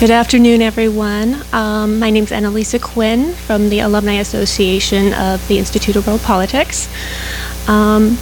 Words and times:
Good 0.00 0.10
afternoon, 0.10 0.62
everyone. 0.62 1.36
Um, 1.52 1.98
my 1.98 2.08
name 2.08 2.24
is 2.24 2.30
Annalisa 2.30 2.80
Quinn 2.80 3.34
from 3.34 3.68
the 3.68 3.80
Alumni 3.80 4.14
Association 4.14 5.12
of 5.12 5.46
the 5.46 5.58
Institute 5.58 5.94
of 5.94 6.06
World 6.06 6.22
Politics. 6.22 6.88
Um, 7.68 8.16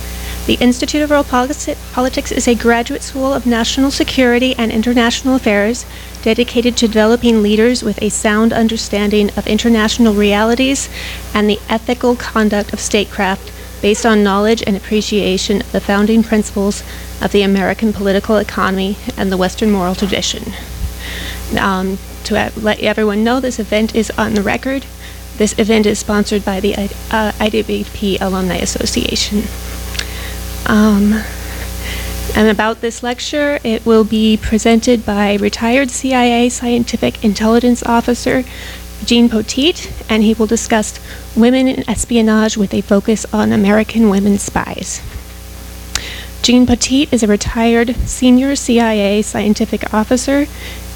the 0.47 0.55
Institute 0.55 1.03
of 1.03 1.11
World 1.11 1.27
Politi- 1.27 1.77
Politics 1.93 2.33
is 2.33 2.49
a 2.49 2.57
graduate 2.57 3.05
school 3.05 3.33
of 3.33 3.47
national 3.47 3.93
security 3.93 4.57
and 4.59 4.73
international 4.73 5.37
affairs 5.37 5.87
dedicated 6.23 6.77
to 6.79 6.89
developing 6.89 7.45
leaders 7.45 7.85
with 7.85 8.03
a 8.03 8.09
sound 8.09 8.53
understanding 8.53 9.31
of 9.37 9.47
international 9.47 10.15
realities 10.15 10.89
and 11.33 11.49
the 11.49 11.61
ethical 11.69 12.17
conduct 12.17 12.73
of 12.73 12.81
statecraft 12.81 13.53
based 13.81 14.05
on 14.05 14.25
knowledge 14.25 14.65
and 14.67 14.77
appreciation 14.77 15.61
of 15.61 15.71
the 15.71 15.81
founding 15.81 16.25
principles 16.25 16.83
of 17.23 17.31
the 17.31 17.43
American 17.43 17.93
political 17.93 18.37
economy 18.37 18.97
and 19.17 19.31
the 19.31 19.37
Western 19.37 19.71
moral 19.71 19.95
tradition. 19.95 20.43
Um, 21.57 21.99
to 22.25 22.53
let 22.57 22.81
everyone 22.81 23.25
know, 23.25 23.41
this 23.41 23.59
event 23.59 23.95
is 23.95 24.11
on 24.13 24.35
the 24.35 24.43
record. 24.43 24.85
This 25.37 25.59
event 25.59 25.87
is 25.87 25.99
sponsored 25.99 26.45
by 26.45 26.61
the 26.61 26.75
uh, 26.75 27.33
IWP 27.39 28.21
Alumni 28.21 28.57
Association. 28.57 29.45
Um, 30.67 31.23
and 32.37 32.49
about 32.49 32.81
this 32.81 33.03
lecture, 33.03 33.59
it 33.65 33.87
will 33.87 34.05
be 34.05 34.37
presented 34.37 35.07
by 35.07 35.37
retired 35.37 35.91
CIA 35.91 36.49
Scientific 36.51 37.25
Intelligence 37.25 37.83
Officer 37.85 38.45
Gene 39.05 39.29
Poteat, 39.29 39.91
and 40.11 40.23
he 40.23 40.35
will 40.35 40.47
discuss 40.47 41.01
women 41.37 41.69
in 41.69 41.89
espionage 41.89 42.57
with 42.57 42.75
a 42.75 42.81
focus 42.81 43.25
on 43.33 43.53
American 43.53 44.11
women 44.11 44.39
spies. 44.39 45.01
Gene 46.43 46.67
Poteat 46.67 47.13
is 47.13 47.23
a 47.23 47.27
retired 47.27 47.95
senior 48.07 48.57
CIA 48.57 49.23
scientific 49.23 49.93
officer, 49.95 50.47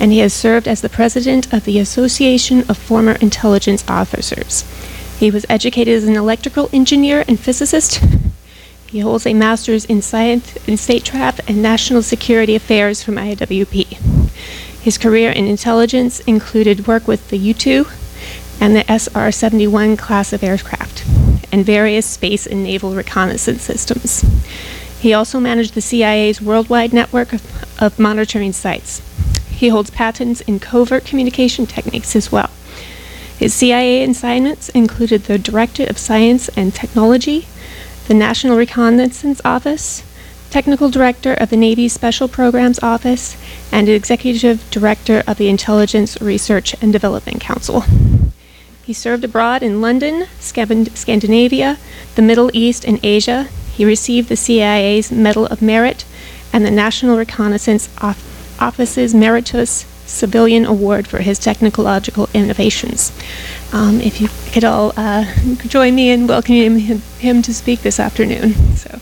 and 0.03 0.11
he 0.11 0.19
has 0.19 0.35
served 0.35 0.67
as 0.67 0.81
the 0.81 0.89
president 0.89 1.51
of 1.53 1.65
the 1.65 1.79
Association 1.79 2.69
of 2.69 2.77
Former 2.77 3.13
Intelligence 3.13 3.85
Officers. 3.89 4.65
He 5.17 5.31
was 5.31 5.47
educated 5.49 5.95
as 5.95 6.03
an 6.03 6.17
electrical 6.17 6.69
engineer 6.73 7.25
and 7.29 7.39
physicist. 7.39 8.05
He 8.89 8.99
holds 8.99 9.27
a 9.27 9.33
master's 9.33 9.85
in 9.85 10.03
science 10.03 10.57
in 10.67 10.77
statecraft 10.77 11.41
and 11.49 11.63
national 11.63 12.03
security 12.03 12.57
affairs 12.57 13.01
from 13.01 13.15
IWP. 13.15 13.97
His 14.83 14.99
career 14.99 15.31
in 15.31 15.47
intelligence 15.47 16.19
included 16.21 16.89
work 16.89 17.07
with 17.07 17.29
the 17.29 17.39
U 17.39 17.55
2 17.55 17.87
and 18.61 18.75
the 18.75 18.85
SR 18.93 19.31
71 19.31 19.97
class 19.97 20.33
of 20.33 20.43
aircraft 20.43 21.07
and 21.53 21.65
various 21.65 22.07
space 22.07 22.45
and 22.45 22.65
naval 22.65 22.93
reconnaissance 22.97 23.63
systems. 23.63 24.25
He 24.99 25.15
also 25.15 25.39
managed 25.39 25.75
the 25.75 25.81
CIA's 25.81 26.43
worldwide 26.43 26.93
network 26.93 27.33
of, 27.33 27.81
of 27.81 27.99
monitoring 28.01 28.53
sites. 28.53 29.01
He 29.63 29.69
holds 29.69 29.91
patents 29.91 30.41
in 30.41 30.59
covert 30.59 31.05
communication 31.05 31.67
techniques 31.67 32.17
as 32.17 32.33
well. 32.33 32.51
His 33.39 33.55
CIA 33.55 34.03
assignments 34.03 34.69
included 34.71 35.23
the 35.23 35.39
Director 35.39 35.85
of 35.85 35.99
Science 35.99 36.49
and 36.57 36.75
Technology, 36.75 37.47
the 38.09 38.15
National 38.15 38.57
Reconnaissance 38.57 39.41
Office, 39.45 40.03
Technical 40.51 40.91
Director 40.91 41.35
of 41.35 41.51
the 41.51 41.57
Navy 41.57 41.87
Special 41.87 42.27
Programs 42.27 42.83
Office, 42.83 43.37
and 43.71 43.89
Executive 43.89 44.69
Director 44.73 45.23
of 45.29 45.39
the 45.39 45.49
Intelligence 45.49 46.21
Research 46.21 46.75
and 46.83 46.93
Development 46.93 47.41
Council. 47.41 47.85
He 48.83 48.93
served 48.93 49.23
abroad 49.23 49.63
in 49.63 49.81
London, 49.81 50.27
Scandinavia, 50.41 51.79
the 52.17 52.23
Middle 52.23 52.51
East, 52.53 52.85
and 52.85 52.99
Asia, 53.05 53.45
he 53.73 53.85
received 53.85 54.29
the 54.29 54.35
CIA's 54.35 55.13
Medal 55.13 55.47
of 55.47 55.63
Merit 55.63 56.05
and 56.53 56.67
the 56.67 56.71
National 56.73 57.17
Reconnaissance 57.17 57.89
Office's 58.63 59.13
Meritorious 59.13 59.85
Civilian 60.07 60.65
Award 60.65 61.09
for 61.09 61.19
his 61.19 61.41
technological 61.41 62.29
innovations. 62.33 63.11
Um, 63.73 64.01
if 64.01 64.21
you 64.21 64.29
could 64.53 64.63
all 64.63 64.93
uh, 64.97 65.25
join 65.67 65.97
me 65.97 66.11
in 66.11 66.29
welcoming 66.29 66.79
him, 66.79 67.01
him 67.19 67.43
to 67.43 67.53
speak 67.53 67.81
this 67.81 67.99
afternoon. 67.99 68.55
So. 68.77 69.01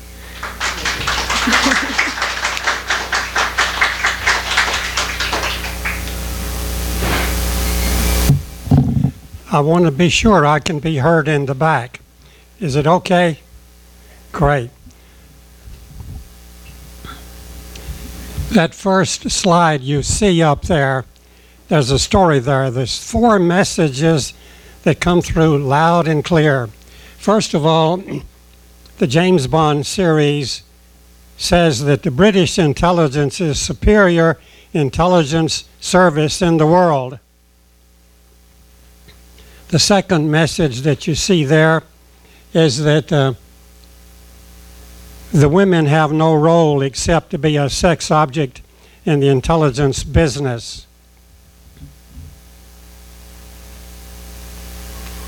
I 9.53 9.61
want 9.61 9.85
to 9.85 9.91
be 9.91 10.09
sure 10.09 10.47
I 10.47 10.61
can 10.61 10.79
be 10.79 10.99
heard 10.99 11.29
in 11.29 11.45
the 11.45 11.55
back. 11.55 12.01
Is 12.61 12.77
it 12.77 12.87
okay? 12.87 13.41
Great. 14.33 14.71
That 18.51 18.75
first 18.75 19.31
slide 19.31 19.81
you 19.81 20.03
see 20.03 20.43
up 20.43 20.63
there, 20.63 21.05
there's 21.69 21.93
a 21.93 22.01
story 22.01 22.41
there. 22.41 22.69
There's 22.69 22.99
four 22.99 23.39
messages 23.39 24.35
that 24.83 24.99
come 24.99 25.23
through 25.23 25.59
loud 25.59 26.09
and 26.09 26.25
clear. 26.25 26.69
First 27.17 27.55
of 27.55 27.65
all, 27.65 28.03
the 28.99 29.07
James 29.07 29.47
Bond 29.47 29.87
series 29.87 30.65
says 31.37 31.85
that 31.85 32.03
the 32.03 32.11
British 32.11 32.59
intelligence 32.59 33.41
is 33.41 33.61
superior 33.61 34.37
intelligence 34.73 35.69
service 35.79 36.43
in 36.43 36.57
the 36.57 36.67
world. 36.67 37.21
The 39.69 39.79
second 39.79 40.29
message 40.29 40.81
that 40.81 41.07
you 41.07 41.15
see 41.15 41.45
there 41.45 41.85
is 42.53 42.79
that 42.79 43.13
uh, 43.13 43.35
the 45.33 45.49
women 45.49 45.87
have 45.87 46.13
no 46.13 46.35
role 46.35 46.83
except 46.83 47.31
to 47.31 47.39
be 47.39 47.57
a 47.57 47.71
sex 47.71 48.11
object 48.11 48.63
in 49.05 49.21
the 49.21 49.29
intelligence 49.29 50.03
business. 50.03 50.87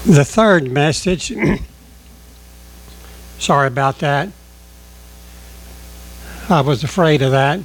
The 0.05 0.25
third 0.25 0.71
message, 0.71 1.33
sorry 3.39 3.69
about 3.69 4.01
that. 4.01 4.31
I 6.49 6.61
was 6.61 6.83
afraid 6.83 7.23
of 7.23 7.31
that. 7.31 7.61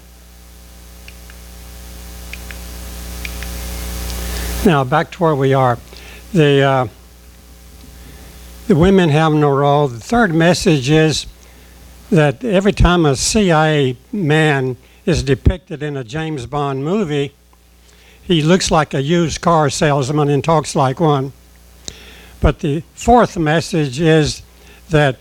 Now 4.65 4.83
back 4.83 5.11
to 5.11 5.23
where 5.23 5.35
we 5.35 5.53
are. 5.53 5.79
The 6.33 6.61
uh, 6.61 6.87
the 8.67 8.75
women 8.75 9.09
have 9.09 9.33
no 9.33 9.49
role. 9.49 9.87
The 9.87 9.99
third 9.99 10.33
message 10.33 10.89
is 10.89 11.25
that 12.09 12.43
every 12.43 12.71
time 12.71 13.05
a 13.05 13.15
CIA 13.15 13.97
man 14.11 14.77
is 15.05 15.23
depicted 15.23 15.83
in 15.83 15.97
a 15.97 16.03
James 16.03 16.45
Bond 16.45 16.83
movie, 16.83 17.33
he 18.23 18.41
looks 18.41 18.71
like 18.71 18.93
a 18.93 19.01
used 19.01 19.41
car 19.41 19.69
salesman 19.69 20.29
and 20.29 20.43
talks 20.43 20.75
like 20.75 20.99
one. 20.99 21.33
But 22.39 22.59
the 22.59 22.83
fourth 22.93 23.37
message 23.37 23.99
is 23.99 24.41
that 24.89 25.17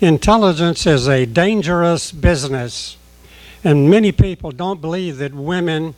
intelligence 0.00 0.86
is 0.86 1.08
a 1.08 1.26
dangerous 1.26 2.10
business. 2.12 2.96
And 3.62 3.90
many 3.90 4.12
people 4.12 4.50
don't 4.50 4.80
believe 4.80 5.18
that 5.18 5.34
women 5.34 5.94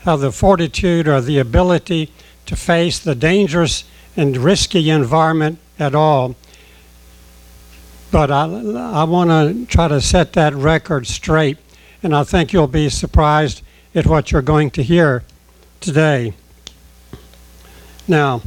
have 0.00 0.20
the 0.20 0.32
fortitude 0.32 1.08
or 1.08 1.20
the 1.20 1.38
ability 1.38 2.12
to 2.46 2.56
face 2.56 2.98
the 2.98 3.14
dangerous 3.14 3.84
and 4.16 4.36
risky 4.36 4.90
environment 4.90 5.58
at 5.78 5.94
all. 5.94 6.36
But 8.12 8.30
I, 8.30 8.44
I 8.44 9.04
want 9.04 9.30
to 9.30 9.64
try 9.64 9.88
to 9.88 9.98
set 9.98 10.34
that 10.34 10.52
record 10.52 11.06
straight, 11.06 11.56
and 12.02 12.14
I 12.14 12.24
think 12.24 12.52
you'll 12.52 12.66
be 12.66 12.90
surprised 12.90 13.62
at 13.94 14.06
what 14.06 14.30
you're 14.30 14.42
going 14.42 14.70
to 14.72 14.82
hear 14.82 15.24
today. 15.80 16.34
Now, 18.06 18.42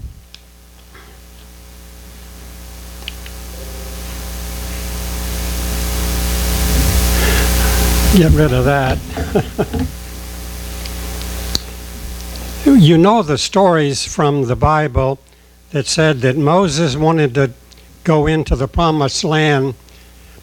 get 8.15 8.31
rid 8.33 8.53
of 8.53 8.65
that. 8.65 8.99
you 12.79 12.99
know 12.99 13.23
the 13.23 13.39
stories 13.39 14.05
from 14.05 14.43
the 14.43 14.55
Bible 14.55 15.17
that 15.71 15.87
said 15.87 16.19
that 16.19 16.37
Moses 16.37 16.95
wanted 16.95 17.33
to 17.33 17.51
go 18.05 18.27
into 18.27 18.55
the 18.55 18.67
promised 18.67 19.25
land. 19.25 19.73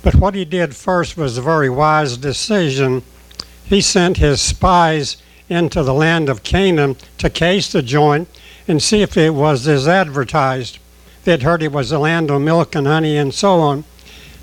But 0.02 0.16
what 0.16 0.34
he 0.34 0.44
did 0.44 0.76
first 0.76 1.16
was 1.16 1.38
a 1.38 1.42
very 1.42 1.70
wise 1.70 2.18
decision. 2.18 3.02
He 3.64 3.80
sent 3.80 4.18
his 4.18 4.42
spies 4.42 5.16
into 5.48 5.82
the 5.82 5.94
land 5.94 6.28
of 6.28 6.42
Canaan 6.42 6.96
to 7.18 7.30
case 7.30 7.72
the 7.72 7.82
joint 7.82 8.28
and 8.68 8.82
see 8.82 9.00
if 9.00 9.16
it 9.16 9.30
was 9.30 9.66
as 9.66 9.88
advertised. 9.88 10.78
They'd 11.24 11.42
heard 11.42 11.62
it 11.62 11.72
was 11.72 11.92
a 11.92 11.98
land 11.98 12.30
of 12.30 12.42
milk 12.42 12.74
and 12.74 12.86
honey 12.86 13.16
and 13.16 13.32
so 13.32 13.60
on. 13.60 13.84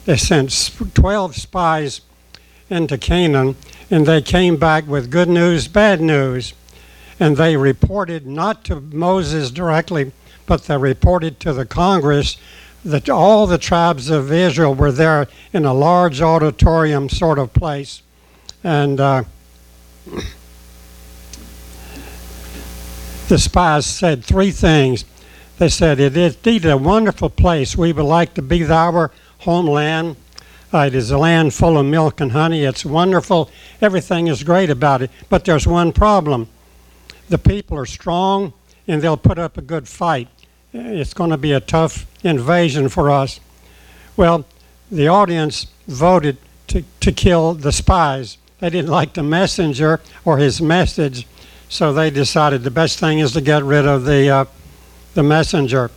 They 0.06 0.18
sent 0.18 0.72
12 0.94 1.36
spies 1.36 2.02
into 2.70 2.98
Canaan 2.98 3.58
and 3.92 4.06
they 4.06 4.22
came 4.22 4.58
back 4.58 4.88
with 4.88 5.12
good 5.12 5.30
news, 5.30 5.68
bad 5.68 6.00
news. 6.00 6.54
And 7.20 7.36
they 7.36 7.58
reported 7.58 8.26
not 8.26 8.64
to 8.66 8.80
Moses 8.80 9.52
directly, 9.52 10.14
but 10.46 10.64
they 10.64 10.78
reported 10.78 11.40
to 11.42 11.52
the 11.52 11.66
Congress 11.66 12.38
that 12.86 13.10
all 13.10 13.46
the 13.46 13.58
tribes 13.58 14.10
of 14.10 14.32
Israel 14.32 14.74
were 14.74 14.92
there 14.92 15.28
in 15.52 15.66
a 15.66 15.74
large 15.74 16.22
auditorium 16.22 17.10
sort 17.10 17.38
of 17.38 17.54
place. 17.54 18.02
And 18.64 19.00
uh, 19.00 19.24
the 23.28 23.38
spies 23.38 23.86
said 23.86 24.24
three 24.24 24.52
things. 24.52 25.06
They 25.58 25.70
said, 25.70 26.00
It 26.00 26.16
is 26.16 26.36
indeed 26.36 26.66
a 26.66 26.78
wonderful 26.78 27.30
place. 27.30 27.76
We 27.76 27.92
would 27.92 28.04
like 28.04 28.34
to 28.36 28.42
be 28.42 28.66
our 28.66 29.12
homeland. 29.40 30.16
Uh, 30.72 30.86
it 30.88 30.96
is 30.96 31.12
a 31.12 31.18
land 31.18 31.54
full 31.54 31.78
of 31.78 31.86
milk 31.86 32.22
and 32.22 32.32
honey. 32.32 32.64
It's 32.64 32.86
wonderful. 32.86 33.50
Everything 33.82 34.28
is 34.28 34.44
great 34.44 34.70
about 34.70 35.02
it. 35.02 35.12
But 35.28 35.46
there's 35.46 35.66
one 35.66 35.92
problem 35.92 36.48
the 37.30 37.38
people 37.38 37.78
are 37.78 37.86
strong 37.86 38.54
and 38.88 39.02
they'll 39.02 39.18
put 39.18 39.38
up 39.38 39.58
a 39.58 39.62
good 39.62 39.88
fight. 39.88 40.28
It's 40.74 41.14
going 41.14 41.30
to 41.30 41.38
be 41.38 41.52
a 41.52 41.60
tough 41.60 42.08
invasion 42.24 42.90
for 42.90 43.10
us. 43.10 43.40
Well, 44.18 44.46
the 44.92 45.08
audience 45.08 45.68
voted 45.88 46.38
to, 46.68 46.84
to 47.00 47.12
kill 47.12 47.54
the 47.54 47.72
spies. 47.72 48.38
They 48.60 48.70
didn't 48.70 48.92
like 48.92 49.14
the 49.14 49.24
messenger 49.24 50.02
or 50.26 50.38
his 50.38 50.62
message, 50.62 51.26
so 51.70 51.94
they 51.94 52.10
decided 52.10 52.64
the 52.64 52.72
best 52.72 53.00
thing 53.00 53.20
is 53.20 53.32
to 53.34 53.42
get 53.42 53.64
rid 53.64 53.86
of 53.86 54.06
the, 54.06 54.30
uh, 54.30 54.46
the 55.14 55.24
messenger. 55.24 55.92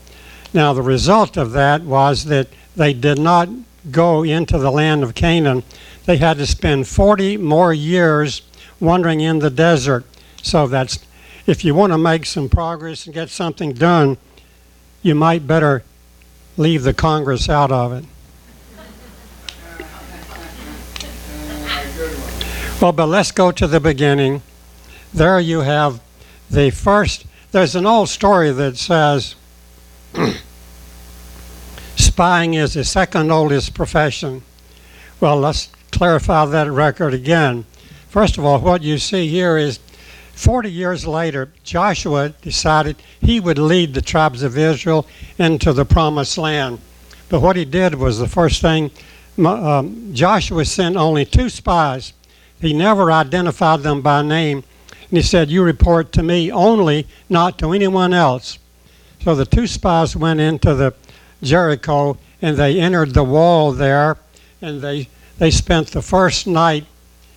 Now, 0.54 0.72
the 0.72 0.82
result 0.82 1.36
of 1.36 1.52
that 1.52 1.82
was 1.82 2.24
that 2.26 2.48
they 2.76 2.92
did 2.92 3.18
not 3.18 3.48
go 3.90 4.22
into 4.22 4.58
the 4.58 4.70
land 4.70 5.02
of 5.02 5.14
Canaan. 5.14 5.62
They 6.04 6.18
had 6.18 6.38
to 6.38 6.46
spend 6.46 6.86
40 6.86 7.38
more 7.38 7.72
years 7.72 8.42
wandering 8.80 9.20
in 9.20 9.38
the 9.38 9.50
desert. 9.50 10.04
So 10.42 10.66
that's 10.66 10.98
if 11.46 11.64
you 11.64 11.74
want 11.74 11.92
to 11.92 11.98
make 11.98 12.26
some 12.26 12.48
progress 12.48 13.06
and 13.06 13.14
get 13.14 13.28
something 13.28 13.72
done, 13.72 14.16
you 15.02 15.14
might 15.14 15.46
better 15.46 15.82
leave 16.56 16.82
the 16.82 16.94
Congress 16.94 17.48
out 17.48 17.72
of 17.72 17.92
it. 17.92 18.04
Well, 22.80 22.92
but 22.92 23.06
let's 23.06 23.30
go 23.30 23.52
to 23.52 23.66
the 23.66 23.78
beginning. 23.78 24.42
There 25.14 25.38
you 25.38 25.60
have 25.60 26.00
the 26.50 26.70
first, 26.70 27.26
there's 27.52 27.76
an 27.76 27.86
old 27.86 28.08
story 28.08 28.50
that 28.50 28.76
says 28.76 29.36
spying 31.96 32.54
is 32.54 32.74
the 32.74 32.84
second 32.84 33.30
oldest 33.30 33.72
profession. 33.74 34.42
Well, 35.20 35.38
let's 35.38 35.70
clarify 35.92 36.44
that 36.46 36.70
record 36.70 37.14
again. 37.14 37.64
First 38.08 38.36
of 38.36 38.44
all, 38.44 38.58
what 38.58 38.82
you 38.82 38.98
see 38.98 39.28
here 39.28 39.56
is 39.56 39.78
40 40.34 40.70
years 40.70 41.06
later, 41.06 41.50
Joshua 41.62 42.30
decided 42.42 42.96
he 43.20 43.38
would 43.38 43.58
lead 43.58 43.94
the 43.94 44.02
tribes 44.02 44.42
of 44.42 44.58
Israel 44.58 45.06
into 45.38 45.72
the 45.72 45.84
promised 45.84 46.38
land. 46.38 46.80
But 47.28 47.40
what 47.40 47.56
he 47.56 47.64
did 47.64 47.94
was 47.94 48.18
the 48.18 48.28
first 48.28 48.60
thing 48.60 48.90
um, 49.38 50.12
Joshua 50.12 50.64
sent 50.64 50.96
only 50.96 51.24
two 51.24 51.48
spies. 51.48 52.12
He 52.60 52.72
never 52.72 53.10
identified 53.10 53.80
them 53.80 54.02
by 54.02 54.22
name. 54.22 54.64
And 55.08 55.18
he 55.18 55.22
said, 55.22 55.50
You 55.50 55.62
report 55.62 56.12
to 56.12 56.22
me 56.22 56.50
only, 56.50 57.06
not 57.28 57.58
to 57.58 57.72
anyone 57.72 58.12
else. 58.12 58.58
So 59.22 59.34
the 59.34 59.46
two 59.46 59.66
spies 59.66 60.16
went 60.16 60.40
into 60.40 60.74
the 60.74 60.94
Jericho 61.42 62.18
and 62.40 62.56
they 62.56 62.80
entered 62.80 63.14
the 63.14 63.24
wall 63.24 63.72
there 63.72 64.16
and 64.60 64.80
they, 64.80 65.08
they 65.38 65.50
spent 65.50 65.88
the 65.88 66.02
first 66.02 66.46
night 66.46 66.86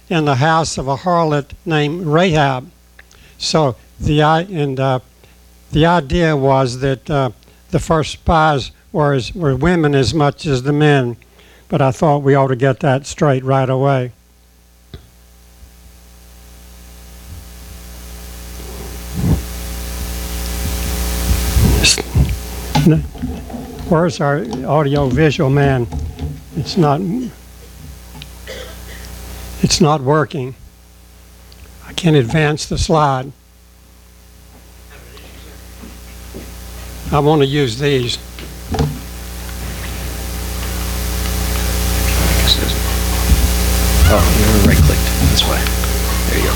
in 0.10 0.26
the 0.26 0.36
house 0.36 0.78
of 0.78 0.88
a 0.88 0.98
harlot 0.98 1.52
named 1.66 2.06
Rahab. 2.06 2.70
So 3.38 3.76
the 4.00 4.22
and 4.22 4.80
uh, 4.80 5.00
the 5.72 5.86
idea 5.86 6.36
was 6.36 6.80
that 6.80 7.10
uh, 7.10 7.32
the 7.72 7.80
first 7.80 8.12
spies 8.14 8.72
were 8.92 9.14
as, 9.14 9.34
were 9.36 9.56
women 9.56 9.94
as 9.94 10.14
much 10.14 10.46
as 10.46 10.64
the 10.64 10.74
men, 10.74 11.18
but 11.68 11.82
I 11.82 11.92
thought 11.92 12.24
we 12.24 12.36
ought 12.36 12.48
to 12.48 12.56
get 12.56 12.80
that 12.80 13.06
straight 13.06 13.44
right 13.44 13.70
away. 13.70 14.12
Where's 23.90 24.22
our 24.22 24.46
audio 24.66 25.08
visual 25.10 25.50
man? 25.50 25.88
It's 26.56 26.78
not 26.78 27.02
it's 29.62 29.82
not 29.82 30.02
working. 30.02 30.56
I 31.88 31.94
can't 31.94 32.16
advance 32.16 32.66
the 32.66 32.78
slide. 32.78 33.32
I 37.12 37.20
want 37.20 37.42
to 37.42 37.48
use 37.48 37.78
these. 37.80 38.18
Oh, 44.08 44.22
you 44.38 44.46
were 44.54 44.68
right 44.68 44.84
clicked. 44.84 45.02
That's 45.30 45.44
why. 45.44 45.60
There 46.30 46.40
you 46.40 46.48
go. 46.48 46.54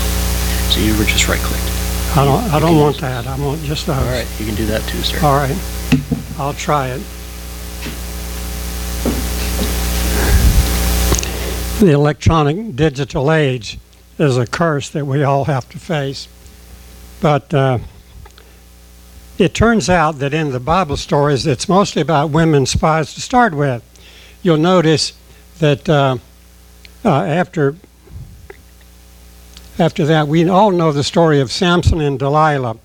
So 0.70 0.80
you 0.80 0.96
were 0.98 1.04
just 1.04 1.28
right 1.28 1.40
clicked. 1.40 1.70
I 2.16 2.24
don't, 2.24 2.42
I 2.52 2.58
don't 2.58 2.76
want 2.76 2.98
that. 2.98 3.26
I 3.26 3.38
want 3.38 3.62
just 3.62 3.86
those. 3.86 3.96
All 3.96 4.04
right, 4.04 4.26
you 4.38 4.46
can 4.46 4.54
do 4.56 4.66
that 4.66 4.82
too, 4.88 4.98
sir. 5.02 5.18
All 5.24 5.36
right. 5.36 5.56
I'll 6.38 6.54
try 6.54 6.88
it. 6.88 7.02
The 11.80 11.92
electronic 11.92 12.74
digital 12.76 13.32
age 13.32 13.78
is 14.20 14.36
a 14.36 14.46
curse 14.46 14.90
that 14.90 15.06
we 15.06 15.24
all 15.24 15.46
have 15.46 15.68
to 15.70 15.78
face. 15.78 16.28
But 17.20 17.52
uh, 17.54 17.78
it 19.38 19.54
turns 19.54 19.88
out 19.88 20.18
that 20.18 20.34
in 20.34 20.52
the 20.52 20.60
Bible 20.60 20.98
stories, 20.98 21.46
it's 21.46 21.68
mostly 21.68 22.02
about 22.02 22.30
women 22.30 22.66
spies 22.66 23.14
to 23.14 23.20
start 23.20 23.54
with. 23.54 23.82
You'll 24.42 24.58
notice 24.58 25.14
that 25.58 25.88
uh, 25.88 26.18
uh, 27.04 27.22
after 27.22 27.76
after 29.78 30.04
that, 30.04 30.28
we 30.28 30.46
all 30.46 30.72
know 30.72 30.92
the 30.92 31.04
story 31.04 31.40
of 31.40 31.50
Samson 31.50 32.02
and 32.02 32.18
Delilah. 32.18 32.76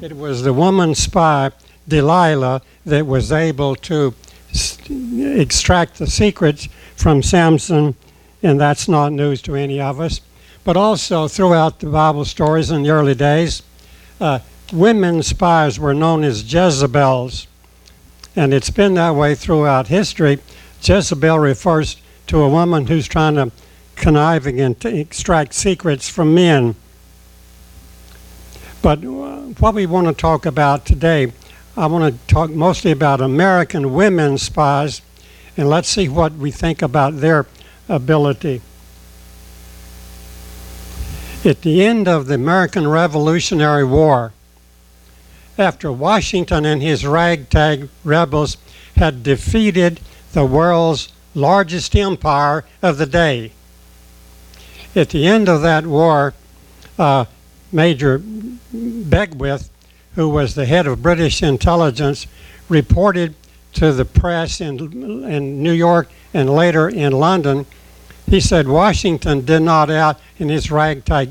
It 0.00 0.16
was 0.16 0.44
the 0.44 0.52
woman 0.52 0.94
spy, 0.94 1.50
Delilah, 1.88 2.62
that 2.86 3.06
was 3.06 3.32
able 3.32 3.74
to 3.76 4.14
extract 5.18 5.98
the 5.98 6.06
secrets 6.06 6.68
from 6.94 7.24
Samson, 7.24 7.96
and 8.40 8.60
that's 8.60 8.86
not 8.86 9.12
news 9.12 9.42
to 9.42 9.56
any 9.56 9.80
of 9.80 9.98
us 9.98 10.20
but 10.64 10.76
also 10.76 11.28
throughout 11.28 11.80
the 11.80 11.86
Bible 11.86 12.24
stories 12.24 12.70
in 12.70 12.82
the 12.82 12.90
early 12.90 13.14
days, 13.14 13.62
uh, 14.20 14.38
women 14.72 15.22
spies 15.22 15.78
were 15.78 15.94
known 15.94 16.24
as 16.24 16.42
Jezebels. 16.52 17.46
And 18.34 18.52
it's 18.52 18.70
been 18.70 18.94
that 18.94 19.14
way 19.14 19.34
throughout 19.34 19.88
history. 19.88 20.40
Jezebel 20.82 21.38
refers 21.38 21.96
to 22.26 22.42
a 22.42 22.48
woman 22.48 22.86
who's 22.86 23.06
trying 23.06 23.34
to 23.36 23.52
connive 23.94 24.46
and 24.46 24.78
to 24.80 24.88
extract 24.88 25.54
secrets 25.54 26.08
from 26.08 26.34
men. 26.34 26.74
But 28.82 29.04
uh, 29.04 29.40
what 29.60 29.74
we 29.74 29.86
want 29.86 30.08
to 30.08 30.12
talk 30.12 30.46
about 30.46 30.84
today, 30.84 31.32
I 31.76 31.86
want 31.86 32.12
to 32.12 32.26
talk 32.26 32.50
mostly 32.50 32.90
about 32.90 33.20
American 33.20 33.94
women 33.94 34.36
spies, 34.38 35.00
and 35.56 35.68
let's 35.68 35.88
see 35.88 36.08
what 36.08 36.32
we 36.32 36.50
think 36.50 36.82
about 36.82 37.20
their 37.20 37.46
ability. 37.88 38.62
At 41.44 41.60
the 41.60 41.84
end 41.84 42.08
of 42.08 42.26
the 42.26 42.36
American 42.36 42.88
Revolutionary 42.88 43.84
War, 43.84 44.32
after 45.58 45.92
Washington 45.92 46.64
and 46.64 46.80
his 46.80 47.06
ragtag 47.06 47.90
rebels 48.02 48.56
had 48.96 49.22
defeated 49.22 50.00
the 50.32 50.46
world's 50.46 51.12
largest 51.34 51.94
empire 51.94 52.64
of 52.80 52.96
the 52.96 53.04
day. 53.04 53.52
At 54.96 55.10
the 55.10 55.26
end 55.26 55.50
of 55.50 55.60
that 55.60 55.86
war, 55.86 56.32
uh, 56.98 57.26
Major 57.70 58.22
Beckwith, 58.72 59.68
who 60.14 60.30
was 60.30 60.54
the 60.54 60.64
head 60.64 60.86
of 60.86 61.02
British 61.02 61.42
intelligence, 61.42 62.26
reported 62.70 63.34
to 63.74 63.92
the 63.92 64.06
press 64.06 64.62
in, 64.62 64.78
in 65.24 65.62
New 65.62 65.72
York 65.72 66.08
and 66.32 66.48
later 66.48 66.88
in 66.88 67.12
London 67.12 67.66
he 68.26 68.40
said 68.40 68.66
Washington 68.68 69.44
did 69.44 69.60
not 69.60 69.90
out, 69.90 70.18
and 70.38 70.50
his 70.50 70.70
ragtag 70.70 71.30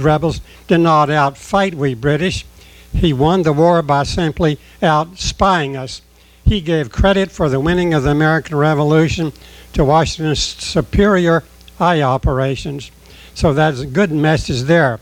rebels 0.00 0.40
did 0.68 0.78
not 0.78 1.08
outfight 1.08 1.74
we 1.74 1.94
British. 1.94 2.46
He 2.92 3.12
won 3.12 3.42
the 3.42 3.52
war 3.52 3.82
by 3.82 4.04
simply 4.04 4.58
out 4.82 5.18
spying 5.18 5.76
us. 5.76 6.02
He 6.44 6.60
gave 6.60 6.90
credit 6.90 7.30
for 7.30 7.48
the 7.48 7.60
winning 7.60 7.94
of 7.94 8.02
the 8.02 8.10
American 8.10 8.56
Revolution 8.56 9.32
to 9.72 9.84
Washington's 9.84 10.40
superior 10.40 11.44
eye 11.78 12.02
operations. 12.02 12.90
So 13.34 13.52
that's 13.52 13.80
a 13.80 13.86
good 13.86 14.10
message 14.10 14.62
there. 14.62 15.00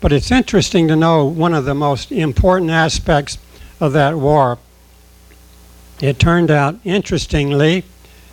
But 0.00 0.12
it's 0.12 0.32
interesting 0.32 0.88
to 0.88 0.96
know 0.96 1.24
one 1.24 1.54
of 1.54 1.64
the 1.64 1.74
most 1.74 2.10
important 2.10 2.70
aspects 2.70 3.38
of 3.80 3.92
that 3.92 4.16
war. 4.16 4.58
It 6.00 6.18
turned 6.18 6.50
out, 6.50 6.80
interestingly, 6.84 7.84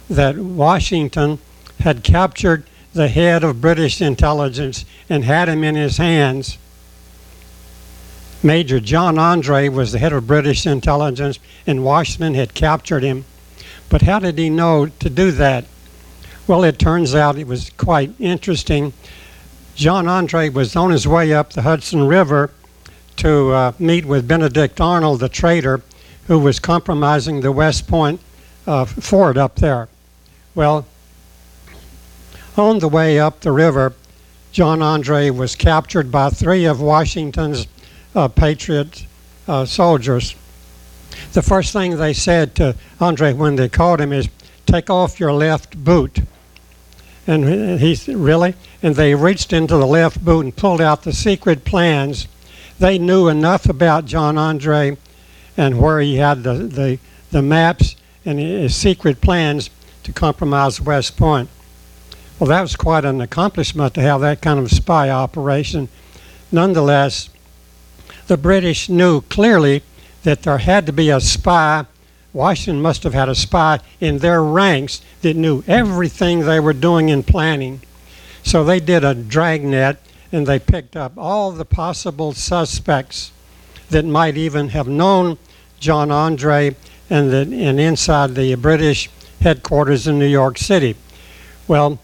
that 0.10 0.38
Washington 0.38 1.38
had 1.80 2.04
captured 2.04 2.64
the 2.94 3.08
head 3.08 3.44
of 3.44 3.62
British 3.62 4.02
intelligence 4.02 4.86
and 5.10 5.24
had 5.24 5.48
him 5.48 5.64
in 5.64 5.76
his 5.76 5.98
hands. 5.98 6.58
Major 8.42 8.80
John 8.80 9.18
Andre 9.18 9.70
was 9.70 9.92
the 9.92 10.00
head 10.00 10.14
of 10.14 10.26
British 10.28 10.66
intelligence, 10.66 11.40
and 11.68 11.84
Washington 11.84 12.34
had 12.34 12.54
captured 12.54 13.04
him. 13.04 13.26
But 13.90 14.04
how 14.04 14.20
did 14.20 14.38
he 14.38 14.50
know 14.50 14.88
to 14.88 15.10
do 15.10 15.32
that? 15.32 15.66
Well, 16.48 16.64
it 16.64 16.80
turns 16.80 17.14
out 17.14 17.38
it 17.38 17.48
was 17.48 17.70
quite 17.72 18.12
interesting. 18.20 18.94
John 19.76 20.08
Andre 20.08 20.50
was 20.50 20.76
on 20.76 20.92
his 20.92 21.08
way 21.08 21.34
up 21.34 21.52
the 21.52 21.62
Hudson 21.62 22.08
River 22.08 22.52
to 23.18 23.52
uh, 23.52 23.72
meet 23.78 24.06
with 24.06 24.28
Benedict 24.28 24.80
Arnold, 24.80 25.20
the 25.20 25.30
traitor, 25.30 25.82
who 26.28 26.40
was 26.40 26.60
compromising 26.60 27.42
the 27.42 27.52
West 27.52 27.88
Point 27.88 28.22
uh, 28.66 28.86
fort 28.86 29.38
up 29.38 29.56
there. 29.56 29.90
Well, 30.56 30.86
on 32.60 32.80
the 32.80 32.88
way 32.88 33.20
up 33.20 33.40
the 33.40 33.52
river, 33.52 33.94
John 34.52 34.82
Andre 34.82 35.30
was 35.30 35.56
captured 35.56 36.12
by 36.12 36.30
three 36.30 36.66
of 36.66 36.82
Washington's 36.82 37.68
uh, 38.14 38.28
Patriot 38.28 39.06
uh, 39.48 39.66
soldiers. 39.66 40.36
The 41.34 41.42
first 41.42 41.74
thing 41.74 41.98
they 41.98 42.14
said 42.14 42.56
to 42.56 42.76
Andre 43.00 43.34
when 43.34 43.56
they 43.56 43.70
caught 43.70 44.02
him 44.02 44.14
is, 44.14 44.30
Take 44.66 44.90
off 44.90 45.20
your 45.20 45.34
left 45.34 45.84
boot. 45.84 46.20
And 47.26 47.80
he 47.80 47.96
said, 47.96 48.18
Really? 48.18 48.54
And 48.84 48.96
they 48.96 49.16
reached 49.16 49.54
into 49.54 49.78
the 49.78 49.88
left 49.88 50.24
boot 50.24 50.46
and 50.46 50.56
pulled 50.56 50.82
out 50.82 51.04
the 51.04 51.14
secret 51.14 51.66
plans. 51.66 52.28
They 52.78 52.98
knew 52.98 53.28
enough 53.28 53.68
about 53.68 54.06
John 54.06 54.38
Andre 54.38 54.98
and 55.58 55.80
where 55.80 56.00
he 56.00 56.16
had 56.16 56.44
the, 56.44 56.54
the, 56.54 57.00
the 57.32 57.42
maps 57.42 57.96
and 58.26 58.40
his 58.40 58.76
secret 58.76 59.22
plans 59.22 59.70
to 60.04 60.14
compromise 60.14 60.80
West 60.80 61.18
Point. 61.18 61.50
Well, 62.40 62.48
that 62.48 62.62
was 62.62 62.78
quite 62.78 63.04
an 63.04 63.20
accomplishment 63.20 63.94
to 63.96 64.02
have 64.02 64.22
that 64.22 64.42
kind 64.42 64.60
of 64.60 64.72
spy 64.72 65.10
operation. 65.10 65.90
Nonetheless, 66.54 67.30
the 68.28 68.38
British 68.38 68.88
knew 68.88 69.22
clearly 69.22 69.84
that 70.24 70.44
there 70.44 70.60
had 70.60 70.86
to 70.86 70.94
be 70.94 71.10
a 71.10 71.20
spy. 71.20 71.86
Washington 72.32 72.82
must 72.82 73.04
have 73.04 73.14
had 73.14 73.28
a 73.28 73.36
spy 73.36 73.80
in 74.00 74.20
their 74.20 74.42
ranks 74.42 75.02
that 75.22 75.36
knew 75.36 75.64
everything 75.68 76.40
they 76.40 76.62
were 76.62 76.72
doing 76.72 77.10
in 77.10 77.24
planning. 77.24 77.82
So 78.42 78.64
they 78.64 78.80
did 78.80 79.04
a 79.04 79.14
dragnet 79.14 79.98
and 80.32 80.48
they 80.48 80.60
picked 80.60 80.96
up 80.96 81.18
all 81.18 81.52
the 81.52 81.66
possible 81.66 82.32
suspects 82.32 83.32
that 83.90 84.06
might 84.06 84.38
even 84.38 84.70
have 84.70 84.88
known 84.88 85.38
John 85.82 86.10
Andre 86.10 86.78
and, 87.10 87.32
the, 87.32 87.40
and 87.40 87.82
inside 87.82 88.36
the 88.36 88.56
British 88.56 89.10
headquarters 89.42 90.08
in 90.08 90.20
New 90.20 90.26
York 90.26 90.58
City. 90.58 90.96
Well, 91.68 92.00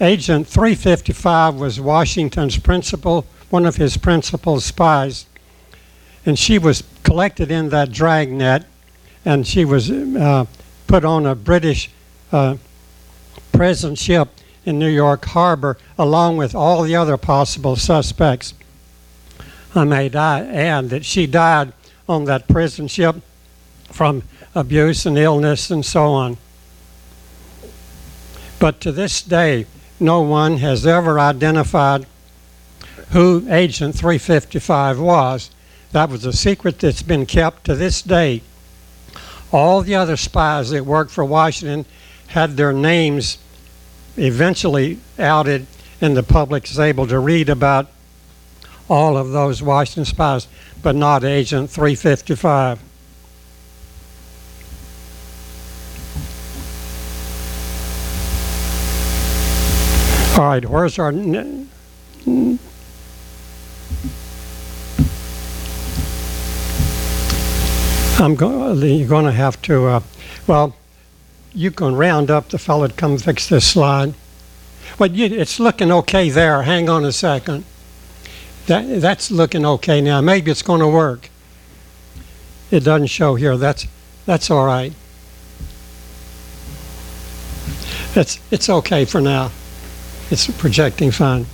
Agent 0.00 0.48
355 0.48 1.54
was 1.54 1.80
Washington's 1.80 2.58
principal, 2.58 3.26
one 3.50 3.64
of 3.64 3.76
his 3.76 3.96
principal 3.96 4.60
spies. 4.60 5.26
And 6.26 6.38
she 6.38 6.58
was 6.58 6.82
collected 7.04 7.50
in 7.50 7.68
that 7.68 7.92
dragnet 7.92 8.64
and 9.24 9.46
she 9.46 9.64
was 9.64 9.90
uh, 9.90 10.46
put 10.86 11.04
on 11.04 11.26
a 11.26 11.34
British 11.34 11.90
uh, 12.32 12.56
prison 13.52 13.94
ship 13.94 14.28
in 14.64 14.78
New 14.78 14.88
York 14.88 15.24
Harbor 15.26 15.78
along 15.96 16.38
with 16.38 16.54
all 16.54 16.82
the 16.82 16.96
other 16.96 17.16
possible 17.16 17.76
suspects. 17.76 18.54
I 19.74 19.84
may 19.84 20.08
add 20.10 20.90
that 20.90 21.04
she 21.04 21.26
died 21.26 21.72
on 22.08 22.24
that 22.24 22.48
prison 22.48 22.88
ship 22.88 23.16
from 23.90 24.22
abuse 24.54 25.06
and 25.06 25.16
illness 25.16 25.70
and 25.70 25.84
so 25.84 26.06
on. 26.06 26.36
But 28.58 28.80
to 28.80 28.92
this 28.92 29.22
day, 29.22 29.66
no 30.04 30.20
one 30.20 30.58
has 30.58 30.86
ever 30.86 31.18
identified 31.18 32.06
who 33.10 33.46
Agent 33.48 33.94
355 33.94 35.00
was. 35.00 35.50
That 35.92 36.10
was 36.10 36.26
a 36.26 36.32
secret 36.32 36.78
that's 36.78 37.02
been 37.02 37.26
kept 37.26 37.64
to 37.64 37.74
this 37.74 38.02
day. 38.02 38.42
All 39.52 39.82
the 39.82 39.94
other 39.94 40.16
spies 40.16 40.70
that 40.70 40.84
worked 40.84 41.10
for 41.10 41.24
Washington 41.24 41.86
had 42.28 42.56
their 42.56 42.72
names 42.72 43.38
eventually 44.16 44.98
outed, 45.18 45.66
and 46.00 46.16
the 46.16 46.22
public 46.22 46.68
is 46.70 46.78
able 46.78 47.06
to 47.06 47.18
read 47.18 47.48
about 47.48 47.88
all 48.88 49.16
of 49.16 49.30
those 49.30 49.62
Washington 49.62 50.04
spies, 50.04 50.48
but 50.82 50.94
not 50.94 51.24
Agent 51.24 51.70
355. 51.70 52.80
All 60.36 60.40
right, 60.40 60.64
where's 60.64 60.98
our. 60.98 61.10
I'm 61.10 62.58
going. 68.34 68.82
You're 68.82 69.08
going 69.08 69.26
to 69.26 69.30
have 69.30 69.62
to. 69.62 69.86
Uh, 69.86 70.00
well, 70.48 70.74
you 71.52 71.70
can 71.70 71.94
round 71.94 72.32
up 72.32 72.48
the 72.48 72.58
fellow 72.58 72.88
to 72.88 72.92
come 72.92 73.16
fix 73.18 73.48
this 73.48 73.64
slide. 73.64 74.14
Well, 74.98 75.12
you, 75.12 75.26
it's 75.26 75.60
looking 75.60 75.92
okay 75.92 76.30
there. 76.30 76.62
Hang 76.62 76.88
on 76.88 77.04
a 77.04 77.12
second. 77.12 77.64
That 78.66 79.00
that's 79.00 79.30
looking 79.30 79.64
okay 79.64 80.00
now. 80.00 80.20
Maybe 80.20 80.50
it's 80.50 80.62
going 80.62 80.80
to 80.80 80.88
work. 80.88 81.30
It 82.72 82.80
doesn't 82.80 83.06
show 83.06 83.36
here. 83.36 83.56
That's 83.56 83.86
that's 84.26 84.50
all 84.50 84.66
right. 84.66 84.92
It's 88.16 88.40
it's 88.50 88.68
okay 88.68 89.04
for 89.04 89.20
now. 89.20 89.52
It's 90.30 90.48
a 90.48 90.52
projecting 90.52 91.10
fine. 91.10 91.46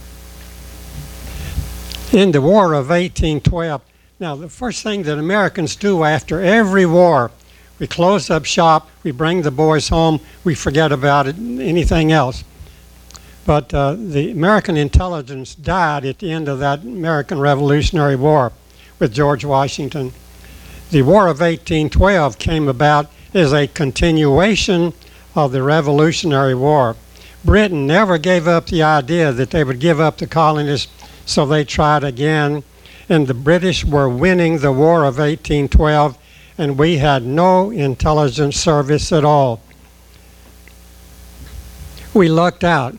In 2.13 2.31
the 2.33 2.41
War 2.41 2.75
of 2.75 2.89
1812, 2.89 3.83
now 4.21 4.37
the 4.37 4.49
first 4.49 4.83
thing 4.83 5.03
that 5.05 5.19
Americans 5.19 5.75
do 5.75 6.05
after 6.05 6.41
every 6.41 6.87
war, 6.87 7.31
we 7.79 7.87
close 7.87 8.31
up 8.31 8.45
shop, 8.45 8.89
we 9.03 9.11
bring 9.11 9.43
the 9.43 9.51
boys 9.51 9.89
home, 9.89 10.21
we 10.45 10.55
forget 10.55 10.93
about 10.93 11.27
it, 11.27 11.37
anything 11.37 12.13
else. 12.13 12.45
But 13.45 13.75
uh, 13.75 13.97
the 13.99 14.31
American 14.31 14.77
intelligence 14.77 15.55
died 15.55 16.05
at 16.05 16.19
the 16.19 16.31
end 16.31 16.49
of 16.49 16.61
that 16.61 16.83
American 16.83 17.41
Revolutionary 17.41 18.17
War 18.17 18.53
with 18.99 19.13
George 19.13 19.45
Washington. 19.45 20.13
The 20.91 21.03
War 21.03 21.23
of 21.27 21.41
1812 21.41 22.39
came 22.39 22.69
about 22.69 23.11
as 23.35 23.53
a 23.53 23.67
continuation 23.67 24.93
of 25.35 25.53
the 25.53 25.63
Revolutionary 25.63 26.55
War. 26.55 26.97
Britain 27.45 27.87
never 27.87 28.19
gave 28.19 28.47
up 28.47 28.67
the 28.67 28.83
idea 28.83 29.33
that 29.33 29.51
they 29.51 29.65
would 29.65 29.81
give 29.81 29.99
up 29.99 30.19
the 30.19 30.27
colonies, 30.27 30.89
so 31.25 31.47
they 31.47 31.65
tried 31.65 32.05
again. 32.05 32.63
And 33.09 33.27
the 33.27 33.35
British 33.35 33.85
were 33.85 34.09
winning 34.09 34.59
the 34.59 34.73
War 34.73 35.01
of 35.05 35.19
1812, 35.19 36.19
and 36.59 36.79
we 36.79 36.99
had 36.99 37.25
no 37.25 37.71
intelligence 37.71 38.57
service 38.57 39.11
at 39.11 39.25
all. 39.25 39.61
We 42.13 42.29
lucked 42.29 42.65
out. 42.65 42.97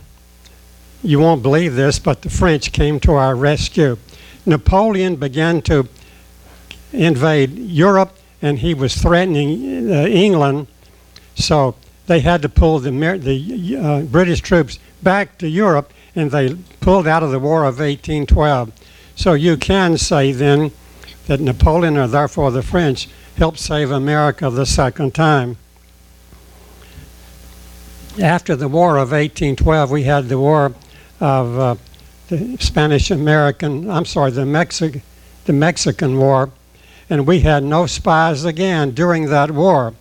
You 1.04 1.20
won't 1.20 1.44
believe 1.44 1.76
this, 1.76 2.00
but 2.00 2.22
the 2.22 2.30
French 2.30 2.72
came 2.72 3.00
to 3.02 3.14
our 3.14 3.36
rescue. 3.36 3.98
Napoleon 4.46 5.16
began 5.16 5.62
to 5.64 5.88
invade 6.92 7.58
Europe, 7.58 8.16
and 8.42 8.60
he 8.60 8.74
was 8.74 8.96
threatening 8.96 9.92
uh, 9.92 10.06
England. 10.08 10.68
So 11.36 11.76
they 12.12 12.20
had 12.20 12.42
to 12.42 12.50
pull 12.50 12.78
the, 12.80 12.92
the 12.92 13.78
uh, 13.78 14.02
British 14.02 14.42
troops 14.42 14.80
back 15.02 15.38
to 15.38 15.48
Europe, 15.48 15.94
and 16.14 16.30
they 16.30 16.56
pulled 16.82 17.08
out 17.08 17.24
of 17.24 17.32
the 17.32 17.40
War 17.40 17.60
of 17.62 17.80
1812. 17.80 18.70
So 19.16 19.32
you 19.32 19.56
can 19.56 19.98
say 19.98 20.34
then 20.34 20.72
that 21.28 21.40
Napoleon, 21.40 21.96
or 21.96 22.08
therefore 22.08 22.52
the 22.52 22.64
French, 22.64 23.08
helped 23.38 23.60
save 23.60 23.92
America 23.92 24.50
the 24.50 24.66
second 24.66 25.16
time. 25.16 25.56
After 28.22 28.58
the 28.58 28.68
War 28.68 28.98
of 28.98 29.12
1812, 29.14 29.90
we 29.90 30.04
had 30.04 30.28
the 30.28 30.38
War 30.38 30.74
of 31.22 31.58
uh, 31.58 31.76
the 32.28 32.58
Spanish 32.58 33.10
American, 33.10 33.90
I'm 33.90 34.04
sorry, 34.04 34.32
the, 34.32 34.42
Mexi- 34.42 35.02
the 35.46 35.54
Mexican 35.54 36.18
War, 36.18 36.52
and 37.10 37.26
we 37.26 37.40
had 37.40 37.64
no 37.64 37.86
spies 37.86 38.44
again 38.44 38.92
during 38.92 39.28
that 39.28 39.52
war. 39.52 39.94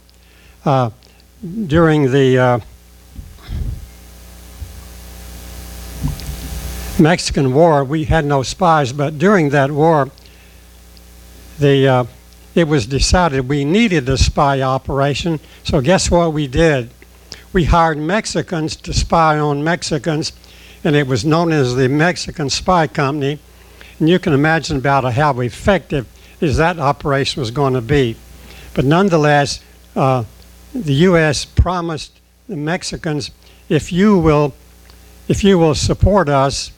Uh, 0.64 0.90
during 1.42 2.10
the 2.12 2.38
uh, 2.38 2.60
Mexican 6.98 7.54
War, 7.54 7.82
we 7.82 8.04
had 8.04 8.24
no 8.24 8.42
spies, 8.42 8.92
but 8.92 9.18
during 9.18 9.50
that 9.50 9.70
war, 9.70 10.10
the 11.58 11.88
uh, 11.88 12.04
it 12.54 12.68
was 12.68 12.86
decided 12.86 13.48
we 13.48 13.64
needed 13.64 14.08
a 14.08 14.18
spy 14.18 14.60
operation. 14.60 15.40
So 15.62 15.80
guess 15.80 16.10
what 16.10 16.32
we 16.32 16.46
did? 16.46 16.90
We 17.52 17.64
hired 17.64 17.98
Mexicans 17.98 18.76
to 18.76 18.92
spy 18.92 19.38
on 19.38 19.64
Mexicans, 19.64 20.32
and 20.84 20.96
it 20.96 21.06
was 21.06 21.24
known 21.24 21.52
as 21.52 21.74
the 21.74 21.88
Mexican 21.88 22.50
Spy 22.50 22.86
Company. 22.86 23.38
And 23.98 24.08
you 24.08 24.18
can 24.18 24.32
imagine 24.32 24.78
about 24.78 25.10
how 25.12 25.40
effective 25.40 26.06
is 26.40 26.56
that 26.56 26.78
operation 26.78 27.40
was 27.40 27.50
going 27.50 27.74
to 27.74 27.80
be. 27.80 28.16
But 28.74 28.84
nonetheless, 28.84 29.60
uh, 29.94 30.24
the 30.74 30.94
U.S. 30.94 31.44
promised 31.44 32.20
the 32.48 32.56
Mexicans, 32.56 33.30
if 33.68 33.92
you 33.92 34.18
will, 34.18 34.54
if 35.28 35.44
you 35.44 35.58
will 35.58 35.74
support 35.74 36.28
us 36.28 36.72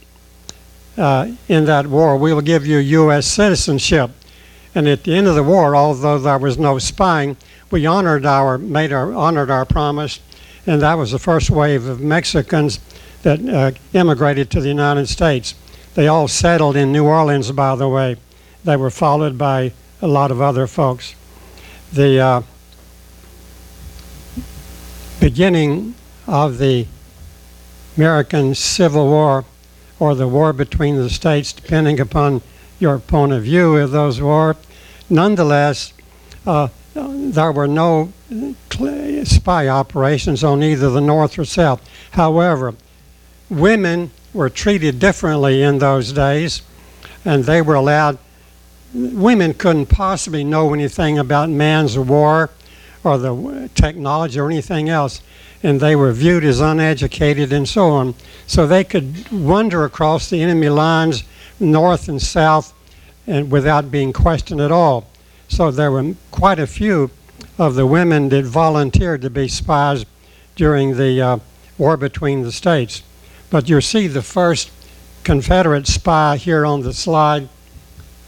uh, 0.97 1.33
in 1.49 1.65
that 1.67 1.87
war, 1.87 2.17
we 2.17 2.33
will 2.33 2.41
give 2.41 2.67
you 2.67 2.79
U.S. 2.79 3.27
citizenship. 3.27 4.11
And 4.75 4.89
at 4.89 5.05
the 5.05 5.15
end 5.15 5.27
of 5.27 5.35
the 5.35 5.43
war, 5.43 5.77
although 5.77 6.19
there 6.19 6.39
was 6.39 6.59
no 6.59 6.79
spying, 6.79 7.37
we 7.71 7.87
honored 7.87 8.27
our 8.27 8.59
made 8.59 8.93
our 8.93 9.13
honored 9.13 9.51
our 9.51 9.65
promise, 9.65 10.21
and 10.67 10.81
that 10.83 10.95
was 10.95 11.13
the 11.13 11.19
first 11.19 11.51
wave 11.51 11.87
of 11.87 12.01
Mexicans 12.01 12.79
that 13.23 13.41
uh, 13.49 13.73
immigrated 13.93 14.51
to 14.51 14.61
the 14.61 14.69
United 14.69 15.09
States. 15.09 15.55
They 15.95 16.09
all 16.09 16.29
settled 16.29 16.77
in 16.77 16.93
New 16.93 17.05
Orleans, 17.05 17.51
by 17.53 17.77
the 17.77 17.89
way. 17.89 18.17
they 18.65 18.77
were 18.77 18.91
followed 18.91 19.37
by 19.37 19.73
a 20.01 20.07
lot 20.07 20.31
of 20.31 20.41
other 20.41 20.67
folks. 20.67 21.15
The 21.93 22.19
uh, 22.19 22.43
beginning 25.23 25.95
of 26.26 26.59
the 26.59 26.85
American 27.97 28.57
Civil 28.57 29.07
War 29.07 29.45
or 30.00 30.17
the 30.17 30.26
war 30.26 30.52
between 30.52 30.97
the 30.97 31.09
states, 31.09 31.52
depending 31.52 32.00
upon 32.00 32.43
your 32.81 32.99
point 32.99 33.31
of 33.31 33.45
view 33.45 33.76
of 33.76 33.93
those 33.93 34.21
wars. 34.21 34.57
Nonetheless, 35.09 35.93
uh, 36.45 36.67
there 36.95 37.52
were 37.52 37.69
no 37.69 38.12
spy 39.23 39.69
operations 39.69 40.43
on 40.43 40.61
either 40.61 40.91
the 40.91 41.00
North 41.00 41.38
or 41.38 41.45
South. 41.45 41.88
However, 42.11 42.75
women 43.49 44.11
were 44.35 44.50
treated 44.50 44.99
differently 44.99 45.62
in 45.62 45.79
those 45.79 46.12
days, 46.12 46.62
and 47.25 47.45
they 47.45 47.62
were 47.62 47.76
allowed. 47.76 48.19
Women 48.93 49.55
couldn't 49.55 49.87
possibly 49.87 50.43
know 50.43 50.75
anything 50.75 51.17
about 51.17 51.49
man's 51.49 51.97
war 51.97 52.50
or 53.04 53.18
the 53.18 53.71
technology 53.75 54.38
or 54.38 54.50
anything 54.50 54.88
else, 54.88 55.21
and 55.62 55.80
they 55.80 55.97
were 55.97 56.12
viewed 56.12 56.44
as 56.44 56.61
uneducated 56.61 57.52
and 57.52 57.68
so 57.68 57.90
on. 57.90 58.14
So 58.47 58.66
they 58.66 58.85
could 58.85 59.30
wander 59.30 59.85
across 59.85 60.30
the 60.30 60.42
enemy 60.42 60.68
lines, 60.68 61.25
north 61.59 62.09
and 62.09 62.21
south, 62.21 62.73
and 63.26 63.50
without 63.50 63.90
being 63.90 64.12
questioned 64.12 64.61
at 64.61 64.73
all. 64.73 65.09
So 65.49 65.71
there 65.71 65.92
were 65.92 66.14
quite 66.30 66.59
a 66.59 66.66
few 66.66 67.11
of 67.59 67.75
the 67.75 67.87
women 67.87 68.28
that 68.30 68.44
volunteered 68.44 69.23
to 69.23 69.30
be 69.30 69.49
spies 69.49 70.04
during 70.56 70.97
the 70.97 71.21
uh, 71.21 71.38
war 71.78 71.97
between 71.97 72.42
the 72.42 72.52
states. 72.52 73.02
But 73.50 73.68
you 73.68 73.80
see 73.80 74.06
the 74.06 74.23
first 74.23 74.71
Confederate 75.25 75.87
spy 75.87 76.37
here 76.37 76.66
on 76.66 76.82
the 76.82 76.92
slide, 76.92 77.49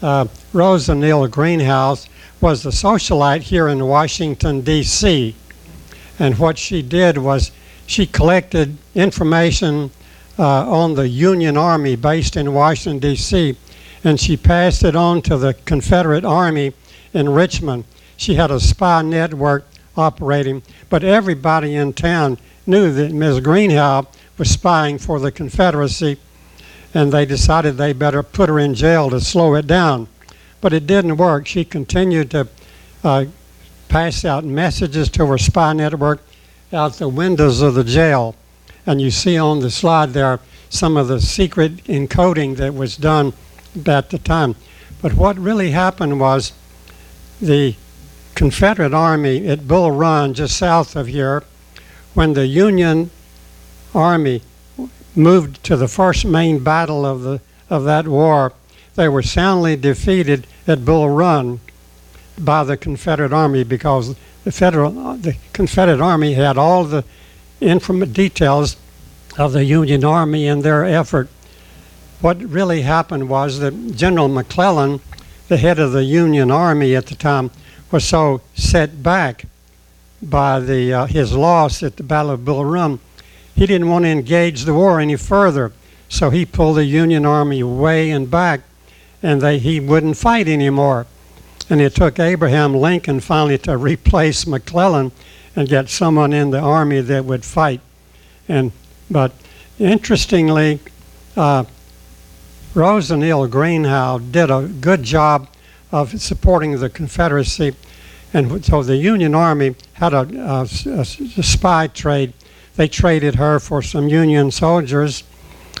uh, 0.01 0.27
Rose 0.53 0.89
O'Neal 0.89 1.27
Greenhow, 1.27 1.95
was 2.41 2.65
a 2.65 2.69
socialite 2.69 3.41
here 3.41 3.67
in 3.67 3.85
Washington, 3.85 4.61
D.C. 4.61 5.35
And 6.19 6.37
what 6.37 6.57
she 6.57 6.81
did 6.81 7.17
was 7.17 7.51
she 7.87 8.05
collected 8.05 8.77
information 8.93 9.91
uh, 10.37 10.69
on 10.69 10.95
the 10.95 11.07
Union 11.07 11.57
Army 11.57 11.95
based 11.95 12.35
in 12.35 12.53
Washington, 12.53 12.99
D.C., 12.99 13.57
and 14.03 14.19
she 14.19 14.37
passed 14.37 14.83
it 14.83 14.95
on 14.95 15.21
to 15.23 15.37
the 15.37 15.53
Confederate 15.65 16.25
Army 16.25 16.73
in 17.13 17.29
Richmond. 17.29 17.85
She 18.17 18.35
had 18.35 18.51
a 18.51 18.59
spy 18.59 19.01
network 19.01 19.65
operating, 19.97 20.61
but 20.89 21.03
everybody 21.03 21.75
in 21.75 21.93
town 21.93 22.37
knew 22.67 22.91
that 22.93 23.11
Ms. 23.11 23.39
Greenhow 23.39 24.05
was 24.37 24.49
spying 24.49 24.97
for 24.97 25.19
the 25.19 25.31
Confederacy, 25.31 26.17
and 26.93 27.11
they 27.11 27.25
decided 27.25 27.77
they 27.77 27.93
better 27.93 28.21
put 28.21 28.49
her 28.49 28.59
in 28.59 28.73
jail 28.73 29.09
to 29.09 29.19
slow 29.19 29.55
it 29.55 29.67
down. 29.67 30.07
But 30.65 30.73
it 30.73 30.87
didn't 30.87 31.17
work. 31.17 31.45
She 31.45 31.63
continued 31.63 32.31
to 32.31 32.47
uh, 33.03 33.25
pass 33.87 34.25
out 34.25 34.43
messages 34.43 35.09
to 35.09 35.27
her 35.27 35.37
spy 35.37 35.73
network 35.73 36.23
out 36.73 36.93
the 36.93 37.07
windows 37.07 37.61
of 37.61 37.75
the 37.75 37.83
jail. 37.83 38.33
And 38.83 38.99
you 38.99 39.11
see 39.11 39.37
on 39.37 39.59
the 39.59 39.69
slide 39.69 40.13
there 40.13 40.39
some 40.71 40.97
of 40.97 41.07
the 41.07 41.21
secret 41.21 41.83
encoding 41.83 42.55
that 42.57 42.73
was 42.73 42.97
done 42.97 43.33
at 43.85 44.09
the 44.09 44.17
time. 44.17 44.55
But 45.03 45.13
what 45.13 45.37
really 45.37 45.69
happened 45.69 46.19
was 46.19 46.51
the 47.39 47.75
Confederate 48.33 48.91
Army 48.91 49.47
at 49.47 49.67
Bull 49.67 49.91
Run, 49.91 50.33
just 50.33 50.57
south 50.57 50.95
of 50.95 51.05
here, 51.05 51.43
when 52.15 52.33
the 52.33 52.47
Union 52.47 53.11
Army 53.93 54.41
moved 55.15 55.63
to 55.65 55.77
the 55.77 55.87
first 55.87 56.25
main 56.25 56.63
battle 56.63 57.05
of 57.05 57.21
the 57.21 57.39
of 57.69 57.83
that 57.83 58.07
war, 58.07 58.53
they 58.95 59.07
were 59.07 59.21
soundly 59.21 59.75
defeated 59.75 60.47
at 60.67 60.85
Bull 60.85 61.09
Run 61.09 61.59
by 62.37 62.63
the 62.63 62.77
Confederate 62.77 63.33
Army 63.33 63.63
because 63.63 64.15
the 64.43 64.51
federal 64.51 64.91
the 65.17 65.35
Confederate 65.53 66.01
Army 66.01 66.33
had 66.33 66.57
all 66.57 66.83
the 66.83 67.03
inform 67.61 68.11
details 68.11 68.75
of 69.37 69.53
the 69.53 69.65
Union 69.65 70.03
Army 70.03 70.47
and 70.47 70.63
their 70.63 70.85
effort. 70.85 71.29
What 72.21 72.41
really 72.41 72.81
happened 72.81 73.29
was 73.29 73.59
that 73.59 73.95
General 73.95 74.27
McClellan, 74.27 75.01
the 75.47 75.57
head 75.57 75.79
of 75.79 75.91
the 75.91 76.03
Union 76.03 76.51
Army 76.51 76.95
at 76.95 77.07
the 77.07 77.15
time, 77.15 77.51
was 77.91 78.05
so 78.05 78.41
set 78.55 79.03
back 79.03 79.45
by 80.21 80.59
the 80.59 80.93
uh, 80.93 81.05
his 81.05 81.33
loss 81.33 81.83
at 81.83 81.97
the 81.97 82.03
Battle 82.03 82.31
of 82.31 82.45
Bull 82.45 82.65
Run, 82.65 82.99
he 83.53 83.65
didn't 83.65 83.89
want 83.89 84.05
to 84.05 84.09
engage 84.09 84.63
the 84.63 84.73
war 84.73 84.99
any 84.99 85.15
further. 85.15 85.71
So 86.09 86.29
he 86.29 86.45
pulled 86.45 86.77
the 86.77 86.85
Union 86.85 87.25
Army 87.25 87.63
way 87.63 88.11
and 88.11 88.29
back, 88.29 88.61
and 89.25 89.41
they, 89.41 89.57
he 89.57 89.79
wouldn't 89.79 90.15
fight 90.17 90.47
anymore. 90.47 91.07
And 91.67 91.81
it 91.81 91.95
took 91.95 92.19
Abraham 92.19 92.75
Lincoln 92.75 93.19
finally 93.19 93.57
to 93.59 93.75
replace 93.75 94.45
McClellan 94.45 95.11
and 95.55 95.67
get 95.67 95.89
someone 95.89 96.31
in 96.31 96.51
the 96.51 96.59
army 96.59 97.01
that 97.01 97.25
would 97.25 97.43
fight. 97.43 97.81
And 98.47 98.71
but 99.09 99.31
interestingly, 99.79 100.79
uh, 101.35 101.65
Greenhow 102.75 104.19
did 104.19 104.51
a 104.51 104.67
good 104.79 105.01
job 105.01 105.47
of 105.91 106.21
supporting 106.21 106.79
the 106.79 106.89
Confederacy, 106.89 107.75
and 108.31 108.63
so 108.63 108.83
the 108.83 108.97
Union 108.97 109.33
Army 109.33 109.75
had 109.93 110.13
a, 110.13 110.19
a, 110.19 110.99
a 110.99 111.05
spy 111.43 111.87
trade. 111.87 112.33
They 112.75 112.87
traded 112.87 113.35
her 113.35 113.59
for 113.59 113.81
some 113.81 114.07
Union 114.07 114.51
soldiers, 114.51 115.23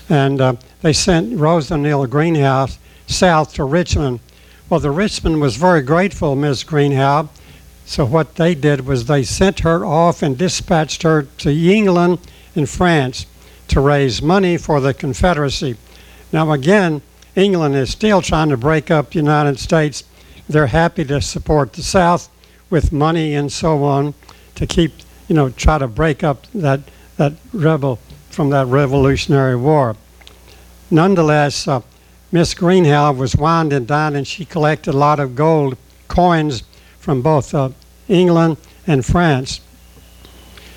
and 0.09 0.41
uh, 0.41 0.55
they 0.81 0.93
sent 0.93 1.37
Rose 1.37 1.71
O'Neal 1.71 2.07
Greenhow 2.07 2.67
south 3.07 3.53
to 3.55 3.63
Richmond. 3.63 4.19
Well, 4.69 4.79
the 4.79 4.91
Richmond 4.91 5.41
was 5.41 5.57
very 5.57 5.81
grateful, 5.81 6.35
Miss 6.35 6.63
Greenhow. 6.63 7.29
So 7.85 8.03
what 8.03 8.35
they 8.35 8.55
did 8.55 8.87
was 8.87 9.05
they 9.05 9.23
sent 9.23 9.59
her 9.59 9.85
off 9.85 10.23
and 10.23 10.37
dispatched 10.37 11.03
her 11.03 11.23
to 11.37 11.51
England 11.51 12.19
and 12.55 12.67
France 12.67 13.27
to 13.67 13.79
raise 13.79 14.21
money 14.21 14.57
for 14.57 14.79
the 14.81 14.93
Confederacy. 14.93 15.77
Now 16.31 16.51
again, 16.51 17.01
England 17.35 17.75
is 17.75 17.91
still 17.91 18.21
trying 18.21 18.49
to 18.49 18.57
break 18.57 18.89
up 18.89 19.11
the 19.11 19.19
United 19.19 19.59
States. 19.59 20.03
They're 20.49 20.67
happy 20.67 21.05
to 21.05 21.21
support 21.21 21.73
the 21.73 21.83
South 21.83 22.29
with 22.69 22.91
money 22.91 23.35
and 23.35 23.51
so 23.51 23.83
on 23.83 24.13
to 24.55 24.65
keep, 24.65 24.93
you 25.27 25.35
know, 25.35 25.49
try 25.49 25.77
to 25.77 25.87
break 25.87 26.23
up 26.23 26.47
that 26.53 26.81
that 27.17 27.33
rebel 27.53 27.99
from 28.29 28.49
that 28.49 28.67
Revolutionary 28.67 29.55
War. 29.55 29.95
Nonetheless, 30.91 31.67
uh, 31.67 31.81
Miss 32.35 32.53
Greenhow 32.53 33.13
was 33.13 33.33
wined 33.33 33.71
and 33.71 33.87
dined, 33.87 34.17
and 34.17 34.27
she 34.27 34.43
collected 34.43 34.93
a 34.93 34.97
lot 34.97 35.21
of 35.21 35.35
gold 35.35 35.77
coins 36.09 36.63
from 36.99 37.21
both 37.21 37.55
uh, 37.55 37.69
England 38.09 38.57
and 38.85 39.05
France. 39.05 39.61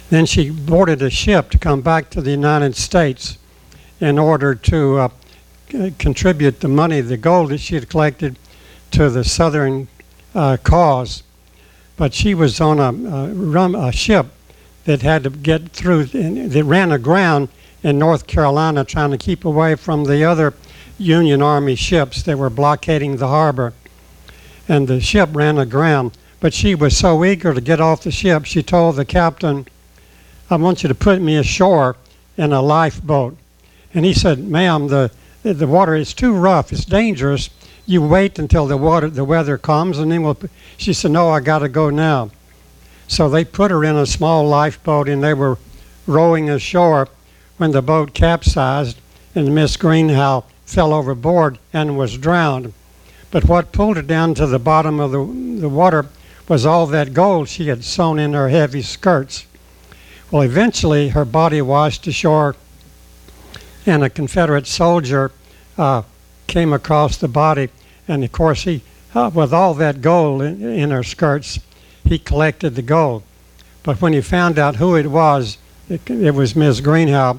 Then 0.09 0.25
she 0.25 0.51
boarded 0.51 1.03
a 1.03 1.11
ship 1.11 1.51
to 1.51 1.59
come 1.59 1.81
back 1.81 2.11
to 2.11 2.21
the 2.21 2.31
United 2.31 2.77
States 2.77 3.39
in 3.99 4.21
order 4.21 4.55
to 4.55 4.99
uh, 4.99 5.09
contribute 5.99 6.61
the 6.61 6.69
money, 6.69 7.01
the 7.01 7.17
gold 7.17 7.51
that 7.51 7.59
she 7.59 7.75
had 7.75 7.89
collected, 7.91 8.39
to 8.93 9.11
the 9.11 9.25
Southern 9.25 9.89
uh, 10.37 10.59
cause. 10.63 11.25
But 11.97 12.15
she 12.15 12.37
was 12.37 12.61
on 12.61 12.79
a, 12.79 12.91
a, 12.93 13.35
rum, 13.35 13.75
a 13.75 13.91
ship 13.91 14.27
that 14.85 15.03
had 15.03 15.25
to 15.25 15.31
get 15.31 15.71
through, 15.71 16.05
that 16.05 16.65
ran 16.65 16.93
aground 16.93 17.49
in 17.83 17.99
North 17.99 18.29
Carolina, 18.29 18.85
trying 18.85 19.11
to 19.11 19.19
keep 19.19 19.45
away 19.45 19.75
from 19.75 20.05
the 20.05 20.23
other 20.23 20.55
Union 20.99 21.41
Army 21.41 21.77
ships 21.77 22.23
that 22.25 22.37
were 22.37 22.51
blockading 22.51 23.17
the 23.17 23.29
harbor. 23.29 23.73
And 24.69 24.87
the 24.87 25.01
ship 25.01 25.31
ran 25.33 25.57
aground. 25.57 26.19
But 26.41 26.53
she 26.53 26.75
was 26.75 26.97
so 26.97 27.25
eager 27.25 27.55
to 27.55 27.61
get 27.61 27.81
off 27.81 28.03
the 28.03 28.11
ship, 28.11 28.45
she 28.45 28.63
told 28.63 28.97
the 28.97 29.05
captain, 29.05 29.67
I 30.51 30.57
want 30.57 30.83
you 30.83 30.89
to 30.89 30.95
put 30.95 31.21
me 31.21 31.37
ashore 31.37 31.97
in 32.37 32.53
a 32.53 32.63
lifeboat. 32.63 33.37
And 33.93 34.05
he 34.05 34.15
said, 34.15 34.39
Ma'am, 34.39 34.89
the, 34.89 35.11
the 35.43 35.67
water 35.67 35.95
is 35.95 36.15
too 36.15 36.33
rough, 36.33 36.73
it's 36.73 36.85
dangerous. 36.85 37.51
You 37.87 38.03
wait 38.03 38.39
until 38.39 38.67
the 38.67 38.77
water 38.77 39.09
the 39.09 39.25
weather 39.25 39.57
comes 39.57 39.99
and 39.99 40.13
then 40.13 40.23
we'll 40.23 40.37
she 40.77 40.93
said, 40.93 41.11
No, 41.11 41.31
I 41.31 41.41
gotta 41.41 41.69
go 41.69 41.89
now. 41.91 42.31
So 43.09 43.29
they 43.29 43.45
put 43.45 43.71
her 43.71 43.83
in 43.83 43.97
a 43.97 44.05
small 44.05 44.47
lifeboat 44.47 45.09
and 45.09 45.25
they 45.25 45.33
were 45.33 45.57
rowing 46.07 46.51
ashore 46.51 47.09
when 47.57 47.73
the 47.73 47.83
boat 47.83 48.13
capsized 48.13 48.99
and 49.35 49.55
Miss 49.55 49.77
Greenhow 49.77 50.45
fell 50.69 50.93
overboard 50.93 51.59
and 51.73 51.97
was 51.97 52.19
drowned. 52.19 52.75
But 53.31 53.45
what 53.45 53.73
pulled 53.73 53.97
her 53.97 54.03
down 54.03 54.35
to 54.35 54.47
the 54.47 54.59
bottom 54.59 55.01
of 55.01 55.13
the, 55.13 55.61
the 55.61 55.69
water 55.69 56.07
was 56.47 56.67
all 56.67 56.87
that 56.87 57.15
gold 57.15 57.49
she 57.49 57.69
had 57.69 57.83
sewn 57.83 58.19
in 58.19 58.35
her 58.35 58.51
heavy 58.51 58.83
skirts. 58.83 59.47
Well, 60.31 60.43
eventually 60.43 61.09
her 61.09 61.25
body 61.25 61.63
washed 61.63 62.07
ashore, 62.07 62.55
and 63.87 64.05
a 64.05 64.11
Confederate 64.11 64.67
soldier 64.67 65.33
uh, 65.79 66.03
came 66.47 66.75
across 66.75 67.17
the 67.17 67.29
body, 67.29 67.71
and 68.07 68.23
of 68.23 68.33
course 68.33 68.65
he, 68.65 68.83
uh, 69.15 69.31
with 69.33 69.55
all 69.55 69.73
that 69.75 70.03
gold 70.03 70.43
in, 70.43 70.63
in 70.63 70.91
her 70.91 71.03
skirts, 71.03 71.59
he 72.05 72.19
collected 72.19 72.75
the 72.75 72.83
gold. 72.83 73.23
But 73.83 74.03
when 74.03 74.13
he 74.13 74.21
found 74.21 74.59
out 74.59 74.77
who 74.77 74.97
it 74.97 75.07
was, 75.07 75.57
it, 75.89 76.11
it 76.11 76.35
was 76.35 76.55
Miss 76.55 76.81
Greenhow. 76.81 77.39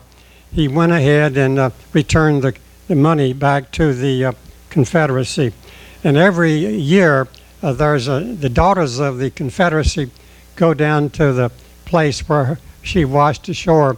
He 0.52 0.68
went 0.68 0.92
ahead 0.92 1.38
and 1.38 1.60
uh, 1.60 1.70
returned 1.94 2.42
the, 2.42 2.56
the 2.90 2.96
money 2.96 3.34
back 3.34 3.72
to 3.72 3.94
the 3.94 4.26
uh, 4.26 4.32
Confederacy. 4.72 5.54
And 6.04 6.18
every 6.18 6.54
year, 6.54 7.28
uh, 7.62 7.74
there's 7.74 8.08
a, 8.08 8.20
the 8.20 8.50
daughters 8.50 9.00
of 9.00 9.20
the 9.20 9.30
Confederacy 9.30 10.10
go 10.56 10.74
down 10.74 11.12
to 11.12 11.32
the 11.32 11.52
place 11.86 12.28
where 12.28 12.60
she 12.82 13.06
washed 13.06 13.48
ashore, 13.48 13.98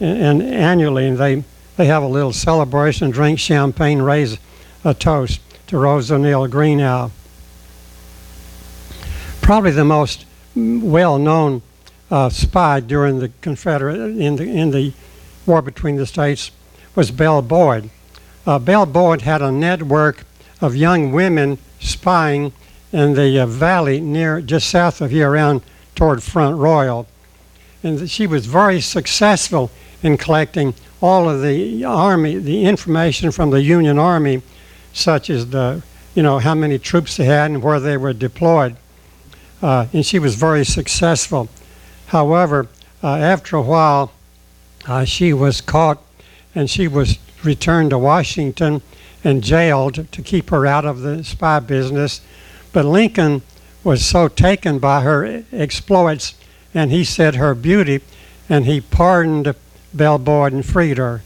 and, 0.00 0.40
and 0.40 0.42
annually 0.42 1.06
and 1.06 1.18
they 1.18 1.44
they 1.76 1.86
have 1.86 2.02
a 2.02 2.06
little 2.06 2.32
celebration, 2.32 3.10
drink 3.10 3.38
champagne, 3.38 4.02
raise 4.02 4.38
a 4.84 4.92
toast 4.92 5.40
to 5.66 5.78
Rose 5.78 6.10
O'Neal 6.10 6.46
Greenhow. 6.46 7.10
Probably 9.40 9.70
the 9.70 9.84
most 9.84 10.26
well-known 10.54 11.62
uh, 12.10 12.28
spy 12.28 12.80
during 12.80 13.18
the 13.18 13.30
Confederate 13.40 13.98
in 13.98 14.36
the 14.36 14.44
in 14.44 14.70
the 14.70 14.92
war 15.44 15.60
between 15.60 15.96
the 15.96 16.06
states 16.06 16.50
was 16.94 17.10
Belle 17.10 17.42
Boyd. 17.42 17.90
Uh, 18.50 18.58
Belle 18.58 18.84
Boyd 18.84 19.22
had 19.22 19.42
a 19.42 19.52
network 19.52 20.24
of 20.60 20.74
young 20.74 21.12
women 21.12 21.56
spying 21.78 22.52
in 22.90 23.14
the 23.14 23.38
uh, 23.38 23.46
valley 23.46 24.00
near 24.00 24.40
just 24.40 24.68
south 24.68 25.00
of 25.00 25.12
here 25.12 25.30
around 25.30 25.62
toward 25.94 26.20
Front 26.20 26.56
Royal. 26.56 27.06
And 27.84 28.10
she 28.10 28.26
was 28.26 28.46
very 28.46 28.80
successful 28.80 29.70
in 30.02 30.16
collecting 30.16 30.74
all 31.00 31.30
of 31.30 31.42
the 31.42 31.84
army, 31.84 32.38
the 32.38 32.64
information 32.64 33.30
from 33.30 33.50
the 33.50 33.62
Union 33.62 34.00
Army, 34.00 34.42
such 34.92 35.30
as 35.30 35.50
the, 35.50 35.84
you 36.16 36.24
know, 36.24 36.40
how 36.40 36.56
many 36.56 36.76
troops 36.76 37.18
they 37.18 37.26
had 37.26 37.52
and 37.52 37.62
where 37.62 37.78
they 37.78 37.96
were 37.96 38.12
deployed. 38.12 38.74
Uh, 39.62 39.86
and 39.92 40.04
she 40.04 40.18
was 40.18 40.34
very 40.34 40.64
successful. 40.64 41.48
However, 42.06 42.66
uh, 43.00 43.14
after 43.14 43.54
a 43.54 43.62
while, 43.62 44.10
uh, 44.88 45.04
she 45.04 45.32
was 45.32 45.60
caught 45.60 46.02
and 46.52 46.68
she 46.68 46.88
was 46.88 47.16
returned 47.42 47.90
to 47.90 47.98
Washington 47.98 48.82
and 49.22 49.42
jailed 49.42 50.10
to 50.10 50.22
keep 50.22 50.50
her 50.50 50.66
out 50.66 50.84
of 50.84 51.00
the 51.00 51.22
spy 51.24 51.60
business. 51.60 52.20
But 52.72 52.84
Lincoln 52.84 53.42
was 53.84 54.04
so 54.04 54.28
taken 54.28 54.78
by 54.78 55.02
her 55.02 55.44
exploits 55.52 56.34
and 56.74 56.90
he 56.90 57.04
said 57.04 57.34
her 57.34 57.54
beauty, 57.54 58.00
and 58.48 58.64
he 58.64 58.80
pardoned 58.80 59.54
Belle 59.92 60.18
Boyd 60.18 60.52
and 60.52 60.64
freed 60.64 60.98
her. 60.98 61.22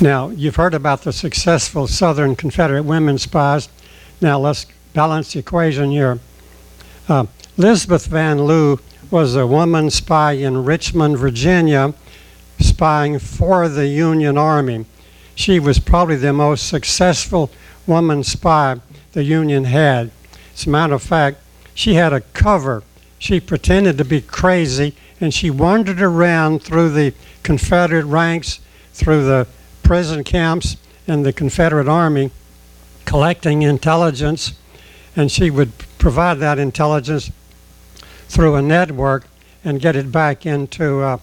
Now, 0.00 0.30
you've 0.30 0.56
heard 0.56 0.72
about 0.72 1.02
the 1.02 1.12
successful 1.12 1.86
Southern 1.86 2.34
Confederate 2.34 2.84
women 2.84 3.18
spies. 3.18 3.68
Now, 4.22 4.38
let's 4.38 4.66
balance 4.94 5.34
the 5.34 5.40
equation 5.40 5.90
here. 5.90 6.18
Uh, 7.06 7.26
Elizabeth 7.58 8.06
Van 8.06 8.44
Lew 8.44 8.80
was 9.10 9.36
a 9.36 9.46
woman 9.46 9.90
spy 9.90 10.32
in 10.32 10.64
Richmond, 10.64 11.18
Virginia, 11.18 11.92
spying 12.60 13.18
for 13.18 13.68
the 13.68 13.88
Union 13.88 14.38
Army. 14.38 14.86
She 15.34 15.58
was 15.58 15.78
probably 15.78 16.16
the 16.16 16.32
most 16.32 16.68
successful 16.68 17.50
woman 17.86 18.22
spy 18.24 18.80
the 19.12 19.24
Union 19.24 19.64
had. 19.64 20.10
As 20.54 20.66
a 20.66 20.70
matter 20.70 20.94
of 20.94 21.02
fact, 21.02 21.38
she 21.74 21.94
had 21.94 22.12
a 22.12 22.20
cover. 22.20 22.82
She 23.18 23.40
pretended 23.40 23.98
to 23.98 24.04
be 24.04 24.20
crazy 24.20 24.94
and 25.20 25.34
she 25.34 25.50
wandered 25.50 26.00
around 26.00 26.62
through 26.62 26.90
the 26.90 27.12
Confederate 27.42 28.06
ranks, 28.06 28.60
through 28.92 29.24
the 29.24 29.46
prison 29.82 30.24
camps 30.24 30.76
and 31.06 31.24
the 31.24 31.32
Confederate 31.32 31.88
Army, 31.88 32.30
collecting 33.04 33.62
intelligence. 33.62 34.54
And 35.16 35.30
she 35.30 35.50
would 35.50 35.72
provide 35.98 36.38
that 36.38 36.58
intelligence 36.58 37.30
through 38.28 38.54
a 38.54 38.62
network 38.62 39.26
and 39.64 39.80
get 39.80 39.96
it 39.96 40.10
back 40.10 40.46
into 40.46 41.00
uh, 41.00 41.18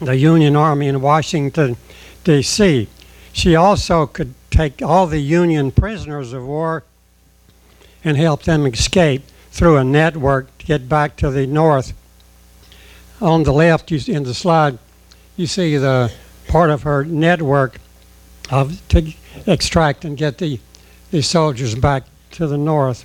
the 0.00 0.16
Union 0.16 0.56
Army 0.56 0.88
in 0.88 1.00
Washington, 1.00 1.76
D.C. 2.24 2.88
She 3.32 3.54
also 3.54 4.06
could 4.06 4.34
take 4.50 4.82
all 4.82 5.06
the 5.06 5.20
Union 5.20 5.70
prisoners 5.70 6.32
of 6.32 6.46
war 6.46 6.84
and 8.02 8.16
help 8.16 8.42
them 8.42 8.66
escape 8.66 9.22
through 9.50 9.76
a 9.76 9.84
network 9.84 10.56
to 10.58 10.66
get 10.66 10.88
back 10.88 11.16
to 11.16 11.30
the 11.30 11.46
north. 11.46 11.92
On 13.20 13.42
the 13.42 13.52
left, 13.52 13.90
you, 13.90 14.00
in 14.12 14.24
the 14.24 14.34
slide, 14.34 14.78
you 15.36 15.46
see 15.46 15.76
the 15.76 16.12
part 16.48 16.70
of 16.70 16.82
her 16.82 17.04
network 17.04 17.78
of 18.50 18.86
to 18.88 19.12
extract 19.46 20.04
and 20.04 20.16
get 20.16 20.38
the, 20.38 20.58
the 21.10 21.22
soldiers 21.22 21.74
back 21.74 22.04
to 22.32 22.46
the 22.46 22.58
north. 22.58 23.04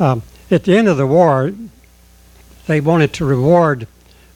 Um, 0.00 0.22
at 0.50 0.64
the 0.64 0.76
end 0.76 0.88
of 0.88 0.96
the 0.96 1.06
war, 1.06 1.52
they 2.66 2.80
wanted 2.80 3.12
to 3.14 3.24
reward 3.24 3.86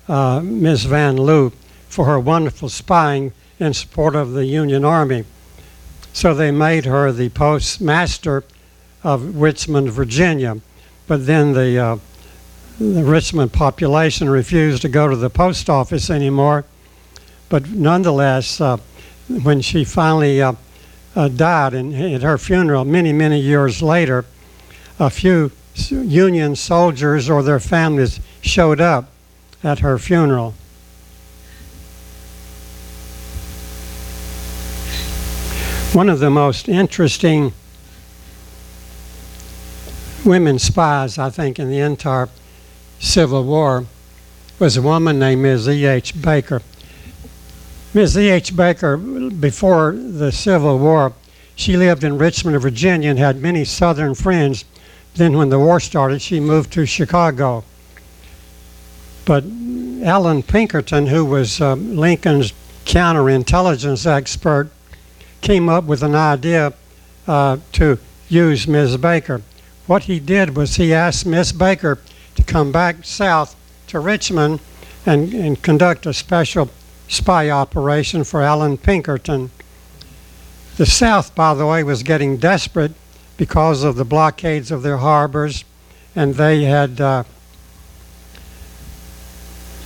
uh, 0.09 0.41
Ms. 0.41 0.85
Van 0.85 1.17
Lew 1.17 1.53
for 1.94 2.07
her 2.07 2.18
wonderful 2.18 2.68
spying 2.68 3.33
in 3.61 3.72
support 3.72 4.16
of 4.16 4.33
the 4.33 4.44
Union 4.44 4.85
Army. 4.85 5.22
So 6.12 6.35
they 6.35 6.50
made 6.50 6.87
her 6.87 7.12
the 7.12 7.28
postmaster 7.28 8.42
of 9.04 9.37
Richmond, 9.37 9.92
Virginia. 9.92 10.57
But 11.07 11.26
then 11.26 11.52
the, 11.52 11.78
uh, 11.78 11.98
the 12.80 13.04
Richmond 13.04 13.52
population 13.52 14.28
refused 14.28 14.83
to 14.83 14.88
go 14.88 15.07
to 15.07 15.14
the 15.14 15.30
post 15.30 15.70
office 15.70 16.11
anymore. 16.11 16.64
But 17.48 17.70
nonetheless, 17.70 18.61
uh, 18.61 18.78
when 19.28 19.61
she 19.61 19.85
finally 19.85 20.42
uh, 20.42 20.54
uh 21.14 21.28
died, 21.28 21.74
and 21.74 21.94
at 21.94 22.22
her 22.22 22.38
funeral, 22.38 22.85
many, 22.85 23.12
many 23.12 23.38
years 23.38 23.80
later, 23.83 24.24
a 24.98 25.11
few 25.11 25.52
Union 25.90 26.57
soldiers 26.57 27.30
or 27.30 27.44
their 27.44 27.61
families 27.61 28.18
showed 28.40 28.80
up 28.80 29.11
at 29.62 29.78
her 29.78 29.96
funeral. 29.96 30.54
One 35.94 36.09
of 36.09 36.18
the 36.18 36.28
most 36.28 36.68
interesting 36.68 37.52
women 40.24 40.59
spies, 40.59 41.18
I 41.18 41.30
think, 41.30 41.61
in 41.61 41.70
the 41.70 41.78
entire 41.78 42.28
Civil 42.98 43.44
War 43.44 43.87
was 44.59 44.76
a 44.76 44.83
woman 44.83 45.20
named 45.20 45.42
Ms. 45.42 45.68
E.H. 45.68 46.20
Baker. 46.20 46.62
Ms. 47.94 48.18
E.H. 48.18 48.57
Baker, 48.57 48.96
before 48.96 49.92
the 49.92 50.33
Civil 50.33 50.80
War, 50.80 51.12
she 51.54 51.76
lived 51.76 52.02
in 52.02 52.18
Richmond, 52.18 52.61
Virginia, 52.61 53.11
and 53.11 53.18
had 53.20 53.40
many 53.40 53.64
Southern 53.64 54.16
friends. 54.16 54.64
Then, 55.14 55.37
when 55.37 55.50
the 55.50 55.61
war 55.61 55.78
started, 55.78 56.20
she 56.20 56.40
moved 56.40 56.72
to 56.72 56.87
Chicago. 56.87 57.62
But 59.24 59.44
Allan 60.02 60.42
Pinkerton, 60.42 61.07
who 61.07 61.24
was 61.24 61.61
uh, 61.61 61.74
Lincoln's 61.74 62.52
counterintelligence 62.85 64.09
expert, 64.09 64.70
came 65.44 65.68
up 65.68 65.85
with 65.85 66.02
an 66.02 66.14
idea 66.14 66.72
uh, 67.28 67.59
to 67.70 67.98
use 68.28 68.66
Ms. 68.66 68.96
Baker. 68.96 69.42
What 69.87 70.04
he 70.04 70.18
did 70.18 70.57
was 70.57 70.76
he 70.76 70.94
asked 70.94 71.26
Miss 71.26 71.52
Baker 71.52 71.98
to 72.35 72.42
come 72.42 72.72
back 72.72 73.04
south 73.04 73.54
to 73.88 74.00
Richmond 74.00 74.61
and, 75.04 75.35
and 75.35 75.62
conduct 75.62 76.07
a 76.07 76.14
special 76.14 76.70
spy 77.09 77.50
operation 77.50 78.24
for 78.24 78.40
Allan 78.42 78.78
Pinkerton. 78.78 79.50
The 80.78 80.87
South, 80.87 81.35
by 81.35 81.52
the 81.52 81.66
way, 81.66 81.85
was 81.85 82.02
getting 82.02 82.38
desperate 82.38 82.92
because 83.37 83.85
of 83.85 83.96
the 83.96 84.04
blockades 84.04 84.70
of 84.70 84.83
their 84.83 84.96
harbors, 84.96 85.64
and 86.16 86.35
they 86.35 86.64
had. 86.64 87.00
Uh, 87.00 87.24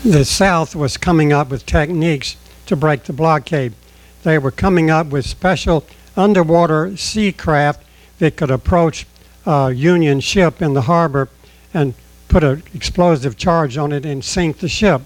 the 0.04 0.24
South 0.24 0.76
was 0.76 0.96
coming 0.96 1.32
up 1.32 1.50
with 1.50 1.66
techniques 1.66 2.36
to 2.66 2.76
break 2.76 3.02
the 3.04 3.12
blockade. 3.12 3.74
They 4.22 4.38
were 4.38 4.50
coming 4.50 4.90
up 4.90 5.09
with 5.09 5.26
special 5.26 5.85
underwater 6.16 6.96
sea 6.96 7.33
craft 7.33 7.85
that 8.18 8.37
could 8.37 8.50
approach 8.50 9.07
a 9.46 9.72
Union 9.72 10.20
ship 10.20 10.61
in 10.61 10.74
the 10.74 10.83
harbor 10.83 11.28
and 11.72 11.94
put 12.28 12.44
an 12.44 12.62
explosive 12.74 13.37
charge 13.37 13.76
on 13.76 13.92
it 13.92 14.04
and 14.04 14.24
sink 14.24 14.59
the 14.59 14.68
ship. 14.68 15.02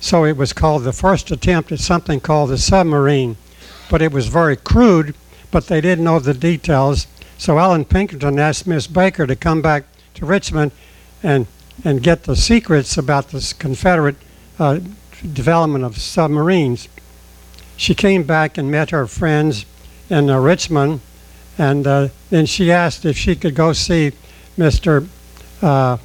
So 0.00 0.24
it 0.24 0.36
was 0.36 0.52
called 0.52 0.84
the 0.84 0.92
first 0.92 1.30
attempt 1.30 1.70
at 1.72 1.80
something 1.80 2.20
called 2.20 2.50
the 2.50 2.58
submarine. 2.58 3.36
But 3.90 4.02
it 4.02 4.12
was 4.12 4.28
very 4.28 4.56
crude, 4.56 5.14
but 5.50 5.66
they 5.66 5.80
didn't 5.80 6.04
know 6.04 6.18
the 6.18 6.34
details. 6.34 7.06
So 7.38 7.58
Allan 7.58 7.84
Pinkerton 7.84 8.38
asked 8.38 8.66
Miss 8.66 8.86
Baker 8.86 9.26
to 9.26 9.36
come 9.36 9.62
back 9.62 9.84
to 10.14 10.26
Richmond 10.26 10.72
and, 11.22 11.46
and 11.84 12.02
get 12.02 12.24
the 12.24 12.36
secrets 12.36 12.96
about 12.96 13.28
this 13.28 13.52
Confederate 13.52 14.16
uh, 14.58 14.80
development 15.32 15.84
of 15.84 15.98
submarines. 15.98 16.88
She 17.80 17.94
came 17.94 18.24
back 18.24 18.58
and 18.58 18.70
met 18.70 18.90
her 18.90 19.06
friends 19.06 19.64
in 20.10 20.28
uh, 20.28 20.38
Richmond, 20.38 21.00
and 21.56 21.86
uh, 21.86 22.08
then 22.28 22.44
she 22.44 22.70
asked 22.70 23.06
if 23.06 23.16
she 23.16 23.34
could 23.34 23.54
go 23.54 23.72
see 23.72 24.12
Mr. 24.58 25.08
Uh, 25.62 25.96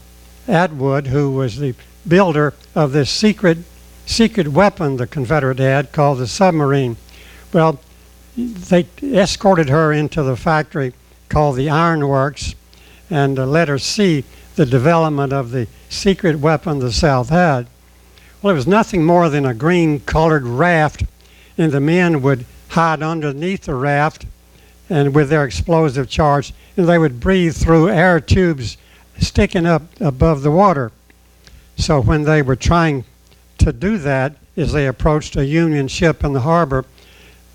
Atwood, 0.47 1.07
who 1.07 1.31
was 1.31 1.57
the 1.57 1.75
builder 2.07 2.53
of 2.75 2.93
this 2.93 3.11
secret 3.11 3.57
secret 4.05 4.47
weapon 4.47 4.95
the 4.95 5.05
Confederate 5.05 5.59
had 5.59 5.91
called 5.91 6.19
the 6.19 6.27
submarine. 6.27 6.95
Well, 7.51 7.81
they 8.37 8.87
escorted 9.03 9.67
her 9.67 9.91
into 9.91 10.23
the 10.23 10.37
factory 10.37 10.93
called 11.27 11.57
the 11.57 11.69
Iron 11.69 12.07
Works 12.07 12.55
and 13.09 13.37
uh, 13.37 13.45
let 13.45 13.67
her 13.67 13.79
see 13.79 14.23
the 14.55 14.65
development 14.65 15.33
of 15.33 15.51
the 15.51 15.67
secret 15.89 16.39
weapon 16.39 16.79
the 16.79 16.93
South 16.93 17.27
had. 17.27 17.67
Well, 18.41 18.53
it 18.53 18.55
was 18.55 18.65
nothing 18.65 19.03
more 19.03 19.27
than 19.27 19.45
a 19.45 19.53
green 19.53 19.99
colored 19.99 20.45
raft 20.45 21.03
and 21.57 21.71
the 21.71 21.79
men 21.79 22.21
would 22.21 22.45
hide 22.69 23.01
underneath 23.01 23.63
the 23.63 23.75
raft 23.75 24.25
and 24.89 25.15
with 25.15 25.29
their 25.29 25.45
explosive 25.45 26.09
charge, 26.09 26.53
and 26.77 26.87
they 26.87 26.97
would 26.97 27.19
breathe 27.19 27.55
through 27.55 27.89
air 27.89 28.19
tubes 28.19 28.77
sticking 29.19 29.65
up 29.65 29.83
above 29.99 30.41
the 30.41 30.51
water. 30.51 30.91
So 31.77 32.01
when 32.01 32.23
they 32.23 32.41
were 32.41 32.55
trying 32.55 33.05
to 33.59 33.73
do 33.73 33.97
that, 33.99 34.35
as 34.57 34.71
they 34.71 34.87
approached 34.87 35.35
a 35.35 35.45
Union 35.45 35.87
ship 35.87 36.23
in 36.23 36.33
the 36.33 36.41
harbor, 36.41 36.85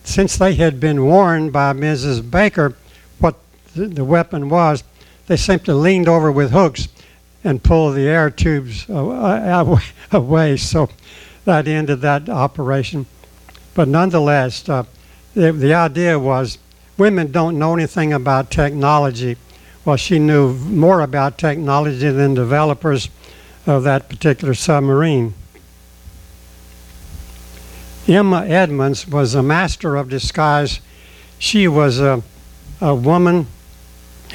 since 0.05 0.37
they 0.37 0.55
had 0.55 0.81
been 0.81 1.05
warned 1.05 1.53
by 1.53 1.73
Mrs. 1.73 2.29
Baker 2.29 2.75
what 3.19 3.37
the, 3.75 4.05
weapon 4.05 4.49
was, 4.49 4.83
they 5.27 5.37
simply 5.37 5.75
leaned 5.75 6.09
over 6.09 6.33
with 6.33 6.51
hooks 6.51 6.89
and 7.45 7.63
pulled 7.63 7.95
the 7.95 8.09
air 8.09 8.31
tubes 8.31 8.87
away. 10.13 10.57
So 10.57 10.91
that 11.45 11.69
ended 11.69 12.01
that 12.01 12.29
operation. 12.29 13.07
But 13.81 13.89
nonetheless, 13.89 14.69
uh, 14.69 14.85
the, 15.33 15.53
the 15.53 15.73
idea 15.73 16.19
was 16.19 16.59
women 16.99 17.33
don't 17.33 17.59
know 17.59 17.73
anything 17.73 18.13
about 18.13 18.51
technology. 18.51 19.39
Well, 19.87 19.97
she 19.97 20.19
knew 20.19 20.53
more 20.53 21.01
about 21.01 21.39
technology 21.39 22.11
than 22.11 22.35
developers 22.35 23.09
of 23.67 23.85
that 23.85 24.11
particular 24.11 24.53
submarine. 24.53 25.33
Emma 28.07 28.45
Edmonds 28.45 29.09
was 29.09 29.35
a 29.35 29.43
master 29.43 29.97
of 29.97 30.11
disguise. 30.11 30.81
She 31.39 31.67
was 31.67 32.01
a, 32.01 32.23
a 32.83 32.95
woman 32.95 33.47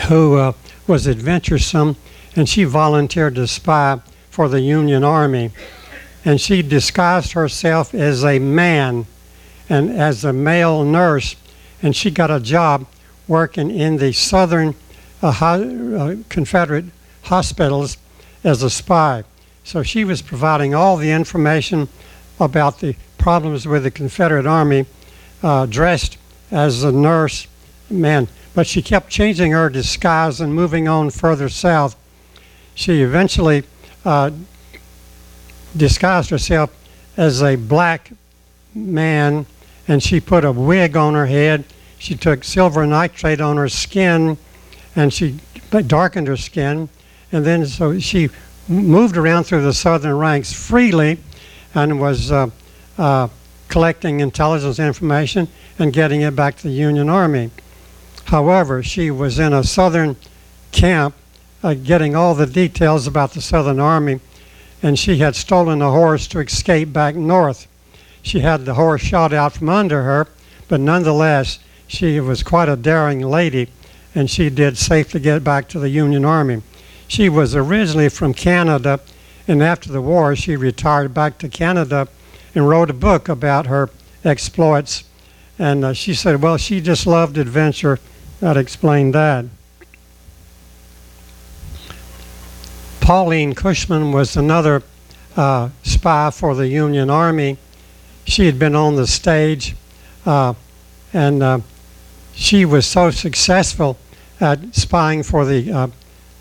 who 0.08 0.38
uh, 0.38 0.54
was 0.88 1.08
adventuresome 1.08 1.98
and 2.36 2.50
she 2.50 2.64
volunteered 2.64 3.36
to 3.36 3.46
spy 3.46 4.02
for 4.32 4.50
the 4.50 4.62
Union 4.62 5.04
Army. 5.04 5.52
And 6.26 6.42
she 6.42 6.64
disguised 6.64 7.34
herself 7.34 7.94
as 7.94 8.26
a 8.26 8.40
man 8.40 9.06
and 9.70 9.90
as 9.90 10.24
a 10.24 10.34
male 10.34 10.84
nurse, 10.84 11.36
and 11.82 11.96
she 11.96 12.12
got 12.12 12.32
a 12.32 12.40
job 12.40 12.86
working 13.28 13.72
in 13.72 13.98
the 13.98 14.12
southern 14.14 14.76
uh, 15.22 15.32
ho- 15.32 15.98
uh, 15.98 16.16
Confederate 16.30 16.86
hospitals 17.24 17.98
as 18.44 18.62
a 18.62 18.70
spy. 18.70 19.24
So 19.64 19.82
she 19.82 20.04
was 20.04 20.22
providing 20.22 20.76
all 20.76 20.98
the 20.98 21.12
information 21.12 21.90
about 22.40 22.80
the 22.80 22.96
problems 23.18 23.68
with 23.68 23.84
the 23.84 23.92
Confederate 23.92 24.46
Army, 24.46 24.86
uh, 25.42 25.66
dressed 25.66 26.18
as 26.52 26.84
a 26.84 26.92
nurse 26.92 27.48
man. 27.90 28.28
But 28.54 28.68
she 28.68 28.82
kept 28.82 29.10
changing 29.10 29.52
her 29.52 29.70
disguise 29.70 30.40
and 30.40 30.54
moving 30.54 30.88
on 30.88 31.10
further 31.10 31.50
south. 31.50 31.96
She 32.76 33.02
eventually 33.02 33.64
uh, 34.04 34.32
disguised 35.76 36.30
herself 36.30 36.72
as 37.18 37.42
a 37.42 37.56
black 37.56 38.12
man 38.74 39.46
and 39.88 40.02
she 40.02 40.20
put 40.20 40.44
a 40.46 40.52
wig 40.52 40.96
on 40.96 41.14
her 41.14 41.26
head. 41.26 41.64
She 41.98 42.16
took 42.16 42.44
silver 42.44 42.86
nitrate 42.86 43.42
on 43.42 43.58
her 43.58 43.70
skin 43.70 44.38
and 44.96 45.14
she 45.14 45.40
darkened 45.88 46.28
her 46.28 46.38
skin. 46.38 46.90
And 47.32 47.46
then 47.46 47.66
so 47.66 48.00
she 48.00 48.30
moved 48.68 49.18
around 49.18 49.44
through 49.44 49.64
the 49.64 49.74
southern 49.74 50.18
ranks 50.18 50.54
freely 50.54 51.20
and 51.74 52.00
was 52.00 52.32
uh, 52.32 52.50
uh, 52.98 53.28
collecting 53.68 54.22
intelligence 54.22 54.80
information 54.80 55.48
and 55.78 55.92
getting 55.92 56.22
it 56.22 56.36
back 56.36 56.58
to 56.58 56.64
the 56.64 56.74
Union 56.74 57.10
Army. 57.10 57.52
However, 58.26 58.82
she 58.82 59.12
was 59.12 59.38
in 59.38 59.54
a 59.54 59.64
southern 59.64 60.16
camp 60.72 61.14
uh, 61.64 61.74
getting 61.74 62.16
all 62.16 62.36
the 62.36 62.46
details 62.46 63.08
about 63.08 63.34
the 63.34 63.42
Southern 63.42 63.80
Army, 63.80 64.20
and 64.84 65.00
she 65.00 65.18
had 65.18 65.36
stolen 65.36 65.82
a 65.82 65.90
horse 65.90 66.28
to 66.28 66.40
escape 66.40 66.94
back 66.94 67.16
north. 67.16 67.68
She 68.26 68.40
had 68.40 68.66
the 68.66 68.74
horse 68.74 69.04
shot 69.04 69.34
out 69.34 69.54
from 69.54 69.70
under 69.70 70.02
her, 70.02 70.28
but 70.68 70.80
nonetheless, 70.80 71.60
she 71.86 72.20
was 72.20 72.42
quite 72.42 72.68
a 72.68 72.76
daring 72.76 73.22
lady, 73.22 73.70
and 74.16 74.32
she 74.32 74.50
did 74.50 74.80
safely 74.80 75.20
get 75.20 75.44
back 75.44 75.70
to 75.70 75.80
the 75.80 75.90
Union 75.90 76.26
Army. 76.26 76.64
She 77.08 77.30
was 77.30 77.56
originally 77.56 78.10
from 78.10 78.34
Canada, 78.34 79.00
and 79.48 79.62
after 79.62 79.92
the 79.92 80.02
war, 80.02 80.36
she 80.36 80.56
retired 80.56 81.14
back 81.14 81.38
to 81.38 81.48
Canada 81.48 82.08
and 82.56 82.68
wrote 82.68 82.90
a 82.90 82.94
book 82.94 83.30
about 83.30 83.68
her 83.68 83.92
exploits. 84.24 85.04
And 85.60 85.86
uh, 85.86 85.94
she 85.94 86.16
said, 86.16 86.42
well, 86.42 86.58
she 86.58 86.82
just 86.82 87.06
loved 87.06 87.38
adventure. 87.38 88.00
That 88.40 88.58
explained 88.58 89.14
that. 89.14 89.46
Pauline 93.02 93.54
Cushman 93.54 94.12
was 94.12 94.36
another 94.36 94.82
uh, 95.38 95.70
spy 95.84 96.32
for 96.32 96.56
the 96.56 96.68
Union 96.68 97.12
Army 97.12 97.60
she 98.26 98.46
had 98.46 98.60
been 98.60 98.76
on 98.76 98.96
the 98.96 99.08
stage, 99.08 99.76
uh, 100.26 100.54
and 101.14 101.42
uh, 101.42 101.60
she 102.34 102.66
was 102.66 102.86
so 102.86 103.12
successful 103.12 103.98
at 104.42 104.76
spying 104.76 105.24
for 105.24 105.46
the 105.46 105.72
uh, 105.72 105.88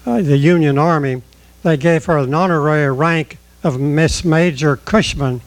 uh, 0.06 0.20
the 0.20 0.36
Union 0.36 0.78
Army. 0.78 1.22
They 1.62 1.76
gave 1.76 2.04
her 2.06 2.18
an 2.18 2.34
honorary 2.34 2.92
rank 2.92 3.38
of 3.62 3.80
Miss 3.80 4.24
Major 4.24 4.76
Cushman. 4.76 5.40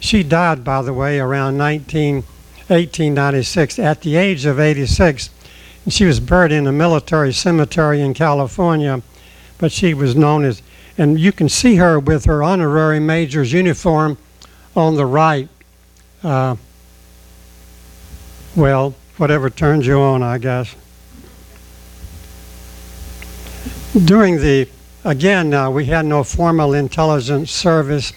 She 0.00 0.22
died, 0.22 0.64
by 0.64 0.82
the 0.82 0.94
way, 0.94 1.20
around 1.20 1.58
19, 1.58 2.16
1896 2.16 3.78
at 3.78 4.00
the 4.00 4.16
age 4.16 4.46
of 4.46 4.58
86. 4.58 5.30
And 5.84 5.92
she 5.92 6.06
was 6.06 6.20
buried 6.20 6.52
in 6.52 6.66
a 6.66 6.72
military 6.72 7.32
cemetery 7.32 8.00
in 8.00 8.14
California, 8.14 9.02
but 9.58 9.72
she 9.72 9.94
was 9.94 10.16
known 10.16 10.44
as, 10.44 10.62
and 10.96 11.20
you 11.20 11.32
can 11.32 11.48
see 11.48 11.76
her 11.76 12.00
with 12.00 12.24
her 12.24 12.42
honorary 12.42 13.00
major's 13.00 13.52
uniform 13.52 14.16
on 14.74 14.96
the 14.96 15.06
right. 15.06 15.48
Uh, 16.22 16.54
well, 18.54 18.94
whatever 19.16 19.50
turns 19.50 19.86
you 19.86 19.98
on, 19.98 20.22
I 20.22 20.38
guess. 20.38 20.74
During 24.04 24.38
the, 24.38 24.68
again, 25.04 25.52
uh, 25.52 25.68
we 25.70 25.86
had 25.86 26.06
no 26.06 26.22
formal 26.22 26.74
intelligence 26.74 27.50
service, 27.50 28.12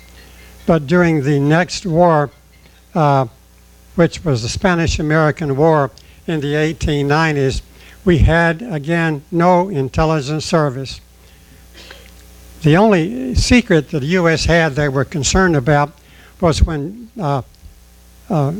but 0.67 0.85
during 0.85 1.23
the 1.23 1.39
next 1.39 1.85
war, 1.85 2.29
uh, 2.93 3.25
which 3.95 4.23
was 4.23 4.43
the 4.43 4.49
Spanish 4.49 4.99
American 4.99 5.55
War 5.57 5.89
in 6.27 6.41
the 6.41 6.53
1890s, 6.53 7.61
we 8.03 8.19
had, 8.19 8.61
again, 8.61 9.23
no 9.31 9.69
intelligence 9.69 10.45
service. 10.45 11.01
The 12.61 12.77
only 12.77 13.33
secret 13.35 13.89
that 13.89 14.01
the 14.01 14.07
U.S. 14.07 14.45
had 14.45 14.73
they 14.73 14.89
were 14.89 15.05
concerned 15.05 15.55
about 15.55 15.91
was 16.39 16.61
when 16.61 17.09
uh, 17.19 17.41
uh, 18.29 18.53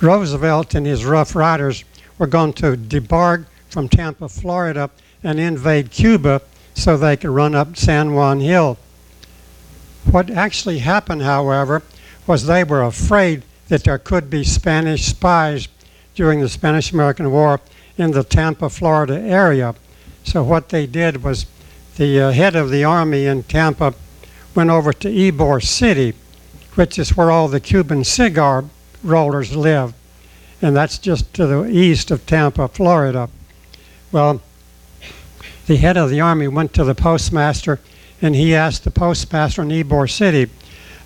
Roosevelt 0.00 0.74
and 0.74 0.86
his 0.86 1.04
Rough 1.04 1.34
Riders 1.34 1.84
were 2.18 2.26
going 2.26 2.52
to 2.54 2.76
debark 2.76 3.46
from 3.68 3.88
Tampa, 3.88 4.28
Florida, 4.28 4.90
and 5.22 5.40
invade 5.40 5.90
Cuba 5.90 6.42
so 6.74 6.96
they 6.96 7.16
could 7.16 7.30
run 7.30 7.54
up 7.54 7.76
San 7.76 8.14
Juan 8.14 8.40
Hill. 8.40 8.78
What 10.10 10.30
actually 10.30 10.78
happened, 10.78 11.22
however, 11.22 11.82
was 12.26 12.46
they 12.46 12.64
were 12.64 12.82
afraid 12.82 13.42
that 13.68 13.84
there 13.84 13.98
could 13.98 14.28
be 14.28 14.44
Spanish 14.44 15.06
spies 15.06 15.68
during 16.14 16.40
the 16.40 16.48
Spanish 16.48 16.92
American 16.92 17.30
War 17.30 17.60
in 17.96 18.10
the 18.10 18.24
Tampa, 18.24 18.68
Florida 18.68 19.18
area. 19.18 19.74
So, 20.24 20.42
what 20.42 20.68
they 20.68 20.86
did 20.86 21.22
was 21.22 21.46
the 21.96 22.20
uh, 22.20 22.30
head 22.32 22.56
of 22.56 22.70
the 22.70 22.84
army 22.84 23.26
in 23.26 23.42
Tampa 23.44 23.94
went 24.54 24.70
over 24.70 24.92
to 24.92 25.08
Ybor 25.08 25.62
City, 25.62 26.14
which 26.74 26.98
is 26.98 27.16
where 27.16 27.30
all 27.30 27.48
the 27.48 27.60
Cuban 27.60 28.04
cigar 28.04 28.64
rollers 29.04 29.54
live, 29.54 29.94
and 30.60 30.74
that's 30.74 30.98
just 30.98 31.32
to 31.34 31.46
the 31.46 31.64
east 31.64 32.10
of 32.10 32.26
Tampa, 32.26 32.68
Florida. 32.68 33.28
Well, 34.10 34.40
the 35.66 35.76
head 35.76 35.96
of 35.96 36.10
the 36.10 36.20
army 36.20 36.48
went 36.48 36.74
to 36.74 36.84
the 36.84 36.94
postmaster 36.94 37.80
and 38.20 38.34
he 38.34 38.54
asked 38.54 38.84
the 38.84 38.90
postmaster 38.90 39.62
in 39.62 39.68
Ybor 39.68 40.10
City, 40.10 40.50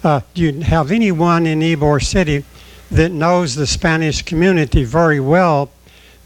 uh, 0.04 0.20
Do 0.34 0.42
you 0.42 0.60
have 0.60 0.92
anyone 0.92 1.46
in 1.46 1.60
Ybor 1.60 2.04
City 2.04 2.44
that 2.90 3.10
knows 3.10 3.54
the 3.54 3.66
Spanish 3.66 4.22
community 4.22 4.84
very 4.84 5.20
well 5.20 5.70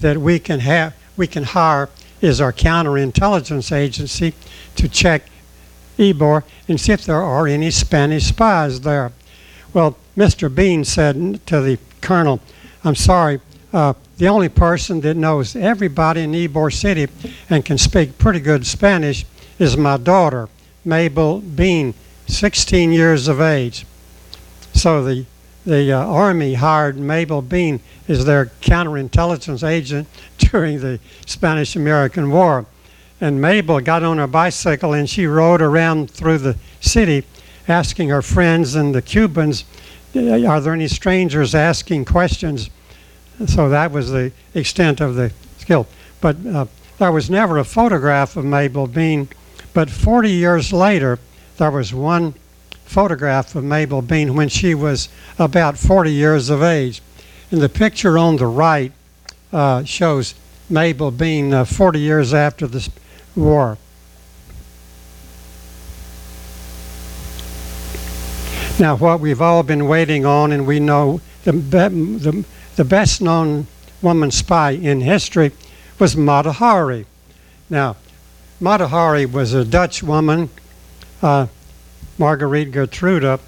that 0.01 0.19
we 0.19 0.39
can 0.39 0.61
have 0.61 0.95
we 1.17 1.27
can 1.27 1.45
hire 1.45 1.89
as 2.23 2.41
our 2.41 2.53
counterintelligence 2.53 3.75
agency 3.75 4.35
to 4.77 4.89
check 4.89 5.27
Ybor 5.99 6.43
and 6.69 6.81
see 6.81 6.93
if 6.93 7.05
there 7.05 7.23
are 7.23 7.47
any 7.47 7.71
Spanish 7.71 8.27
spies 8.27 8.81
there. 8.81 9.13
Well, 9.75 9.97
Mr. 10.17 10.55
Bean 10.55 10.85
said 10.85 11.45
to 11.47 11.61
the 11.61 11.79
colonel, 12.01 12.41
I'm 12.85 12.95
sorry, 12.95 13.41
uh, 13.73 13.95
the 14.19 14.29
only 14.29 14.49
person 14.49 15.01
that 15.01 15.17
knows 15.17 15.57
everybody 15.57 16.23
in 16.23 16.33
Ybor 16.33 16.73
City 16.73 17.09
and 17.49 17.65
can 17.65 17.79
speak 17.79 18.19
pretty 18.19 18.41
good 18.41 18.67
Spanish 18.67 19.25
is 19.59 19.77
my 19.77 19.97
daughter, 19.97 20.49
Mabel 20.85 21.41
Bean, 21.41 21.95
16 22.27 22.93
years 22.93 23.29
of 23.29 23.41
age. 23.41 23.87
So 24.75 25.03
the 25.03 25.27
the 25.65 25.93
uh, 25.93 26.05
Army 26.05 26.55
hired 26.55 26.99
Mabel 26.99 27.41
Bean 27.41 27.81
as 28.09 28.25
their 28.25 28.47
counterintelligence 28.47 29.67
agent 29.67 30.09
during 30.39 30.81
the 30.81 30.99
Spanish 31.27 31.77
American 31.77 32.31
War. 32.31 32.67
And 33.21 33.41
Mabel 33.41 33.81
got 33.81 34.03
on 34.03 34.19
her 34.19 34.27
bicycle 34.27 34.93
and 34.93 35.09
she 35.09 35.27
rode 35.27 35.63
around 35.63 36.11
through 36.11 36.39
the 36.39 36.57
city 36.81 37.25
asking 37.69 38.09
her 38.09 38.23
friends 38.23 38.75
and 38.75 38.93
the 38.93 39.03
Cubans, 39.03 39.65
are 40.15 40.61
there 40.61 40.73
any 40.73 40.89
strangers 40.89 41.55
asking 41.55 42.05
questions 42.05 42.71
So 43.47 43.69
that 43.71 43.91
was 43.91 44.11
the 44.11 44.33
extent 44.55 45.01
of 45.01 45.15
the 45.15 45.33
skill. 45.59 45.87
But 46.21 46.45
uh, 46.47 46.67
there 46.99 47.13
was 47.13 47.31
never 47.31 47.59
a 47.59 47.65
photograph 47.65 48.37
of 48.37 48.45
Mabel 48.45 48.87
Bean. 48.87 49.29
But 49.75 49.91
40 49.91 50.31
years 50.31 50.73
later, 50.73 51.19
there 51.57 51.71
was 51.71 51.95
one 51.95 52.35
photograph 52.85 53.55
of 53.55 53.65
Mabel 53.65 54.03
Bean 54.03 54.35
when 54.35 54.49
she 54.49 54.75
was 54.75 55.09
about 55.39 55.79
40 55.79 56.13
years 56.13 56.51
of 56.51 56.63
age. 56.63 57.01
And 57.51 57.61
the 57.61 57.69
picture 57.69 58.19
on 58.19 58.37
the 58.37 58.47
right 58.47 58.93
uh, 59.53 59.85
shows 59.85 60.35
Mabel 60.69 61.11
Bean 61.11 61.53
uh, 61.53 61.65
40 61.65 61.99
years 61.99 62.33
after 62.35 62.67
the 62.67 62.89
war. 63.35 63.79
Now, 68.83 68.97
what 68.97 69.21
we've 69.21 69.41
all 69.41 69.63
been 69.63 69.87
waiting 69.87 70.27
on, 70.27 70.51
and 70.51 70.67
we 70.67 70.81
know 70.81 71.21
the, 71.45 71.53
be- 71.53 72.19
the, 72.19 72.45
the 72.75 72.85
best 72.85 73.23
known 73.23 73.69
woman 74.03 74.33
spy 74.33 74.73
in 74.73 75.03
history 75.03 75.53
was 76.01 76.17
Mata 76.17 76.51
Hari. 76.51 77.07
Now, 77.71 77.95
Mata 78.59 78.89
Hari 78.89 79.25
was 79.25 79.55
a 79.55 79.65
Dutch 79.65 80.03
woman, 80.03 80.51
uh, 81.23 81.47
Marguerite 82.19 82.73
Gertrude 82.73 83.39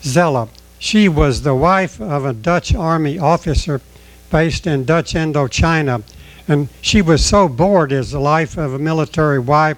Zelle. 0.00 0.48
She 0.78 1.10
was 1.10 1.42
the 1.42 1.54
wife 1.54 2.00
of 2.00 2.24
a 2.24 2.32
Dutch 2.32 2.74
army 2.74 3.18
officer 3.18 3.82
based 4.30 4.66
in 4.66 4.86
Dutch 4.86 5.12
Indochina. 5.12 6.02
And 6.48 6.70
she 6.80 7.02
was 7.02 7.22
so 7.22 7.50
bored 7.50 7.92
as 7.92 8.12
the 8.12 8.18
life 8.18 8.56
of 8.56 8.72
a 8.72 8.78
military 8.78 9.40
wife, 9.40 9.76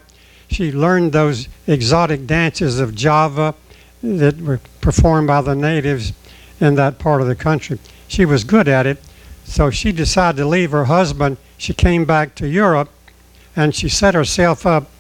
she 0.49 0.70
learned 0.70 1.11
those 1.11 1.49
exotic 1.66 2.29
dances 2.29 2.79
of 2.79 2.94
Java 2.94 3.57
that 4.03 4.41
were 4.41 4.61
performed 4.81 5.27
by 5.27 5.41
the 5.41 5.55
natives 5.55 6.13
in 6.61 6.75
that 6.77 6.99
part 6.99 7.21
of 7.21 7.27
the 7.27 7.35
country. 7.35 7.79
She 8.09 8.25
was 8.25 8.45
good 8.45 8.69
at 8.69 8.87
it, 8.87 9.03
so 9.45 9.71
she 9.71 9.93
decided 9.93 10.39
to 10.39 10.47
leave 10.47 10.71
her 10.71 10.85
husband. 10.85 11.37
She 11.59 11.75
came 11.75 12.05
back 12.05 12.35
to 12.37 12.49
Europe 12.49 12.91
and 13.55 13.75
she 13.75 13.89
set 13.89 14.15
herself 14.15 14.67
up 14.67 14.91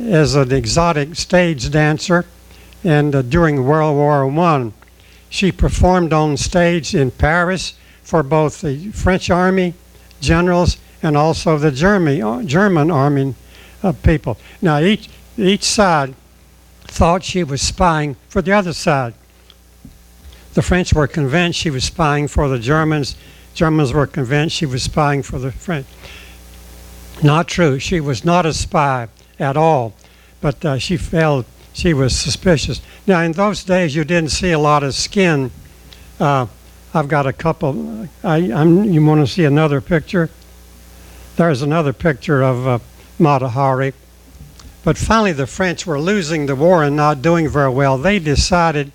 as 0.00 0.34
an 0.34 0.52
exotic 0.52 1.16
stage 1.16 1.70
dancer. 1.70 2.24
And 2.82 3.14
uh, 3.14 3.22
during 3.22 3.66
World 3.66 3.96
War 3.96 4.26
One, 4.26 4.72
she 5.28 5.50
performed 5.50 6.12
on 6.12 6.36
stage 6.36 6.94
in 6.94 7.10
Paris 7.10 7.74
for 8.02 8.22
both 8.22 8.60
the 8.60 8.90
French 8.90 9.30
army 9.30 9.74
generals 10.20 10.78
and 11.02 11.16
also 11.16 11.58
the 11.58 11.72
German 11.72 12.46
German 12.46 12.90
army 12.90 13.34
uh, 13.82 13.92
people. 13.92 14.38
Now 14.62 14.80
each 14.80 15.08
each 15.36 15.64
side 15.64 16.14
thought 16.84 17.24
she 17.24 17.44
was 17.44 17.60
spying 17.60 18.16
for 18.28 18.42
the 18.42 18.52
other 18.52 18.72
side. 18.72 19.14
The 20.54 20.62
French 20.62 20.92
were 20.92 21.08
convinced 21.08 21.58
she 21.58 21.70
was 21.70 21.84
spying 21.84 22.28
for 22.28 22.48
the 22.48 22.58
Germans. 22.58 23.16
Germans 23.54 23.92
were 23.92 24.06
convinced 24.06 24.56
she 24.56 24.66
was 24.66 24.82
spying 24.82 25.22
for 25.22 25.38
the 25.38 25.50
French. 25.50 25.86
Not 27.22 27.48
true. 27.48 27.78
She 27.78 28.00
was 28.00 28.24
not 28.24 28.46
a 28.46 28.52
spy 28.52 29.08
at 29.38 29.56
all, 29.56 29.94
but 30.40 30.64
uh, 30.64 30.78
she 30.78 30.96
felt 30.96 31.46
she 31.72 31.92
was 31.92 32.16
suspicious. 32.16 32.80
Now, 33.06 33.20
in 33.20 33.32
those 33.32 33.64
days, 33.64 33.96
you 33.96 34.04
didn't 34.04 34.30
see 34.30 34.52
a 34.52 34.58
lot 34.58 34.82
of 34.82 34.94
skin. 34.94 35.50
Uh, 36.20 36.46
I've 36.92 37.08
got 37.08 37.26
a 37.26 37.32
couple. 37.32 38.08
I, 38.22 38.52
I'm, 38.52 38.84
you 38.84 39.04
want 39.04 39.26
to 39.26 39.32
see 39.32 39.44
another 39.44 39.80
picture? 39.80 40.30
There's 41.36 41.62
another 41.62 41.92
picture 41.92 42.42
of 42.42 42.66
uh, 42.66 42.78
Mata 43.18 43.48
Hari. 43.48 43.92
But 44.84 44.98
finally, 44.98 45.32
the 45.32 45.46
French 45.46 45.86
were 45.86 45.98
losing 45.98 46.44
the 46.44 46.54
war 46.54 46.84
and 46.84 46.94
not 46.94 47.22
doing 47.22 47.48
very 47.48 47.70
well. 47.70 47.96
They 47.96 48.18
decided 48.18 48.92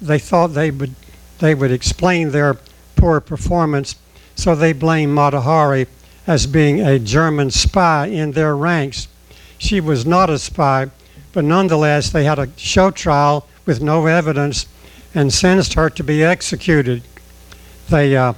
they 0.00 0.18
thought 0.18 0.48
they 0.48 0.70
would 0.70 0.94
they 1.38 1.54
would 1.54 1.72
explain 1.72 2.30
their 2.30 2.58
poor 2.94 3.20
performance, 3.20 3.96
so 4.36 4.54
they 4.54 4.72
blamed 4.74 5.14
Mata 5.14 5.40
Hari 5.40 5.86
as 6.26 6.46
being 6.46 6.80
a 6.80 6.98
German 6.98 7.50
spy 7.50 8.06
in 8.06 8.32
their 8.32 8.54
ranks. 8.54 9.08
She 9.56 9.80
was 9.80 10.04
not 10.04 10.28
a 10.30 10.38
spy, 10.38 10.90
but 11.32 11.44
nonetheless, 11.44 12.10
they 12.10 12.24
had 12.24 12.38
a 12.38 12.50
show 12.56 12.90
trial 12.90 13.48
with 13.64 13.82
no 13.82 14.06
evidence 14.06 14.66
and 15.14 15.32
sentenced 15.32 15.74
her 15.74 15.88
to 15.88 16.04
be 16.04 16.22
executed. 16.22 17.02
They 17.88 18.14
uh, 18.14 18.34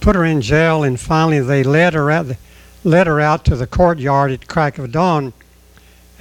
put 0.00 0.16
her 0.16 0.24
in 0.24 0.42
jail, 0.42 0.82
and 0.82 1.00
finally, 1.00 1.40
they 1.40 1.62
led 1.62 1.94
her 1.94 2.10
out 2.10 2.26
led 2.84 3.06
her 3.06 3.20
out 3.20 3.44
to 3.46 3.56
the 3.56 3.66
courtyard 3.66 4.32
at 4.32 4.48
crack 4.48 4.76
of 4.76 4.92
dawn 4.92 5.32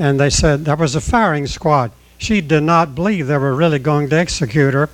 and 0.01 0.19
they 0.19 0.31
said 0.31 0.65
there 0.65 0.75
was 0.75 0.95
a 0.95 0.99
firing 0.99 1.45
squad. 1.45 1.91
She 2.17 2.41
did 2.41 2.63
not 2.63 2.95
believe 2.95 3.27
they 3.27 3.37
were 3.37 3.53
really 3.53 3.77
going 3.77 4.09
to 4.09 4.17
execute 4.17 4.73
her 4.73 4.89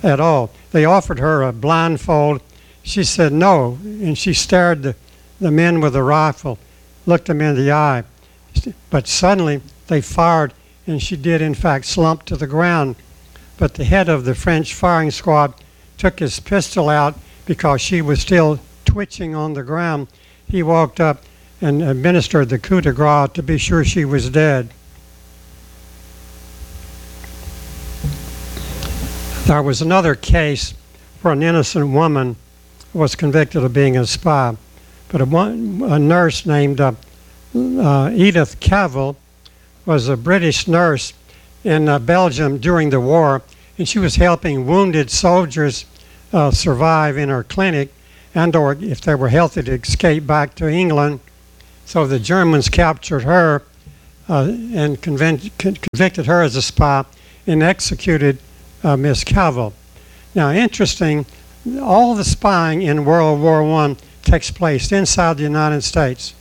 at 0.00 0.20
all. 0.20 0.52
They 0.70 0.84
offered 0.84 1.18
her 1.18 1.42
a 1.42 1.52
blindfold. 1.52 2.40
She 2.84 3.02
said 3.02 3.32
no, 3.32 3.78
and 3.82 4.16
she 4.16 4.32
stared 4.32 4.84
the, 4.84 4.94
the 5.40 5.50
men 5.50 5.80
with 5.80 5.94
the 5.94 6.04
rifle, 6.04 6.60
looked 7.04 7.26
them 7.26 7.40
in 7.40 7.56
the 7.56 7.72
eye. 7.72 8.04
But 8.90 9.08
suddenly 9.08 9.60
they 9.88 10.00
fired, 10.00 10.54
and 10.86 11.02
she 11.02 11.16
did 11.16 11.42
in 11.42 11.54
fact 11.54 11.86
slump 11.86 12.24
to 12.26 12.36
the 12.36 12.46
ground. 12.46 12.94
But 13.58 13.74
the 13.74 13.84
head 13.84 14.08
of 14.08 14.24
the 14.24 14.36
French 14.36 14.72
firing 14.72 15.10
squad 15.10 15.54
took 15.98 16.20
his 16.20 16.38
pistol 16.38 16.88
out 16.88 17.18
because 17.44 17.80
she 17.80 18.00
was 18.00 18.20
still 18.20 18.60
twitching 18.84 19.34
on 19.34 19.54
the 19.54 19.64
ground. 19.64 20.06
He 20.46 20.62
walked 20.62 21.00
up 21.00 21.24
and 21.64 21.82
administered 21.82 22.50
the 22.50 22.58
coup 22.58 22.82
de 22.82 22.92
grace 22.92 23.30
to 23.32 23.42
be 23.42 23.56
sure 23.56 23.82
she 23.82 24.04
was 24.04 24.28
dead. 24.28 24.68
There 29.46 29.62
was 29.62 29.80
another 29.80 30.14
case 30.14 30.74
where 31.22 31.32
an 31.32 31.42
innocent 31.42 31.88
woman 31.88 32.36
was 32.92 33.14
convicted 33.14 33.64
of 33.64 33.72
being 33.72 33.96
a 33.96 34.06
spy, 34.06 34.58
but 35.08 35.22
a, 35.22 35.24
one, 35.24 35.80
a 35.86 35.98
nurse 35.98 36.44
named 36.44 36.82
uh, 36.82 36.92
uh, 37.56 38.10
Edith 38.12 38.60
Cavell 38.60 39.16
was 39.86 40.06
a 40.06 40.18
British 40.18 40.68
nurse 40.68 41.14
in 41.64 41.88
uh, 41.88 41.98
Belgium 41.98 42.58
during 42.58 42.90
the 42.90 43.00
war, 43.00 43.40
and 43.78 43.88
she 43.88 43.98
was 43.98 44.16
helping 44.16 44.66
wounded 44.66 45.10
soldiers 45.10 45.86
uh, 46.30 46.50
survive 46.50 47.16
in 47.16 47.30
her 47.30 47.42
clinic, 47.42 47.90
and 48.34 48.54
or 48.54 48.74
if 48.74 49.00
they 49.00 49.14
were 49.14 49.30
healthy 49.30 49.62
to 49.62 49.72
escape 49.72 50.26
back 50.26 50.54
to 50.56 50.68
England. 50.68 51.20
So 51.86 52.06
the 52.06 52.18
Germans 52.18 52.68
captured 52.68 53.22
her 53.22 53.62
uh, 54.28 54.48
and 54.74 55.00
convicted 55.00 56.26
her 56.26 56.42
as 56.42 56.56
a 56.56 56.62
spy 56.62 57.04
and 57.46 57.62
executed 57.62 58.38
uh, 58.82 58.96
Miss 58.96 59.24
Cavell. 59.24 59.74
Now, 60.34 60.50
interesting, 60.50 61.26
all 61.80 62.14
the 62.14 62.24
spying 62.24 62.82
in 62.82 63.04
World 63.04 63.40
War 63.40 63.62
I 63.62 63.96
takes 64.22 64.50
place 64.50 64.90
inside 64.92 65.36
the 65.36 65.42
United 65.42 65.82
States. 65.82 66.34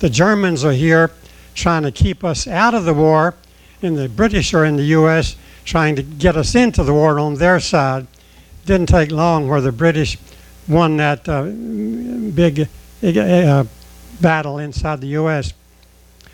The 0.00 0.10
Germans 0.10 0.64
are 0.64 0.72
here 0.72 1.10
trying 1.54 1.82
to 1.84 1.92
keep 1.92 2.22
us 2.22 2.46
out 2.46 2.74
of 2.74 2.84
the 2.84 2.92
war, 2.94 3.34
and 3.82 3.96
the 3.96 4.08
British 4.08 4.52
are 4.52 4.64
in 4.64 4.76
the 4.76 4.84
U.S. 4.84 5.36
trying 5.64 5.96
to 5.96 6.02
get 6.02 6.36
us 6.36 6.54
into 6.54 6.82
the 6.82 6.92
war 6.92 7.18
on 7.18 7.36
their 7.36 7.60
side. 7.60 8.06
Didn't 8.66 8.88
take 8.88 9.10
long 9.10 9.48
where 9.48 9.60
the 9.60 9.72
British 9.72 10.18
won 10.68 10.96
that 10.98 11.28
uh, 11.28 11.44
big 11.44 12.68
uh, 13.02 13.64
battle 14.20 14.58
inside 14.58 15.00
the 15.00 15.08
U.S. 15.08 15.52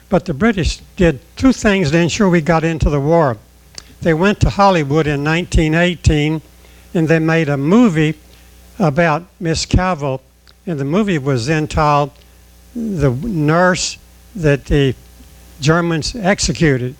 But 0.09 0.27
the 0.27 0.35
British 0.35 0.79
did 0.97 1.21
two 1.37 1.53
things 1.53 1.91
to 1.91 1.99
ensure 1.99 2.29
we 2.29 2.41
got 2.41 2.65
into 2.65 2.91
the 2.91 3.01
war. 3.01 3.39
They 4.03 4.15
went 4.15 4.41
to 4.41 4.51
Hollywood 4.51 5.07
in 5.07 5.25
1918 5.25 6.43
and 6.95 7.09
they 7.09 7.19
made 7.19 7.49
a 7.49 7.57
movie 7.57 8.15
about 8.79 9.25
Miss 9.41 9.65
Cavell, 9.65 10.21
and 10.67 10.79
the 10.79 10.85
movie 10.85 11.19
was 11.19 11.49
entitled 11.49 12.11
The 12.75 13.11
Nurse 13.11 13.99
That 14.35 14.67
the 14.67 14.95
Germans 15.61 16.15
Executed. 16.15 16.97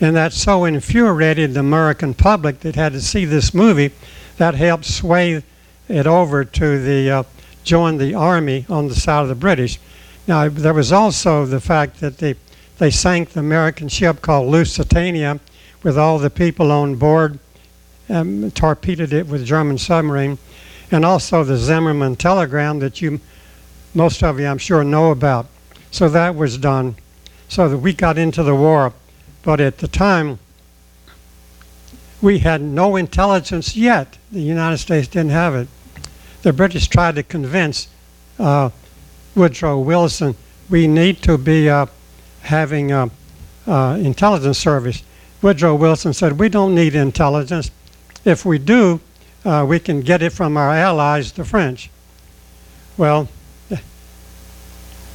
And 0.00 0.16
that 0.16 0.32
so 0.32 0.64
infuriated 0.64 1.54
the 1.54 1.60
American 1.60 2.14
public 2.14 2.60
that 2.60 2.74
had 2.74 2.92
to 2.92 3.00
see 3.00 3.24
this 3.24 3.52
movie 3.52 3.92
that 4.38 4.54
helped 4.54 4.86
sway 4.86 5.42
it 5.88 6.06
over 6.06 6.44
to 6.44 6.82
the 6.82 7.10
uh, 7.10 7.22
join 7.64 7.98
the 7.98 8.14
army 8.14 8.66
on 8.68 8.88
the 8.88 8.94
side 8.94 9.22
of 9.22 9.28
the 9.28 9.34
British. 9.34 9.78
Now, 10.26 10.48
there 10.48 10.74
was 10.74 10.92
also 10.92 11.44
the 11.46 11.60
fact 11.60 12.00
that 12.00 12.18
they, 12.18 12.34
they 12.78 12.90
sank 12.90 13.30
the 13.30 13.40
American 13.40 13.88
ship 13.88 14.22
called 14.22 14.48
Lusitania 14.48 15.40
with 15.82 15.98
all 15.98 16.18
the 16.18 16.30
people 16.30 16.70
on 16.70 16.96
board, 16.96 17.38
um, 18.08 18.50
torpedoed 18.50 19.12
it 19.12 19.26
with 19.26 19.42
a 19.42 19.44
German 19.44 19.78
submarine, 19.78 20.38
and 20.90 21.04
also 21.04 21.44
the 21.44 21.56
Zimmerman 21.56 22.16
telegram 22.16 22.78
that 22.80 23.00
you, 23.00 23.20
most 23.94 24.22
of 24.22 24.38
you, 24.38 24.46
I'm 24.46 24.58
sure, 24.58 24.84
know 24.84 25.10
about. 25.10 25.46
So 25.90 26.08
that 26.08 26.34
was 26.34 26.58
done, 26.58 26.96
so 27.48 27.68
that 27.68 27.78
we 27.78 27.92
got 27.92 28.18
into 28.18 28.42
the 28.42 28.54
war. 28.54 28.92
But 29.42 29.60
at 29.60 29.78
the 29.78 29.88
time, 29.88 30.38
we 32.20 32.40
had 32.40 32.60
no 32.60 32.96
intelligence 32.96 33.76
yet. 33.76 34.18
The 34.30 34.40
United 34.40 34.78
States 34.78 35.08
didn't 35.08 35.30
have 35.30 35.54
it. 35.54 35.68
The 36.42 36.52
British 36.52 36.88
tried 36.88 37.16
to 37.16 37.22
convince 37.22 37.88
uh, 38.38 38.70
Woodrow 39.34 39.78
Wilson 39.78 40.36
we 40.70 40.86
need 40.86 41.20
to 41.22 41.36
be 41.36 41.68
uh, 41.68 41.86
having 42.42 42.92
uh, 42.92 43.08
uh, 43.66 43.98
intelligence 44.00 44.58
service. 44.58 45.02
Woodrow 45.42 45.74
Wilson 45.74 46.12
said 46.14 46.38
we 46.38 46.48
don't 46.48 46.74
need 46.74 46.94
intelligence. 46.94 47.70
If 48.24 48.44
we 48.44 48.58
do, 48.58 49.00
uh, 49.44 49.66
we 49.68 49.80
can 49.80 50.00
get 50.00 50.22
it 50.22 50.30
from 50.30 50.56
our 50.56 50.70
allies, 50.70 51.32
the 51.32 51.44
French. 51.44 51.90
Well, 52.96 53.28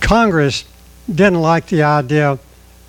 Congress 0.02 0.66
didn't 1.08 1.42
like 1.42 1.68
the 1.68 1.84
idea 1.84 2.38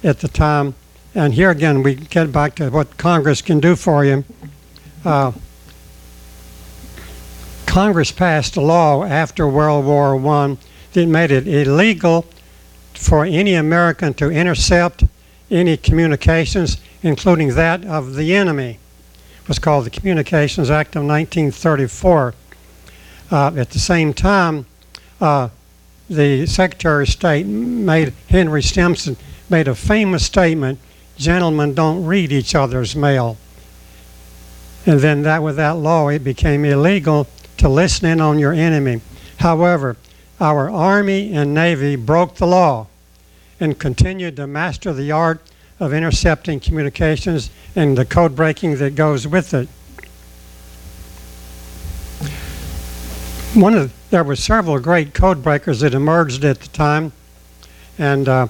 at 0.02 0.20
the 0.20 0.28
time, 0.28 0.74
and 1.14 1.34
here 1.34 1.50
again 1.50 1.82
we 1.82 1.94
get 1.94 2.32
back 2.32 2.56
to 2.56 2.70
what 2.70 2.96
Congress 2.96 3.42
can 3.42 3.60
do 3.60 3.76
for 3.76 4.04
you. 4.04 4.24
Congress 7.76 8.10
passed 8.10 8.56
a 8.56 8.60
law 8.62 9.04
after 9.04 9.46
World 9.46 9.84
War 9.84 10.16
One 10.16 10.56
that 10.94 11.06
made 11.06 11.30
it 11.30 11.46
illegal 11.46 12.24
for 12.94 13.26
any 13.26 13.52
American 13.52 14.14
to 14.14 14.30
intercept 14.30 15.04
any 15.50 15.76
communications, 15.76 16.78
including 17.02 17.54
that 17.54 17.84
of 17.84 18.14
the 18.14 18.34
enemy. 18.34 18.78
It 19.42 19.48
was 19.48 19.58
called 19.58 19.84
the 19.84 19.90
Communications 19.90 20.70
Act 20.70 20.96
of 20.96 21.02
1934. 21.04 22.34
Uh, 23.30 23.52
at 23.54 23.68
the 23.68 23.78
same 23.78 24.14
time, 24.14 24.64
uh, 25.20 25.50
the 26.08 26.46
Secretary 26.46 27.02
of 27.02 27.10
State 27.10 27.44
made 27.44 28.14
Henry 28.30 28.62
Stimson 28.62 29.18
made 29.50 29.68
a 29.68 29.74
famous 29.74 30.24
statement: 30.24 30.78
"Gentlemen 31.18 31.74
don't 31.74 32.06
read 32.06 32.32
each 32.32 32.54
other's 32.54 32.96
mail." 32.96 33.36
And 34.86 35.00
then 35.00 35.22
that 35.24 35.42
with 35.42 35.56
that 35.56 35.76
law, 35.76 36.08
it 36.08 36.24
became 36.24 36.64
illegal 36.64 37.26
to 37.58 37.68
listen 37.68 38.06
in 38.06 38.20
on 38.20 38.38
your 38.38 38.52
enemy. 38.52 39.00
However, 39.38 39.96
our 40.40 40.70
Army 40.70 41.32
and 41.32 41.54
Navy 41.54 41.96
broke 41.96 42.36
the 42.36 42.46
law 42.46 42.86
and 43.58 43.78
continued 43.78 44.36
to 44.36 44.46
master 44.46 44.92
the 44.92 45.12
art 45.12 45.40
of 45.80 45.92
intercepting 45.92 46.60
communications 46.60 47.50
and 47.74 47.96
the 47.96 48.04
code 48.04 48.36
breaking 48.36 48.76
that 48.76 48.94
goes 48.94 49.26
with 49.26 49.54
it. 49.54 49.68
One 53.54 53.74
of 53.74 53.92
there 54.10 54.22
were 54.22 54.36
several 54.36 54.78
great 54.78 55.14
code 55.14 55.42
breakers 55.42 55.80
that 55.80 55.94
emerged 55.94 56.44
at 56.44 56.60
the 56.60 56.68
time, 56.68 57.12
and 57.98 58.28
uh, 58.28 58.48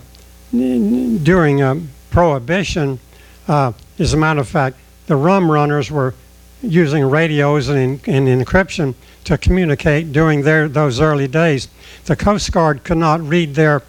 during 0.51 1.63
uh, 1.63 1.77
Prohibition, 2.11 2.99
uh, 3.47 3.73
as 3.99 4.15
a 4.15 4.17
matter 4.17 4.41
of 4.41 4.49
fact, 4.49 4.77
the 5.07 5.17
rum 5.17 5.51
runners 5.51 5.91
were 5.91 6.15
using 6.63 7.05
radios 7.05 7.69
and, 7.69 8.01
and 8.07 8.29
encryption 8.29 8.95
to 9.25 9.37
communicate 9.37 10.13
during 10.13 10.43
their, 10.43 10.69
those 10.69 11.01
early 11.01 11.29
days. 11.29 11.69
The 12.05 12.17
Coast 12.17 12.51
Guard 12.53 12.85
could 12.85 12.99
not 12.99 13.21
read 13.21 13.55
their 13.55 13.83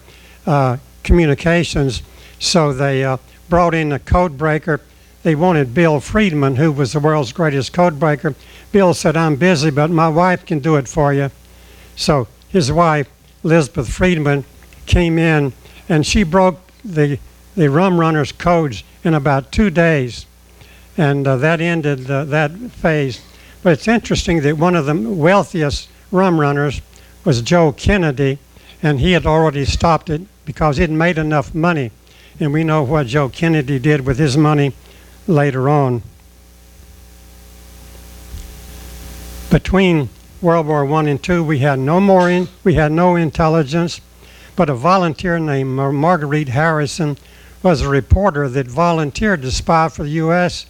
uh, 0.46 0.78
communications, 1.02 2.02
so 2.38 2.72
they 2.72 3.04
uh, 3.04 3.18
brought 3.48 3.74
in 3.74 3.92
a 3.92 3.98
code 3.98 4.36
breaker. 4.36 4.80
They 5.22 5.34
wanted 5.34 5.74
Bill 5.74 6.00
Friedman, 6.00 6.56
who 6.56 6.72
was 6.72 6.92
the 6.92 7.00
world's 7.00 7.32
greatest 7.32 7.72
code 7.72 7.98
breaker. 7.98 8.34
Bill 8.72 8.94
said, 8.94 9.16
I'm 9.16 9.36
busy, 9.36 9.70
but 9.70 9.90
my 9.90 10.08
wife 10.08 10.44
can 10.44 10.58
do 10.58 10.76
it 10.76 10.88
for 10.88 11.12
you. 11.12 11.30
So 11.96 12.28
his 12.48 12.70
wife, 12.70 13.08
Elizabeth 13.44 13.88
Friedman, 13.88 14.44
came 14.86 15.18
in 15.18 15.52
and 15.88 16.06
she 16.06 16.22
broke 16.22 16.60
the, 16.84 17.18
the 17.56 17.68
rum 17.68 17.98
runners' 17.98 18.32
codes 18.32 18.84
in 19.04 19.14
about 19.14 19.52
two 19.52 19.70
days 19.70 20.26
and 20.98 21.28
uh, 21.28 21.36
that 21.36 21.60
ended 21.60 22.10
uh, 22.10 22.24
that 22.24 22.50
phase. 22.72 23.20
But 23.62 23.74
it's 23.74 23.88
interesting 23.88 24.42
that 24.42 24.58
one 24.58 24.74
of 24.74 24.86
the 24.86 24.94
wealthiest 24.94 25.88
rum 26.10 26.40
runners 26.40 26.82
was 27.24 27.40
Joe 27.40 27.72
Kennedy, 27.72 28.38
and 28.82 29.00
he 29.00 29.12
had 29.12 29.24
already 29.24 29.64
stopped 29.64 30.10
it 30.10 30.22
because 30.44 30.76
he'd 30.76 30.90
made 30.90 31.16
enough 31.16 31.54
money. 31.54 31.92
And 32.40 32.52
we 32.52 32.64
know 32.64 32.82
what 32.82 33.06
Joe 33.06 33.28
Kennedy 33.28 33.78
did 33.78 34.04
with 34.04 34.18
his 34.18 34.36
money 34.36 34.72
later 35.26 35.68
on. 35.68 36.02
Between 39.50 40.08
World 40.42 40.66
War 40.66 40.84
One 40.84 41.06
and 41.06 41.22
Two, 41.22 41.42
we 41.44 41.60
had 41.60 41.78
no 41.78 42.00
more 42.00 42.28
in, 42.28 42.48
we 42.64 42.74
had 42.74 42.92
no 42.92 43.16
intelligence, 43.16 44.00
but 44.56 44.68
a 44.68 44.74
volunteer 44.74 45.38
named 45.38 45.70
Marguerite 45.70 46.48
Harrison 46.48 47.16
was 47.62 47.82
a 47.82 47.88
reporter 47.88 48.48
that 48.48 48.66
volunteered 48.66 49.42
to 49.42 49.50
spy 49.50 49.88
for 49.88 50.02
the 50.02 50.10
U.S 50.10 50.66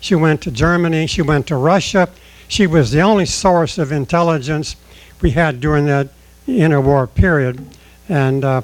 she 0.00 0.14
went 0.14 0.40
to 0.42 0.50
Germany. 0.50 1.06
She 1.06 1.22
went 1.22 1.46
to 1.48 1.56
Russia. 1.56 2.08
She 2.48 2.66
was 2.66 2.90
the 2.90 3.00
only 3.00 3.26
source 3.26 3.78
of 3.78 3.92
intelligence 3.92 4.76
we 5.20 5.30
had 5.32 5.60
during 5.60 5.86
that 5.86 6.08
interwar 6.48 7.12
period. 7.12 7.64
And 8.08 8.44
uh, 8.44 8.62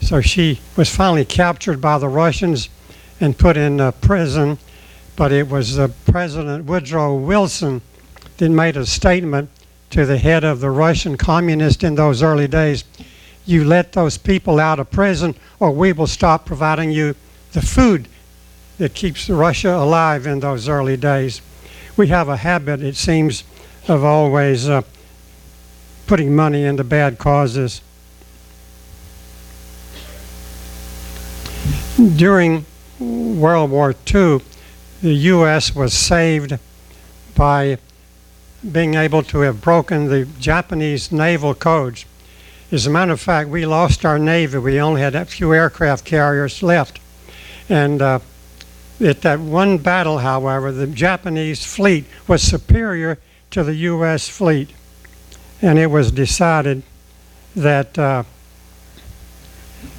so 0.00 0.20
she 0.20 0.60
was 0.76 0.94
finally 0.94 1.24
captured 1.24 1.80
by 1.80 1.98
the 1.98 2.08
Russians 2.08 2.68
and 3.20 3.36
put 3.36 3.56
in 3.56 3.80
uh, 3.80 3.90
prison. 3.92 4.58
But 5.16 5.32
it 5.32 5.48
was 5.48 5.78
uh, 5.78 5.88
President 6.06 6.64
Woodrow 6.64 7.14
Wilson 7.14 7.82
that 8.38 8.48
made 8.48 8.76
a 8.76 8.86
statement 8.86 9.50
to 9.90 10.06
the 10.06 10.18
head 10.18 10.44
of 10.44 10.60
the 10.60 10.70
Russian 10.70 11.16
communist 11.16 11.84
in 11.84 11.94
those 11.94 12.22
early 12.22 12.48
days. 12.48 12.84
You 13.44 13.64
let 13.64 13.92
those 13.92 14.16
people 14.16 14.58
out 14.58 14.78
of 14.78 14.90
prison, 14.90 15.34
or 15.60 15.70
we 15.70 15.92
will 15.92 16.06
stop 16.06 16.46
providing 16.46 16.90
you 16.90 17.14
the 17.52 17.60
food 17.60 18.08
that 18.78 18.94
keeps 18.94 19.28
Russia 19.28 19.74
alive 19.74 20.26
in 20.26 20.40
those 20.40 20.68
early 20.68 20.96
days. 20.96 21.40
We 21.96 22.08
have 22.08 22.28
a 22.28 22.38
habit, 22.38 22.82
it 22.82 22.96
seems, 22.96 23.44
of 23.86 24.02
always 24.04 24.68
uh, 24.68 24.82
putting 26.06 26.34
money 26.34 26.64
into 26.64 26.84
bad 26.84 27.18
causes. 27.18 27.80
During 32.16 32.66
World 32.98 33.70
War 33.70 33.94
II, 34.12 34.40
the 35.02 35.12
U.S. 35.12 35.74
was 35.74 35.94
saved 35.94 36.58
by 37.34 37.78
being 38.70 38.94
able 38.94 39.22
to 39.22 39.40
have 39.40 39.60
broken 39.60 40.08
the 40.08 40.24
Japanese 40.40 41.12
naval 41.12 41.54
codes. 41.54 42.04
As 42.72 42.86
a 42.86 42.90
matter 42.90 43.12
of 43.12 43.20
fact, 43.20 43.50
we 43.50 43.66
lost 43.66 44.04
our 44.04 44.18
Navy. 44.18 44.58
We 44.58 44.80
only 44.80 45.00
had 45.00 45.14
a 45.14 45.24
few 45.24 45.52
aircraft 45.54 46.04
carriers 46.04 46.62
left. 46.62 46.98
And 47.68 48.02
uh, 48.02 48.18
at 49.00 49.22
that 49.22 49.40
one 49.40 49.78
battle, 49.78 50.18
however, 50.18 50.70
the 50.70 50.86
Japanese 50.86 51.64
fleet 51.64 52.04
was 52.28 52.42
superior 52.42 53.18
to 53.50 53.64
the 53.64 53.74
U.S. 53.74 54.28
fleet, 54.28 54.70
and 55.60 55.78
it 55.78 55.86
was 55.86 56.10
decided 56.12 56.82
that 57.56 57.98
uh, 57.98 58.24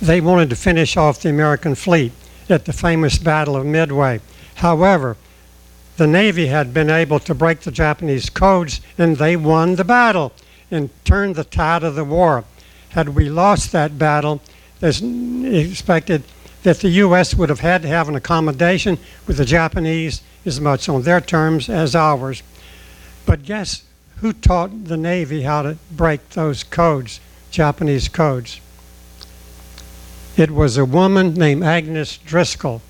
they 0.02 0.22
wanted 0.22 0.50
to 0.50 0.56
finish 0.56 0.98
off 0.98 1.22
the 1.22 1.30
American 1.30 1.76
fleet 1.76 2.12
at 2.50 2.66
the 2.66 2.74
famous 2.74 3.18
Battle 3.18 3.56
of 3.56 3.66
Midway. 3.66 4.22
However, 4.56 5.18
the 5.98 6.08
Navy 6.08 6.48
had 6.48 6.74
been 6.74 6.90
able 6.90 7.20
to 7.20 7.34
break 7.34 7.62
the 7.62 7.72
Japanese 7.72 8.30
codes, 8.30 8.82
and 8.98 9.18
they 9.18 9.36
won 9.36 9.76
the 9.76 9.86
battle 9.86 10.34
and 10.70 10.90
turned 11.06 11.36
the 11.36 11.44
tide 11.44 11.84
of 11.84 11.96
the 11.96 12.04
war. 12.04 12.44
Had 12.90 13.10
we 13.10 13.30
lost 13.30 13.72
that 13.72 13.98
battle, 13.98 14.42
as 14.82 15.02
expected, 15.02 16.24
that 16.66 16.80
the 16.80 16.90
U.S. 16.90 17.36
would 17.36 17.50
have 17.50 17.60
had 17.60 17.84
to 17.84 17.88
have 17.88 18.10
an 18.10 18.16
accommodation 18.16 18.98
with 19.28 19.38
the 19.38 19.46
Japanese 19.46 20.24
as 20.48 20.60
much 20.60 20.90
on 20.90 21.04
their 21.04 21.22
terms 21.22 21.70
as 21.70 21.96
ours. 21.96 22.42
But 23.28 23.44
guess 23.44 23.84
who 24.16 24.34
taught 24.34 24.86
the 24.86 24.98
Navy 24.98 25.44
how 25.44 25.62
to 25.62 25.78
break 25.92 26.28
those 26.30 26.64
codes, 26.64 27.20
Japanese 27.52 28.08
codes? 28.08 28.60
It 30.38 30.50
was 30.50 30.76
a 30.76 30.86
woman 30.86 31.36
named 31.36 31.64
Agnes 31.64 32.18
Driscoll. 32.18 32.82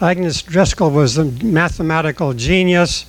Agnes 0.00 0.40
Driscoll 0.40 0.92
was 0.92 1.18
a 1.18 1.24
mathematical 1.24 2.34
genius 2.34 3.04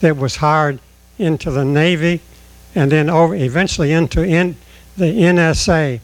that 0.00 0.18
was 0.18 0.36
hired 0.36 0.78
into 1.18 1.50
the 1.50 1.64
Navy 1.64 2.20
and 2.74 2.92
then 2.92 3.08
over, 3.08 3.34
eventually 3.34 3.92
into 3.92 4.22
in, 4.22 4.56
the 4.98 5.06
NSA 5.06 6.00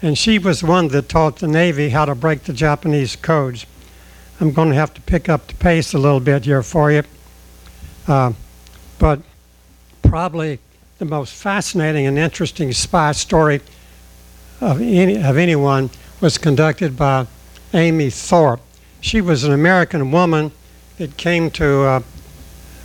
and 0.00 0.16
she 0.16 0.38
was 0.38 0.62
one 0.62 0.88
that 0.88 1.08
taught 1.08 1.36
the 1.36 1.48
Navy 1.48 1.88
how 1.90 2.04
to 2.04 2.14
break 2.14 2.44
the 2.44 2.52
Japanese 2.52 3.16
codes. 3.16 3.66
I'm 4.40 4.52
going 4.52 4.68
to 4.68 4.74
have 4.76 4.94
to 4.94 5.00
pick 5.00 5.28
up 5.28 5.48
the 5.48 5.54
pace 5.54 5.92
a 5.94 5.98
little 5.98 6.20
bit 6.20 6.44
here 6.44 6.62
for 6.62 6.92
you. 6.92 7.02
Uh, 8.06 8.32
but 8.98 9.20
probably 10.02 10.60
the 10.98 11.04
most 11.04 11.34
fascinating 11.34 12.06
and 12.06 12.18
interesting 12.18 12.72
spy 12.72 13.12
story 13.12 13.60
of, 14.60 14.80
any, 14.80 15.16
of 15.16 15.36
anyone 15.36 15.90
was 16.20 16.38
conducted 16.38 16.96
by 16.96 17.26
Amy 17.74 18.10
Thorpe. 18.10 18.60
She 19.00 19.20
was 19.20 19.44
an 19.44 19.52
American 19.52 20.10
woman 20.10 20.52
that 20.98 21.16
came 21.16 21.50
to 21.52 21.82
uh, 21.82 22.02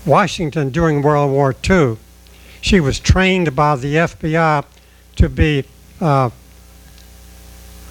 Washington 0.05 0.69
during 0.69 1.01
World 1.01 1.31
War 1.31 1.55
II. 1.67 1.97
She 2.61 2.79
was 2.79 2.99
trained 2.99 3.55
by 3.55 3.75
the 3.75 3.95
FBI 3.95 4.65
to 5.15 5.29
be 5.29 5.65
uh, 5.99 6.29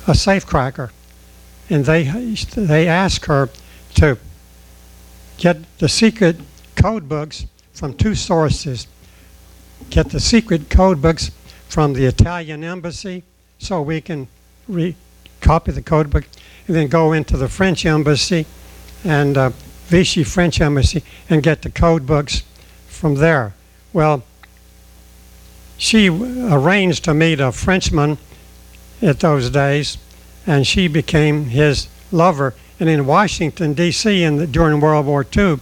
a 0.07 0.13
safecracker, 0.13 0.91
and 1.71 1.85
they 1.85 2.05
they 2.57 2.89
asked 2.89 3.27
her 3.27 3.49
to 3.95 4.19
get 5.39 5.59
the 5.79 5.89
secret 5.89 6.37
code 6.77 7.09
books 7.09 7.47
from 7.73 7.95
two 7.95 8.15
sources. 8.15 8.87
Get 9.91 10.11
the 10.11 10.21
secret 10.21 10.71
code 10.71 11.03
books 11.03 11.31
from 11.69 11.93
the 11.93 12.07
Italian 12.07 12.65
embassy, 12.65 13.25
so 13.59 13.83
we 13.83 14.01
can 14.01 14.29
re- 14.69 14.97
copy 15.41 15.73
the 15.73 15.83
code 15.83 16.11
book, 16.11 16.25
and 16.67 16.77
then 16.77 16.89
go 16.89 17.13
into 17.13 17.37
the 17.37 17.49
French 17.49 17.85
embassy 17.85 18.47
and 19.05 19.37
uh, 19.37 19.51
Vichy 19.87 20.25
French 20.25 20.61
embassy 20.61 21.03
and 21.29 21.43
get 21.43 21.63
the 21.63 21.71
code 21.71 22.07
books 22.07 22.43
from 22.87 23.17
there. 23.17 23.55
Well, 23.93 24.23
she 25.77 26.09
arranged 26.09 27.05
to 27.05 27.15
meet 27.15 27.41
a 27.41 27.51
Frenchman 27.53 28.19
at 29.03 29.21
those 29.21 29.51
days, 29.51 29.99
and 30.47 30.67
she 30.67 30.89
became 30.89 31.47
his 31.47 31.89
lover. 32.11 32.55
And 32.79 32.89
in 32.89 33.07
Washington, 33.07 33.75
D.C., 33.75 34.23
in 34.23 34.37
the, 34.37 34.47
during 34.47 34.81
World 34.81 35.07
War 35.07 35.27
II, 35.37 35.59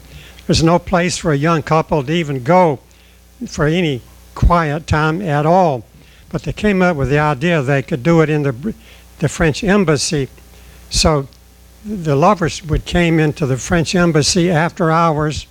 there's 0.46 0.62
no 0.62 0.78
place 0.78 1.16
for 1.16 1.32
a 1.32 1.36
young 1.36 1.62
couple 1.62 2.04
to 2.04 2.12
even 2.12 2.44
go 2.44 2.80
for 3.46 3.66
any 3.66 4.02
quiet 4.34 4.86
time 4.86 5.22
at 5.22 5.46
all. 5.46 5.84
But 6.28 6.42
they 6.42 6.52
came 6.52 6.82
up 6.82 6.96
with 6.96 7.08
the 7.08 7.18
idea 7.18 7.62
they 7.62 7.82
could 7.82 8.02
do 8.02 8.20
it 8.20 8.30
in 8.30 8.42
the, 8.42 8.74
the 9.18 9.28
French 9.28 9.64
embassy. 9.64 10.28
So 10.90 11.28
the 11.84 12.16
lovers 12.16 12.64
would 12.64 12.84
came 12.84 13.18
into 13.18 13.46
the 13.46 13.56
French 13.56 13.94
embassy 13.94 14.50
after 14.50 14.90
hours, 14.90 15.46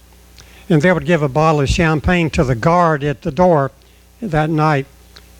and 0.69 0.81
they 0.81 0.91
would 0.91 1.05
give 1.05 1.23
a 1.23 1.29
bottle 1.29 1.61
of 1.61 1.69
champagne 1.69 2.29
to 2.31 2.43
the 2.43 2.55
guard 2.55 3.03
at 3.03 3.23
the 3.23 3.31
door 3.31 3.71
that 4.21 4.49
night, 4.49 4.85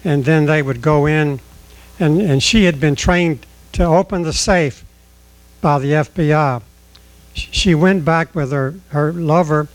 and 0.03 0.25
then 0.25 0.45
they 0.45 0.61
would 0.61 0.81
go 0.81 1.05
in, 1.05 1.39
and, 1.99 2.21
and 2.21 2.41
she 2.41 2.63
had 2.63 2.79
been 2.79 2.95
trained 2.95 3.45
to 3.73 3.83
open 3.83 4.23
the 4.23 4.33
safe 4.33 4.83
by 5.61 5.79
the 5.79 5.91
FBI. 5.91 6.61
She 7.33 7.75
went 7.75 8.05
back 8.05 8.33
with 8.33 8.51
her, 8.51 8.75
her 8.89 9.13
lover. 9.13 9.67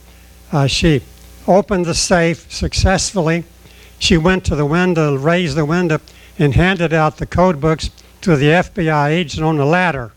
Uh, 0.52 0.66
she 0.66 1.02
opened 1.46 1.86
the 1.86 1.94
safe 1.94 2.50
successfully. 2.50 3.44
She 3.98 4.16
went 4.16 4.44
to 4.46 4.56
the 4.56 4.66
window, 4.66 5.16
raised 5.16 5.56
the 5.56 5.64
window, 5.64 6.00
and 6.38 6.54
handed 6.54 6.92
out 6.92 7.18
the 7.18 7.26
code 7.26 7.60
books 7.60 7.90
to 8.22 8.36
the 8.36 8.46
FBI 8.46 9.10
agent 9.10 9.44
on 9.44 9.56
the 9.56 9.64
ladder. 9.64 10.12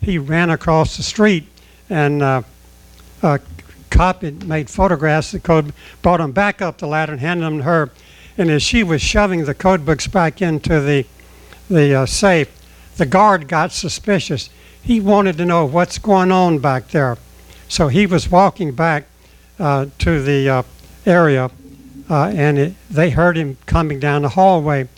He 0.00 0.18
ran 0.18 0.50
across 0.50 0.96
the 0.96 1.02
street 1.02 1.46
and 1.88 2.22
uh, 2.22 2.42
uh, 3.22 3.38
copied, 3.90 4.44
made 4.44 4.68
photographs 4.68 5.32
of 5.32 5.42
the 5.42 5.46
code, 5.46 5.72
brought 6.02 6.18
them 6.18 6.32
back 6.32 6.60
up 6.60 6.78
the 6.78 6.86
ladder 6.86 7.12
and 7.12 7.20
handed 7.20 7.46
them 7.46 7.58
to 7.58 7.64
her. 7.64 7.90
And 8.36 8.50
as 8.50 8.62
she 8.62 8.82
was 8.82 9.00
shoving 9.00 9.44
the 9.44 9.54
code 9.54 9.86
books 9.86 10.06
back 10.06 10.42
into 10.42 10.80
the 10.80 11.06
the 11.68 11.94
uh, 11.94 12.06
safe, 12.06 12.48
the 12.96 13.06
guard 13.06 13.48
got 13.48 13.72
suspicious. 13.72 14.50
He 14.82 15.00
wanted 15.00 15.36
to 15.38 15.44
know 15.44 15.64
what's 15.64 15.98
going 15.98 16.30
on 16.30 16.58
back 16.58 16.88
there. 16.88 17.16
So 17.68 17.88
he 17.88 18.06
was 18.06 18.30
walking 18.30 18.72
back 18.72 19.06
uh, 19.58 19.86
to 19.98 20.22
the 20.22 20.48
uh, 20.48 20.62
area, 21.06 21.50
uh, 22.10 22.32
and 22.34 22.58
it, 22.58 22.74
they 22.90 23.10
heard 23.10 23.36
him 23.36 23.56
coming 23.66 23.98
down 23.98 24.22
the 24.22 24.30
hallway. 24.30 24.88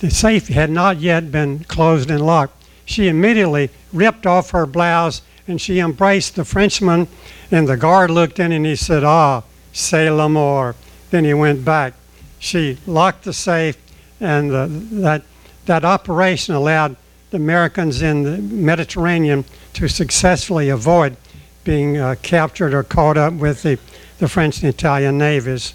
The 0.00 0.10
safe 0.10 0.48
had 0.48 0.70
not 0.70 0.98
yet 0.98 1.30
been 1.30 1.64
closed 1.64 2.10
and 2.10 2.24
locked. 2.24 2.64
She 2.84 3.06
immediately 3.06 3.70
ripped 3.92 4.26
off 4.26 4.50
her 4.50 4.66
blouse 4.66 5.22
and 5.46 5.60
she 5.60 5.78
embraced 5.78 6.36
the 6.36 6.44
Frenchman. 6.44 7.08
And 7.50 7.68
the 7.68 7.76
guard 7.76 8.10
looked 8.10 8.38
in 8.38 8.52
and 8.52 8.64
he 8.64 8.76
said, 8.76 9.04
Ah, 9.04 9.42
c'est 9.72 10.08
l'amour. 10.08 10.74
Then 11.10 11.24
he 11.24 11.34
went 11.34 11.64
back. 11.64 11.94
She 12.38 12.78
locked 12.86 13.24
the 13.24 13.32
safe, 13.32 13.76
and 14.18 14.52
uh, 14.52 14.66
that, 14.70 15.22
that 15.70 15.84
operation 15.84 16.52
allowed 16.52 16.96
the 17.30 17.36
Americans 17.36 18.02
in 18.02 18.24
the 18.24 18.38
Mediterranean 18.38 19.44
to 19.72 19.86
successfully 19.86 20.68
avoid 20.68 21.16
being 21.62 21.96
uh, 21.96 22.16
captured 22.22 22.74
or 22.74 22.82
caught 22.82 23.16
up 23.16 23.34
with 23.34 23.62
the, 23.62 23.78
the 24.18 24.26
French 24.26 24.64
and 24.64 24.68
Italian 24.68 25.16
navies. 25.16 25.74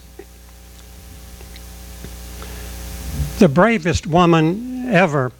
The 3.40 3.48
bravest 3.48 4.06
woman 4.06 4.90
ever 4.90 5.32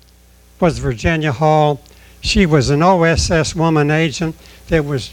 was 0.62 0.80
Virginia 0.80 1.34
Hall. 1.34 1.82
She 2.22 2.46
was 2.46 2.70
an 2.70 2.82
OSS 2.82 3.56
woman 3.56 3.92
agent 3.92 4.38
that 4.70 4.86
was 4.86 5.12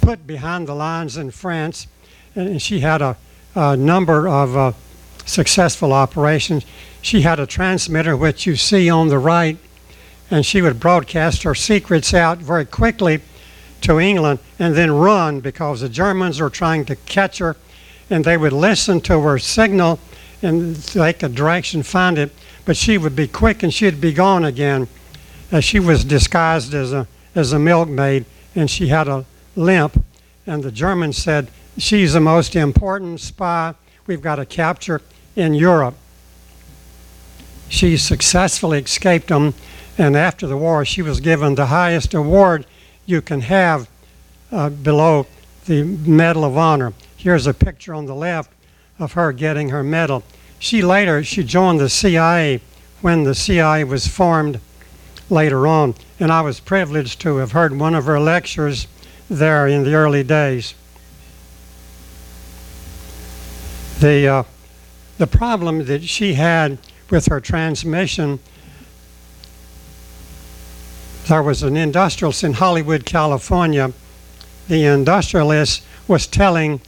put 0.00 0.26
behind 0.26 0.68
the 0.68 0.74
lines 0.74 1.18
in 1.18 1.32
France, 1.32 1.86
and 2.34 2.62
she 2.62 2.80
had 2.80 3.02
a, 3.02 3.18
a 3.54 3.76
number 3.76 4.26
of 4.26 4.56
uh, 4.56 4.72
successful 5.26 5.92
operations. 5.92 6.64
She 7.02 7.22
had 7.22 7.40
a 7.40 7.46
transmitter, 7.46 8.16
which 8.16 8.46
you 8.46 8.56
see 8.56 8.88
on 8.88 9.08
the 9.08 9.18
right, 9.18 9.56
and 10.30 10.44
she 10.44 10.62
would 10.62 10.80
broadcast 10.80 11.42
her 11.42 11.54
secrets 11.54 12.14
out 12.14 12.38
very 12.38 12.64
quickly 12.64 13.20
to 13.82 14.00
England 14.00 14.38
and 14.58 14.74
then 14.74 14.90
run 14.90 15.40
because 15.40 15.80
the 15.80 15.88
Germans 15.88 16.40
were 16.40 16.50
trying 16.50 16.84
to 16.86 16.96
catch 16.96 17.38
her, 17.38 17.56
and 18.08 18.24
they 18.24 18.36
would 18.36 18.52
listen 18.52 19.00
to 19.02 19.20
her 19.20 19.38
signal 19.38 19.98
and 20.42 20.82
take 20.84 21.22
a 21.22 21.28
direction, 21.28 21.82
find 21.82 22.18
it, 22.18 22.30
but 22.64 22.76
she 22.76 22.98
would 22.98 23.16
be 23.16 23.28
quick 23.28 23.62
and 23.62 23.72
she'd 23.72 24.00
be 24.00 24.12
gone 24.12 24.44
again. 24.44 24.88
Uh, 25.52 25.60
she 25.60 25.78
was 25.78 26.04
disguised 26.04 26.74
as 26.74 26.92
a 26.92 27.06
as 27.34 27.52
a 27.52 27.58
milkmaid, 27.58 28.24
and 28.54 28.70
she 28.70 28.88
had 28.88 29.08
a 29.08 29.24
limp, 29.56 30.02
and 30.46 30.62
the 30.62 30.70
Germans 30.70 31.16
said 31.16 31.50
she's 31.76 32.12
the 32.12 32.20
most 32.20 32.54
important 32.54 33.20
spy 33.20 33.74
we've 34.06 34.22
got 34.22 34.36
to 34.36 34.46
capture 34.46 35.00
in 35.36 35.54
Europe. 35.54 35.94
She 37.68 37.96
successfully 37.96 38.78
escaped 38.78 39.28
them, 39.28 39.54
and 39.98 40.16
after 40.16 40.46
the 40.46 40.56
war, 40.56 40.84
she 40.84 41.02
was 41.02 41.20
given 41.20 41.54
the 41.54 41.66
highest 41.66 42.14
award 42.14 42.66
you 43.06 43.20
can 43.20 43.42
have 43.42 43.88
uh, 44.52 44.70
below 44.70 45.26
the 45.66 45.82
Medal 45.82 46.44
of 46.44 46.56
Honor. 46.56 46.92
Here's 47.16 47.46
a 47.46 47.54
picture 47.54 47.94
on 47.94 48.06
the 48.06 48.14
left 48.14 48.50
of 48.98 49.12
her 49.12 49.32
getting 49.32 49.70
her 49.70 49.82
medal. 49.82 50.22
She 50.58 50.82
later 50.82 51.24
she 51.24 51.42
joined 51.42 51.80
the 51.80 51.88
CIA 51.88 52.60
when 53.00 53.24
the 53.24 53.34
CIA 53.34 53.84
was 53.84 54.06
formed 54.06 54.60
later 55.30 55.66
on, 55.66 55.94
and 56.20 56.30
I 56.30 56.42
was 56.42 56.60
privileged 56.60 57.20
to 57.22 57.36
have 57.36 57.52
heard 57.52 57.78
one 57.78 57.94
of 57.94 58.04
her 58.04 58.20
lectures 58.20 58.86
there 59.28 59.66
in 59.66 59.84
the 59.84 59.94
early 59.94 60.22
days. 60.22 60.74
The 64.00 64.28
uh, 64.28 64.42
the 65.18 65.26
problem 65.26 65.84
that 65.86 66.04
she 66.04 66.34
had 66.34 66.78
with 67.10 67.26
her 67.26 67.40
transmission 67.40 68.40
there 71.26 71.42
was 71.42 71.62
an 71.62 71.74
industrialist 71.74 72.44
in 72.44 72.52
Hollywood, 72.52 73.06
California. 73.06 73.92
The 74.68 74.84
industrialist 74.84 75.82
was 76.06 76.26
telling 76.26 76.82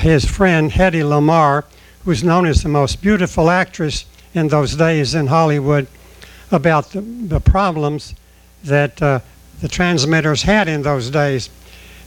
his 0.00 0.26
friend 0.26 0.70
Hedy 0.70 1.02
Lamarr, 1.02 1.64
who's 2.04 2.22
known 2.22 2.46
as 2.46 2.62
the 2.62 2.68
most 2.68 3.00
beautiful 3.00 3.48
actress 3.48 4.04
in 4.34 4.48
those 4.48 4.76
days 4.76 5.14
in 5.14 5.28
Hollywood, 5.28 5.86
about 6.50 6.90
the, 6.90 7.00
the 7.00 7.40
problems 7.40 8.14
that 8.62 9.00
uh, 9.00 9.20
the 9.62 9.68
transmitters 9.68 10.42
had 10.42 10.68
in 10.68 10.82
those 10.82 11.08
days. 11.08 11.48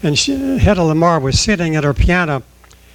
And 0.04 0.18
she, 0.18 0.34
Hedy 0.34 0.76
Lamarr 0.76 1.20
was 1.20 1.40
sitting 1.40 1.76
at 1.76 1.84
her 1.84 1.96
piano, 1.96 2.44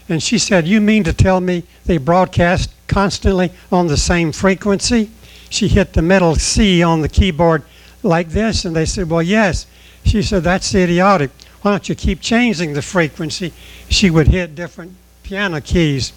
and 0.09 0.22
she 0.22 0.38
said, 0.38 0.66
"You 0.66 0.80
mean 0.80 1.04
to 1.04 1.12
tell 1.12 1.40
me 1.40 1.64
they 1.84 1.98
broadcast 1.98 2.70
constantly 2.86 3.52
on 3.70 3.86
the 3.86 3.96
same 3.96 4.32
frequency?" 4.32 5.11
She 5.48 5.68
hit 5.68 5.92
the 5.92 6.02
middle 6.02 6.34
C 6.36 6.82
on 6.82 7.02
the 7.02 7.09
keyboard 7.09 7.62
like 8.02 8.30
this, 8.30 8.64
and 8.64 8.74
they 8.74 8.86
said, 8.86 9.11
"Well, 9.11 9.22
yes." 9.22 9.66
She 10.04 10.22
said, 10.22 10.44
"That's 10.44 10.74
idiotic. 10.74 11.30
Why 11.62 11.72
don't 11.72 11.88
you 11.88 11.94
keep 11.94 12.20
changing 12.20 12.74
the 12.74 12.82
frequency?" 12.82 13.52
She 13.88 14.11
would 14.11 14.28
hit 14.28 14.54
different 14.54 14.94
piano 15.22 15.61
keys. 15.61 16.12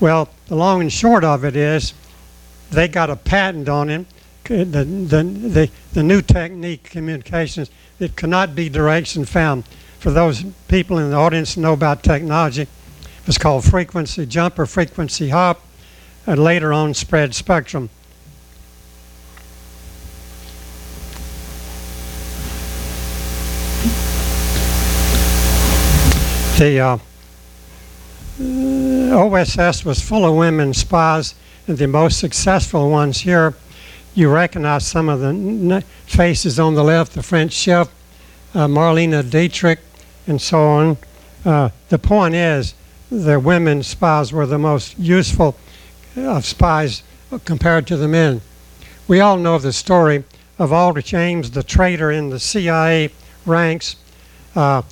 Well, 0.00 0.28
the 0.46 0.54
long 0.54 0.80
and 0.80 0.92
short 0.92 1.24
of 1.24 1.44
it 1.44 1.56
is, 1.56 1.92
they 2.70 2.88
got 2.88 3.10
a 3.10 3.16
patent 3.16 3.68
on 3.68 3.90
it. 3.90 4.06
The, 4.44 4.64
the, 4.64 4.84
the, 4.84 5.70
the 5.92 6.02
new 6.02 6.22
technique, 6.22 6.84
communications, 6.84 7.70
it 8.00 8.16
cannot 8.16 8.54
be 8.54 8.70
direction 8.70 9.26
found. 9.26 9.64
For 9.98 10.10
those 10.10 10.44
people 10.68 10.98
in 10.98 11.10
the 11.10 11.16
audience 11.16 11.56
know 11.56 11.72
about 11.74 12.02
technology, 12.02 12.66
it's 13.28 13.36
called 13.36 13.62
frequency 13.62 14.24
jump 14.24 14.58
or 14.58 14.64
frequency 14.64 15.28
hop, 15.28 15.60
and 16.26 16.42
later 16.42 16.72
on 16.72 16.94
spread 16.94 17.34
spectrum. 17.34 17.90
The 26.56 26.80
uh, 26.80 26.98
OSS 29.14 29.84
was 29.84 30.00
full 30.00 30.24
of 30.24 30.34
women 30.34 30.72
spies, 30.72 31.34
and 31.66 31.76
the 31.76 31.86
most 31.86 32.18
successful 32.18 32.90
ones 32.90 33.20
here. 33.20 33.54
You 34.14 34.30
recognize 34.30 34.86
some 34.86 35.10
of 35.10 35.20
the 35.20 35.84
faces 36.06 36.58
on 36.58 36.74
the 36.74 36.82
left, 36.82 37.12
the 37.12 37.22
French 37.22 37.52
chef, 37.52 37.88
uh, 38.54 38.66
Marlene 38.66 39.30
Dietrich, 39.30 39.80
and 40.26 40.40
so 40.40 40.60
on. 40.60 40.96
Uh, 41.44 41.68
the 41.90 41.98
point 41.98 42.34
is, 42.34 42.72
the 43.10 43.40
women 43.40 43.82
spies 43.82 44.32
were 44.32 44.46
the 44.46 44.58
most 44.58 44.98
useful 44.98 45.56
of 46.16 46.44
spies 46.44 47.02
compared 47.44 47.86
to 47.86 47.96
the 47.96 48.08
men. 48.08 48.40
We 49.06 49.20
all 49.20 49.36
know 49.36 49.58
the 49.58 49.72
story 49.72 50.24
of 50.58 50.72
Aldrich 50.72 51.14
Ames, 51.14 51.52
the 51.52 51.62
traitor 51.62 52.10
in 52.10 52.30
the 52.30 52.40
CIA 52.40 53.10
ranks. 53.46 53.96
Uh, 54.54 54.82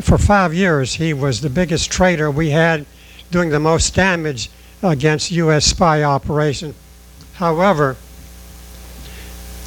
for 0.00 0.18
five 0.18 0.54
years, 0.54 0.94
he 0.94 1.12
was 1.12 1.40
the 1.40 1.50
biggest 1.50 1.90
traitor 1.90 2.30
we 2.30 2.50
had, 2.50 2.86
doing 3.30 3.50
the 3.50 3.58
most 3.58 3.94
damage 3.94 4.50
against 4.82 5.30
U.S. 5.32 5.66
spy 5.66 6.02
operations. 6.02 6.74
However, 7.34 7.96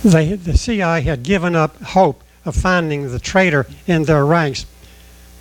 they, 0.04 0.34
the 0.34 0.58
CIA 0.58 1.02
had 1.02 1.24
given 1.24 1.56
up 1.56 1.82
hope 1.82 2.24
of 2.46 2.56
finding 2.56 3.12
the 3.12 3.20
traitor 3.20 3.66
in 3.88 4.04
their 4.04 4.26
ranks, 4.26 4.66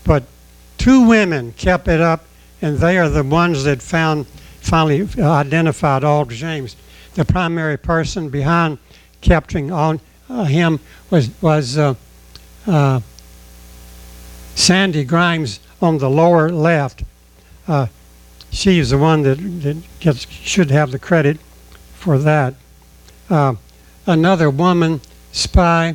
but 0.05 0.25
two 0.83 1.07
women 1.07 1.53
kept 1.53 1.87
it 1.87 2.01
up, 2.01 2.25
and 2.61 2.79
they 2.79 2.99
are 2.99 3.09
the 3.09 3.23
ones 3.23 3.63
that 3.63 3.81
found, 3.81 4.27
finally 4.27 5.09
identified 5.17 6.03
Aldrich 6.03 6.43
Ames. 6.43 6.75
The 7.15 7.25
primary 7.25 7.77
person 7.77 8.31
behind 8.31 8.79
capturing 9.21 9.71
on, 9.71 10.01
uh, 10.29 10.43
him 10.43 10.81
was, 11.09 11.31
was 11.41 11.79
uh, 11.79 11.95
uh, 12.67 12.99
Sandy 14.57 15.05
Grimes 15.05 15.61
on 15.81 15.99
the 15.99 16.11
lower 16.11 16.51
left. 16.51 17.05
Uh, 17.69 17.87
she 18.51 18.81
is 18.81 18.91
the 18.91 18.99
one 18.99 19.23
that, 19.23 19.37
that 19.37 19.77
gets, 20.01 20.29
should 20.29 20.73
have 20.73 20.91
the 20.91 20.99
credit 20.99 21.39
for 21.95 22.19
that. 22.19 22.55
Uh, 23.31 23.55
another 24.05 24.51
woman 24.51 25.01
spy 25.31 25.95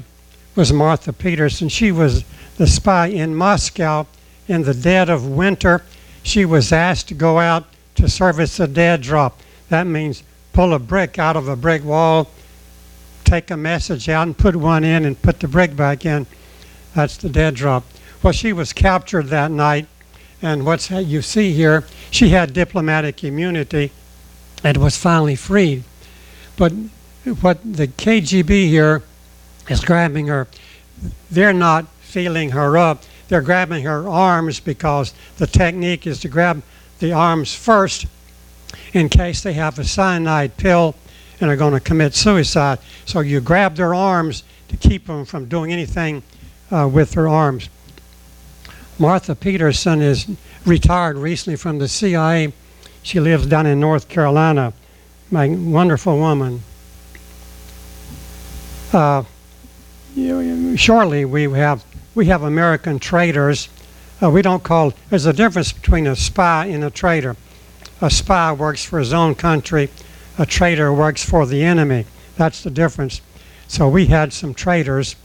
was 0.55 0.71
Martha 0.71 1.11
Peterson. 1.11 1.67
She 1.67 1.91
was 1.91 2.23
the 2.55 2.67
spy 2.67 3.07
in 3.07 3.35
Moscow 3.35 4.07
in 4.47 4.63
the 4.63 4.73
dead 4.73 5.09
of 5.09 5.27
winter. 5.27 5.83
She 6.23 6.45
was 6.45 6.71
asked 6.71 7.07
to 7.09 7.13
go 7.13 7.39
out 7.39 7.65
to 7.95 8.09
service 8.09 8.59
a 8.59 8.67
dead 8.67 9.01
drop. 9.01 9.39
That 9.69 9.85
means 9.85 10.23
pull 10.53 10.73
a 10.73 10.79
brick 10.79 11.19
out 11.19 11.35
of 11.35 11.47
a 11.47 11.55
brick 11.55 11.83
wall, 11.83 12.29
take 13.23 13.51
a 13.51 13.57
message 13.57 14.09
out 14.09 14.27
and 14.27 14.37
put 14.37 14.55
one 14.55 14.83
in 14.83 15.05
and 15.05 15.21
put 15.21 15.39
the 15.39 15.47
brick 15.47 15.75
back 15.75 16.05
in. 16.05 16.25
That's 16.95 17.17
the 17.17 17.29
dead 17.29 17.55
drop. 17.55 17.83
Well, 18.23 18.33
she 18.33 18.53
was 18.53 18.73
captured 18.73 19.27
that 19.27 19.51
night, 19.51 19.87
and 20.41 20.65
what's 20.65 20.89
you 20.89 21.21
see 21.21 21.53
here, 21.53 21.85
she 22.09 22.29
had 22.29 22.53
diplomatic 22.53 23.23
immunity 23.23 23.91
and 24.63 24.77
was 24.77 24.97
finally 24.97 25.35
freed. 25.35 25.83
But 26.55 26.73
what 27.41 27.59
the 27.63 27.87
KGB 27.87 28.67
here 28.67 29.03
is 29.69 29.83
grabbing 29.83 30.27
her, 30.27 30.47
they're 31.29 31.53
not 31.53 31.87
feeling 32.01 32.51
her 32.51 32.77
up. 32.77 33.03
They're 33.28 33.41
grabbing 33.41 33.84
her 33.84 34.07
arms 34.07 34.59
because 34.59 35.13
the 35.38 35.47
technique 35.47 36.07
is 36.07 36.19
to 36.21 36.30
grab 36.30 36.63
the 36.99 37.11
arms 37.11 37.53
first 37.53 38.07
in 38.93 39.09
case 39.09 39.41
they 39.41 39.53
have 39.53 39.78
a 39.80 39.84
cyanide 39.84 40.57
pill 40.57 40.95
and 41.39 41.49
are 41.49 41.55
going 41.55 41.73
to 41.73 41.80
commit 41.80 42.15
suicide. 42.15 42.80
So 43.05 43.19
you 43.19 43.41
grab 43.41 43.75
their 43.75 43.93
arms 43.93 44.43
to 44.69 44.78
keep 44.78 45.07
them 45.07 45.25
from 45.25 45.45
doing 45.45 45.71
anything 45.71 46.23
uh, 46.71 46.89
with 46.91 47.11
their 47.11 47.28
arms. 47.28 47.69
Martha 48.99 49.36
Peterson 49.36 50.01
is 50.01 50.28
retired 50.65 51.17
recently 51.17 51.55
from 51.55 51.78
the 51.78 51.88
CIA. 51.88 52.51
She 53.03 53.19
lives 53.19 53.45
down 53.45 53.65
in 53.65 53.80
North 53.80 54.09
Carolina. 54.09 54.73
My 55.30 55.49
wonderful 55.49 56.17
woman. 56.17 56.63
Uh, 58.91 59.23
shortly, 60.75 61.25
we 61.25 61.43
have 61.43 61.86
we 62.18 62.26
have 62.26 62.41
American 62.41 62.97
traitors. 62.97 63.70
Uh, 64.24 64.32
we 64.32 64.41
don't 64.41 64.63
call. 64.63 64.91
There's 65.11 65.28
a 65.28 65.34
difference 65.34 65.72
between 65.72 66.07
a 66.07 66.15
spy 66.15 66.65
and 66.65 66.84
a 66.84 66.89
traitor. 66.89 67.36
A 68.01 68.09
spy 68.09 68.51
works 68.53 68.84
for 68.84 68.97
his 68.97 69.13
own 69.13 69.36
country. 69.36 69.91
A 70.39 70.45
traitor 70.47 70.91
works 70.91 71.24
for 71.24 71.45
the 71.45 71.61
enemy. 71.61 72.07
That's 72.36 72.63
the 72.63 72.72
difference. 72.72 73.22
So 73.68 73.88
we 73.88 74.07
had 74.07 74.34
some 74.34 74.55
traitors, 74.55 75.15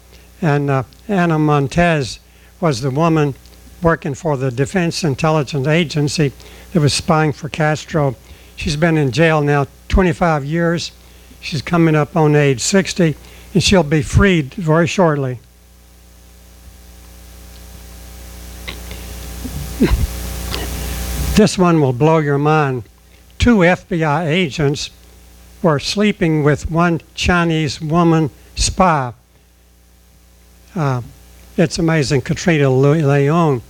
and 0.43 0.69
uh, 0.69 0.83
Anna 1.09 1.39
Montes 1.39 2.21
was 2.61 2.83
the 2.83 2.91
woman 2.91 3.37
working 3.81 4.13
for 4.13 4.37
the 4.37 4.51
Defense 4.51 5.03
Intelligence 5.03 5.67
Agency 5.67 6.31
that 6.75 6.81
was 6.81 6.93
spying 6.93 7.33
for 7.33 7.49
Castro. 7.49 8.17
She's 8.55 8.77
been 8.77 8.99
in 8.99 9.13
jail 9.13 9.41
now 9.41 9.67
25 9.89 10.45
years. 10.45 10.93
She's 11.41 11.63
coming 11.63 11.95
up 11.95 12.15
on 12.17 12.37
age 12.37 12.61
60, 12.61 13.17
and 13.55 13.63
she'll 13.63 13.83
be 13.83 14.03
freed 14.03 14.53
very 14.53 14.87
shortly. 14.87 15.41
This 21.35 21.57
one 21.57 21.81
will 21.81 21.95
blow 21.95 22.19
your 22.19 22.39
mind. 22.39 22.85
Two 23.39 23.59
FBI 23.59 24.27
agents 24.27 24.91
were 25.63 25.79
sleeping 25.79 26.45
with 26.45 26.71
one 26.71 27.01
Chinese 27.15 27.81
woman 27.81 28.31
spy. 28.55 29.15
Uh, 30.75 31.03
it's 31.57 31.79
amazing, 31.79 32.21
Katrina 32.21 32.71
Le- 32.71 32.97
Leung. 32.97 33.63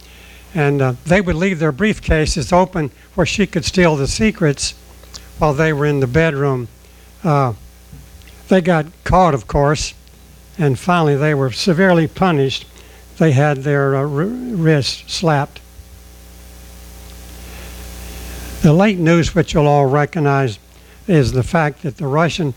And 0.55 0.83
uh, 0.83 0.95
they 1.07 1.21
would 1.21 1.37
leave 1.37 1.59
their 1.61 1.73
briefcases 1.73 2.53
open 2.53 2.91
where 3.15 3.27
she 3.27 3.47
could 3.47 3.65
steal 3.65 3.97
the 3.97 4.07
secrets 4.07 4.75
while 5.39 5.55
they 5.55 5.73
were 5.73 5.87
in 5.87 6.01
the 6.01 6.07
bedroom. 6.07 6.69
Uh, 7.25 7.55
they 8.49 8.61
got 8.61 8.87
caught, 9.05 9.35
of 9.35 9.47
course, 9.47 9.95
and 10.59 10.79
finally 10.79 11.17
they 11.17 11.33
were 11.33 11.53
severely 11.53 12.07
punished. 12.07 12.67
They 13.19 13.33
had 13.33 13.59
their 13.59 13.97
uh, 13.97 14.03
wrists 14.03 15.11
slapped. 15.11 15.62
The 18.63 18.73
late 18.73 18.99
news, 18.99 19.35
which 19.35 19.55
you'll 19.55 19.67
all 19.67 19.87
recognize, 19.87 20.61
is 21.09 21.33
the 21.33 21.43
fact 21.43 21.83
that 21.83 21.97
the 21.97 22.07
Russian, 22.07 22.55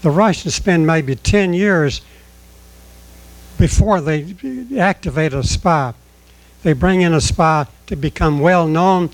the 0.00 0.10
Russians 0.10 0.54
spend 0.54 0.86
maybe 0.86 1.14
10 1.14 1.52
years 1.52 2.00
before 3.58 4.00
they 4.00 4.34
activate 4.78 5.34
a 5.34 5.42
spy. 5.42 5.92
They 6.62 6.72
bring 6.72 7.02
in 7.02 7.12
a 7.12 7.20
spy 7.20 7.66
to 7.88 7.96
become 7.96 8.40
well 8.40 8.66
known 8.66 9.10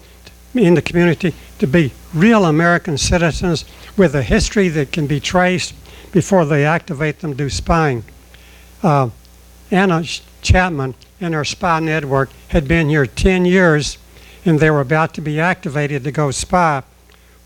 in 0.55 0.75
the 0.75 0.83
community, 0.83 1.35
to 1.59 1.67
be 1.67 1.93
real 2.15 2.45
American 2.45 2.99
citizens 2.99 3.65
with 3.97 4.15
a 4.15 4.23
history 4.23 4.69
that 4.69 4.93
can 4.93 5.09
be 5.09 5.19
traced 5.19 5.75
before 6.13 6.45
they 6.45 6.65
activate 6.65 7.19
them 7.19 7.33
to 7.33 7.37
do 7.37 7.51
spying. 7.51 8.05
Uh, 8.81 9.11
Anna 9.73 10.05
Chapman 10.41 10.95
and 11.21 11.35
her 11.35 11.45
spy 11.45 11.81
network 11.81 12.31
had 12.51 12.69
been 12.69 12.89
here 12.89 13.07
10 13.07 13.45
years 13.45 13.99
and 14.45 14.61
they 14.61 14.71
were 14.71 14.81
about 14.81 15.15
to 15.15 15.21
be 15.21 15.41
activated 15.41 16.05
to 16.05 16.13
go 16.13 16.31
spy 16.31 16.83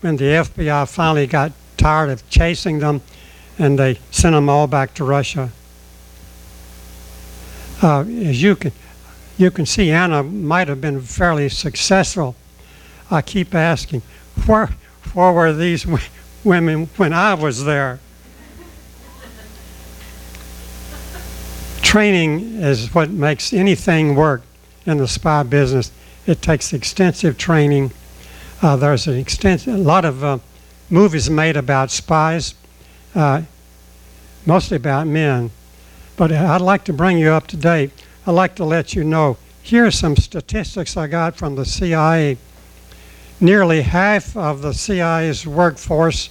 when 0.01 0.17
the 0.17 0.25
FBI 0.25 0.87
finally 0.89 1.27
got 1.27 1.51
tired 1.77 2.09
of 2.09 2.27
chasing 2.29 2.79
them 2.79 3.01
and 3.57 3.77
they 3.77 3.99
sent 4.11 4.33
them 4.33 4.49
all 4.49 4.67
back 4.67 4.93
to 4.95 5.03
Russia. 5.03 5.51
Uh, 7.81 8.01
as 8.01 8.41
you 8.41 8.55
can, 8.55 8.71
you 9.37 9.51
can 9.51 9.65
see, 9.65 9.91
Anna 9.91 10.23
might 10.23 10.67
have 10.67 10.79
been 10.79 11.01
fairly 11.01 11.49
successful. 11.49 12.35
I 13.09 13.21
keep 13.21 13.53
asking, 13.53 14.01
where, 14.45 14.69
where 15.13 15.31
were 15.31 15.53
these 15.53 15.85
women 16.43 16.87
when 16.97 17.13
I 17.13 17.33
was 17.33 17.65
there? 17.65 17.99
Training 21.81 22.61
is 22.61 22.93
what 22.93 23.09
makes 23.09 23.53
anything 23.53 24.15
work 24.15 24.41
in 24.85 24.97
the 24.97 25.07
spy 25.07 25.43
business. 25.43 25.91
It 26.25 26.41
takes 26.41 26.73
extensive 26.73 27.37
training. 27.37 27.91
Uh, 28.61 28.75
there's 28.75 29.07
an 29.07 29.17
extensive, 29.17 29.75
a 29.75 29.77
lot 29.77 30.05
of 30.05 30.23
uh, 30.23 30.39
movies 30.89 31.29
made 31.29 31.57
about 31.57 31.91
spies, 31.91 32.55
uh, 33.13 33.41
mostly 34.45 34.77
about 34.77 35.07
men. 35.07 35.51
But 36.15 36.31
I'd 36.31 36.61
like 36.61 36.85
to 36.85 36.93
bring 36.93 37.17
you 37.17 37.29
up 37.31 37.47
to 37.47 37.57
date. 37.57 37.91
I'd 38.25 38.31
like 38.31 38.55
to 38.55 38.63
let 38.63 38.93
you 38.93 39.03
know 39.03 39.37
here 39.63 39.85
are 39.85 39.91
some 39.91 40.17
statistics 40.17 40.97
I 40.97 41.07
got 41.07 41.37
from 41.37 41.55
the 41.55 41.65
CIA. 41.65 42.37
Nearly 43.39 43.81
half 43.81 44.35
of 44.35 44.61
the 44.61 44.73
CIA's 44.73 45.47
workforce 45.47 46.29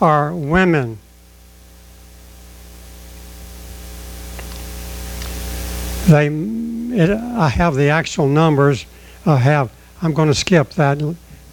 are 0.00 0.34
women. 0.34 0.98
They, 6.08 6.26
it, 6.28 7.10
I 7.10 7.48
have 7.50 7.74
the 7.74 7.90
actual 7.90 8.26
numbers. 8.26 8.86
I 9.26 9.36
have. 9.36 9.70
I'm 10.02 10.14
going 10.14 10.28
to 10.28 10.34
skip 10.34 10.70
that. 10.70 11.02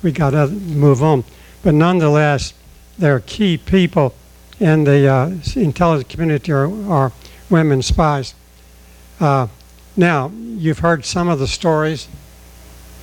We 0.01 0.11
got 0.11 0.31
to 0.31 0.47
move 0.47 1.03
on. 1.03 1.23
But 1.63 1.73
nonetheless, 1.73 2.53
there 2.97 3.15
are 3.15 3.19
key 3.19 3.57
people 3.57 4.15
in 4.59 4.85
the 4.85 5.07
uh, 5.07 5.31
intelligence 5.55 6.11
community 6.11 6.51
are, 6.51 6.91
are 6.91 7.11
women 7.49 7.81
spies. 7.81 8.33
Uh, 9.19 9.47
now, 9.95 10.29
you've 10.29 10.79
heard 10.79 11.05
some 11.05 11.27
of 11.27 11.39
the 11.39 11.47
stories. 11.47 12.07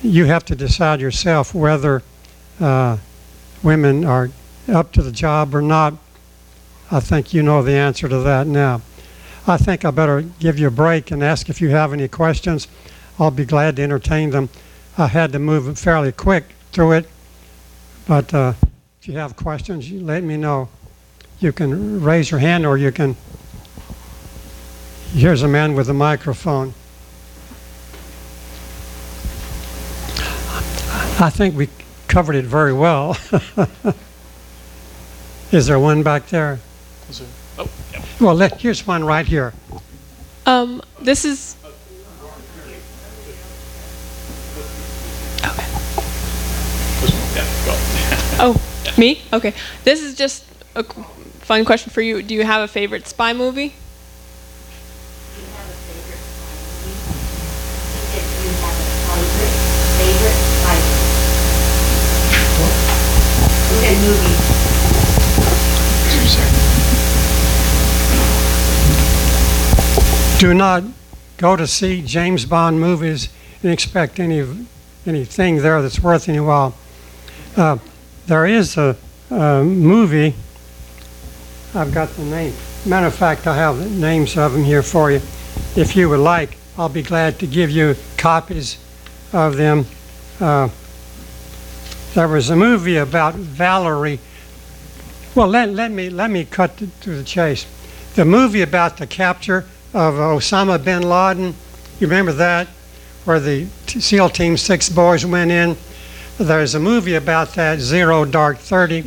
You 0.01 0.25
have 0.25 0.45
to 0.45 0.55
decide 0.55 1.01
yourself 1.01 1.53
whether 1.53 2.03
uh, 2.59 2.97
women 3.63 4.05
are 4.05 4.29
up 4.67 4.91
to 4.93 5.01
the 5.01 5.11
job 5.11 5.53
or 5.53 5.61
not. 5.61 5.95
I 6.91 6.99
think 6.99 7.33
you 7.33 7.43
know 7.43 7.63
the 7.63 7.73
answer 7.73 8.07
to 8.07 8.19
that 8.19 8.47
now. 8.47 8.81
I 9.47 9.57
think 9.57 9.85
I 9.85 9.91
better 9.91 10.21
give 10.21 10.57
you 10.57 10.67
a 10.67 10.71
break 10.71 11.11
and 11.11 11.23
ask 11.23 11.49
if 11.49 11.61
you 11.61 11.69
have 11.69 11.93
any 11.93 12.07
questions. 12.07 12.67
I'll 13.19 13.31
be 13.31 13.45
glad 13.45 13.77
to 13.77 13.81
entertain 13.83 14.31
them. 14.31 14.49
I 14.97 15.07
had 15.07 15.31
to 15.33 15.39
move 15.39 15.77
fairly 15.77 16.11
quick 16.11 16.45
through 16.71 16.93
it, 16.93 17.09
but 18.07 18.33
uh, 18.33 18.53
if 18.99 19.07
you 19.07 19.17
have 19.17 19.35
questions, 19.35 19.89
you 19.89 19.99
let 20.01 20.23
me 20.23 20.37
know. 20.37 20.69
You 21.39 21.51
can 21.51 22.01
raise 22.01 22.31
your 22.31 22.39
hand 22.39 22.65
or 22.65 22.77
you 22.77 22.91
can. 22.91 23.15
Here's 25.13 25.43
a 25.43 25.47
man 25.47 25.75
with 25.75 25.89
a 25.89 25.93
microphone. 25.93 26.73
I 31.17 31.29
think 31.29 31.55
we 31.55 31.69
covered 32.07 32.35
it 32.35 32.45
very 32.45 32.73
well. 32.73 33.17
Is 35.51 35.67
there 35.67 35.79
one 35.79 36.03
back 36.03 36.27
there? 36.27 36.59
Oh, 37.57 37.69
yeah. 37.93 38.03
Well, 38.19 38.35
let, 38.35 38.59
here's 38.59 38.85
one 38.85 39.05
right 39.05 39.25
here. 39.25 39.53
Um, 40.45 40.81
this 41.01 41.23
is. 41.23 41.54
Oh, 48.37 48.61
me? 48.97 49.21
Okay. 49.31 49.53
This 49.83 50.01
is 50.01 50.15
just 50.15 50.45
a 50.75 50.83
fun 50.83 51.63
question 51.63 51.91
for 51.91 52.01
you. 52.01 52.21
Do 52.21 52.33
you 52.33 52.43
have 52.43 52.61
a 52.61 52.67
favorite 52.67 53.07
spy 53.07 53.33
movie? 53.33 53.73
Do 70.39 70.53
not 70.53 70.83
go 71.37 71.55
to 71.55 71.65
see 71.65 72.01
James 72.01 72.45
Bond 72.45 72.79
movies 72.79 73.29
and 73.63 73.71
expect 73.71 74.19
any 74.19 74.67
anything 75.05 75.57
there 75.57 75.81
that's 75.81 75.99
worth 75.99 76.27
any 76.27 76.39
while. 76.39 76.75
Uh, 77.55 77.77
there 78.27 78.45
is 78.45 78.77
a, 78.77 78.95
a 79.29 79.63
movie. 79.63 80.33
I've 81.73 81.93
got 81.93 82.09
the 82.09 82.23
name. 82.23 82.53
Matter 82.85 83.07
of 83.07 83.15
fact, 83.15 83.47
I 83.47 83.55
have 83.55 83.77
the 83.77 83.89
names 83.89 84.37
of 84.37 84.53
them 84.53 84.63
here 84.63 84.83
for 84.83 85.11
you. 85.11 85.21
If 85.75 85.95
you 85.95 86.09
would 86.09 86.19
like, 86.19 86.57
I'll 86.77 86.89
be 86.89 87.03
glad 87.03 87.39
to 87.39 87.47
give 87.47 87.69
you 87.69 87.95
copies 88.17 88.77
of 89.33 89.57
them. 89.57 89.85
Uh, 90.39 90.69
there 92.13 92.27
was 92.27 92.49
a 92.49 92.55
movie 92.55 92.97
about 92.97 93.35
Valerie. 93.35 94.19
Well, 95.33 95.47
let, 95.47 95.69
let 95.71 95.91
me 95.91 96.09
let 96.09 96.31
me 96.31 96.45
cut 96.45 96.77
to, 96.77 96.87
to 96.87 97.17
the 97.17 97.23
chase. 97.23 97.65
The 98.15 98.23
movie 98.23 98.61
about 98.61 98.97
the 98.97 99.07
capture 99.07 99.65
of 99.93 100.15
Osama 100.15 100.81
bin 100.83 101.03
Laden. 101.03 101.53
You 101.99 102.07
remember 102.07 102.31
that, 102.33 102.67
where 103.25 103.39
the 103.39 103.67
SEAL 103.87 104.29
Team 104.29 104.55
Six 104.55 104.89
boys 104.89 105.25
went 105.25 105.51
in. 105.51 105.75
There's 106.37 106.75
a 106.75 106.79
movie 106.79 107.15
about 107.15 107.55
that, 107.55 107.79
Zero 107.79 108.25
Dark 108.25 108.57
Thirty. 108.57 109.05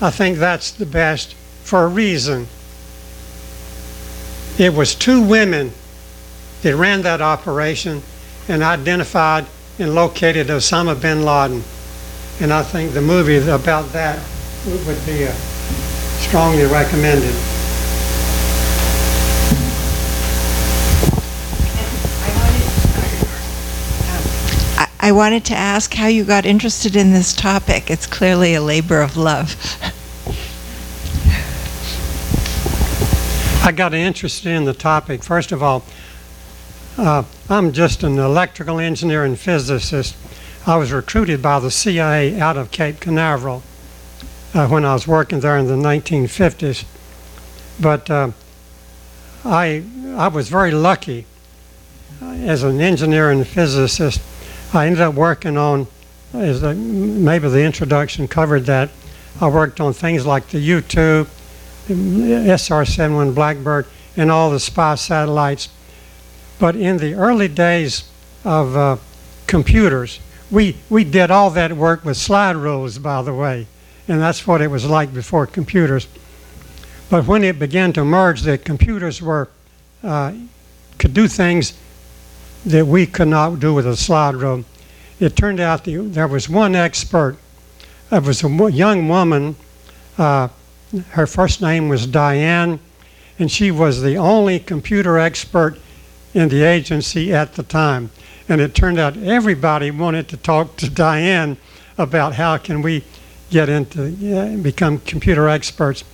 I 0.00 0.10
think 0.10 0.38
that's 0.38 0.70
the 0.70 0.84
best 0.84 1.34
for 1.62 1.84
a 1.84 1.88
reason. 1.88 2.46
It 4.58 4.74
was 4.74 4.94
two 4.94 5.22
women 5.22 5.72
that 6.62 6.76
ran 6.76 7.02
that 7.02 7.22
operation 7.22 8.02
and 8.48 8.62
identified 8.62 9.46
and 9.78 9.94
located 9.94 10.48
Osama 10.48 11.00
bin 11.00 11.24
Laden. 11.24 11.64
And 12.40 12.52
I 12.52 12.62
think 12.62 12.92
the 12.92 13.00
movie 13.00 13.38
about 13.48 13.90
that 13.92 14.22
would 14.66 15.06
be 15.06 15.26
uh, 15.26 15.32
strongly 16.20 16.64
recommended. 16.66 17.34
I- 25.04 25.12
wanted 25.12 25.44
to 25.46 25.54
ask 25.54 25.92
how 25.92 26.06
you 26.06 26.24
got 26.24 26.46
interested 26.46 26.96
in 26.96 27.12
this 27.12 27.34
topic. 27.34 27.90
It's 27.90 28.06
clearly 28.06 28.54
a 28.54 28.62
labor 28.62 29.02
of 29.02 29.18
love. 29.18 29.54
I 33.62 33.70
got 33.70 33.92
interested 33.92 34.50
in 34.50 34.64
the 34.64 34.72
topic. 34.72 35.22
First 35.22 35.52
of 35.52 35.62
all, 35.62 35.84
uh, 36.96 37.24
I'm 37.50 37.72
just 37.72 38.02
an 38.02 38.18
electrical 38.18 38.78
engineer 38.78 39.24
and 39.24 39.38
physicist. 39.38 40.16
I 40.66 40.76
was 40.76 40.90
recruited 40.90 41.42
by 41.42 41.60
the 41.60 41.70
CIA 41.70 42.40
out 42.40 42.56
of 42.56 42.70
Cape 42.70 43.00
Canaveral 43.00 43.62
uh, 44.54 44.66
when 44.68 44.86
I 44.86 44.94
was 44.94 45.06
working 45.06 45.40
there 45.40 45.58
in 45.58 45.66
the 45.66 45.76
1950s. 45.76 46.84
But 47.78 48.08
uh, 48.08 48.30
I, 49.44 49.84
I 50.16 50.28
was 50.28 50.48
very 50.48 50.70
lucky 50.70 51.26
uh, 52.22 52.30
as 52.30 52.62
an 52.62 52.80
engineer 52.80 53.30
and 53.30 53.46
physicist. 53.46 54.22
I 54.74 54.86
ended 54.86 55.02
up 55.02 55.14
working 55.14 55.56
on, 55.56 55.86
a, 56.32 56.74
maybe 56.74 57.48
the 57.48 57.62
introduction 57.62 58.28
covered 58.28 58.66
that, 58.66 58.90
I 59.40 59.48
worked 59.48 59.80
on 59.80 59.92
things 59.92 60.26
like 60.26 60.48
the 60.48 60.58
U-2, 60.58 61.26
SR-71 61.86 63.34
Blackbird, 63.34 63.86
and 64.16 64.30
all 64.30 64.50
the 64.50 64.60
spy 64.60 64.94
satellites. 64.94 65.68
But 66.58 66.76
in 66.76 66.98
the 66.98 67.14
early 67.14 67.48
days 67.48 68.08
of 68.44 68.76
uh, 68.76 68.96
computers, 69.46 70.20
we, 70.50 70.76
we 70.88 71.04
did 71.04 71.30
all 71.30 71.50
that 71.50 71.72
work 71.72 72.04
with 72.04 72.16
slide 72.16 72.56
rules, 72.56 72.98
by 72.98 73.22
the 73.22 73.34
way, 73.34 73.66
and 74.06 74.20
that's 74.20 74.46
what 74.46 74.60
it 74.60 74.68
was 74.68 74.86
like 74.86 75.12
before 75.12 75.46
computers. 75.46 76.06
But 77.10 77.26
when 77.26 77.44
it 77.44 77.58
began 77.58 77.92
to 77.94 78.04
merge, 78.04 78.42
the 78.42 78.58
computers 78.58 79.20
were 79.20 79.48
uh, 80.02 80.32
could 80.98 81.14
do 81.14 81.28
things 81.28 81.72
that 82.66 82.86
we 82.86 83.06
could 83.06 83.28
not 83.28 83.60
do 83.60 83.74
with 83.74 83.86
a 83.86 83.96
slide 83.96 84.34
rule. 84.34 84.64
It 85.20 85.36
turned 85.36 85.60
out 85.60 85.84
that 85.84 86.12
there 86.12 86.28
was 86.28 86.48
one 86.48 86.74
expert. 86.74 87.36
It 88.10 88.22
was 88.22 88.42
a 88.42 88.48
young 88.72 89.08
woman. 89.08 89.56
Uh, 90.18 90.48
her 91.10 91.26
first 91.26 91.60
name 91.60 91.88
was 91.88 92.06
Diane, 92.06 92.78
and 93.38 93.50
she 93.50 93.70
was 93.70 94.02
the 94.02 94.16
only 94.16 94.58
computer 94.58 95.18
expert 95.18 95.78
in 96.32 96.48
the 96.48 96.62
agency 96.62 97.32
at 97.32 97.54
the 97.54 97.62
time. 97.62 98.10
And 98.48 98.60
it 98.60 98.74
turned 98.74 98.98
out 98.98 99.16
everybody 99.16 99.90
wanted 99.90 100.28
to 100.28 100.36
talk 100.36 100.76
to 100.76 100.90
Diane 100.90 101.56
about 101.96 102.34
how 102.34 102.58
can 102.58 102.82
we 102.82 103.04
get 103.50 103.68
into 103.68 104.10
become 104.62 104.98
computer 104.98 105.48
experts. 105.48 106.04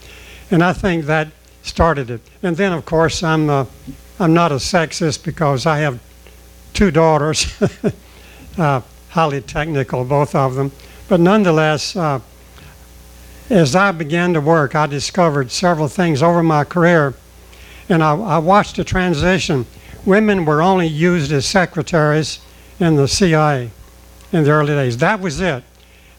And 0.51 0.62
I 0.62 0.72
think 0.72 1.07
that 1.07 1.28
started 1.62 2.11
it. 2.11 2.20
And 2.42 2.57
then, 2.57 2.72
of 2.72 2.84
course, 2.84 3.22
I'm 3.22 3.48
uh, 3.48 3.64
I'm 4.18 4.34
not 4.34 4.53
a 4.53 4.57
sexist 4.57 5.24
because 5.24 5.64
I 5.64 5.78
have 5.78 5.98
two 6.73 6.91
daughters, 6.91 7.53
uh, 8.59 8.81
highly 9.11 9.41
technical, 9.41 10.05
both 10.05 10.35
of 10.35 10.55
them. 10.55 10.73
But 11.09 11.21
nonetheless, 11.21 11.97
uh, 11.97 12.21
as 13.49 13.75
I 13.75 13.91
began 13.93 14.33
to 14.35 14.41
work, 14.41 14.75
I 14.75 14.87
discovered 14.87 15.51
several 15.51 15.89
things 15.89 16.23
over 16.23 16.43
my 16.43 16.64
career, 16.64 17.14
and 17.89 18.03
I, 18.03 18.14
I 18.16 18.39
watched 18.39 18.77
the 18.77 18.85
transition. 18.85 19.66
Women 20.07 20.45
were 20.45 20.62
only 20.62 20.87
used 20.87 21.33
as 21.33 21.47
secretaries 21.47 22.39
in 22.79 22.97
the 22.97 23.09
CIA 23.09 23.71
in 24.33 24.45
the 24.45 24.51
early 24.51 24.75
days. 24.75 24.99
That 24.99 25.21
was 25.21 25.41
it, 25.41 25.64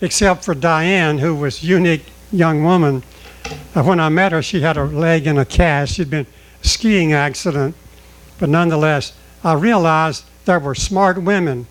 except 0.02 0.44
for 0.44 0.54
Diane, 0.54 1.20
who 1.20 1.36
was 1.36 1.64
unique 1.64 2.06
young 2.32 2.64
woman. 2.64 3.04
Uh, 3.74 3.84
when 3.84 4.00
I 4.00 4.10
met 4.10 4.32
her, 4.32 4.42
she 4.42 4.62
had 4.62 4.78
a 4.78 4.84
leg 4.84 5.28
in 5.28 5.38
a 5.38 5.46
cast. 5.46 5.94
She'd 5.96 6.10
been 6.10 6.28
skiing 6.62 7.14
accident, 7.14 7.76
but 8.40 8.50
nonetheless, 8.50 9.14
I 9.44 9.54
realized 9.54 10.26
there 10.46 10.60
were 10.60 10.76
smart 10.76 11.22
women 11.22 11.68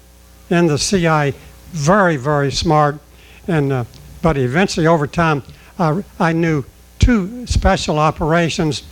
in 0.49 0.66
the 0.66 0.79
CIA, 0.79 1.35
very, 1.71 2.16
very 2.16 2.51
smart. 2.51 2.99
And 3.47 3.73
uh, 3.73 3.85
but 4.23 4.37
eventually, 4.37 4.87
over 4.87 5.07
time, 5.07 5.43
I, 5.79 6.05
I 6.18 6.33
knew 6.33 6.64
two 6.99 7.47
special 7.47 7.99
operations 7.99 8.83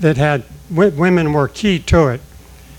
that 0.00 0.16
had 0.16 0.44
women 0.70 1.32
were 1.32 1.48
key 1.48 1.78
to 1.80 2.08
it. 2.08 2.20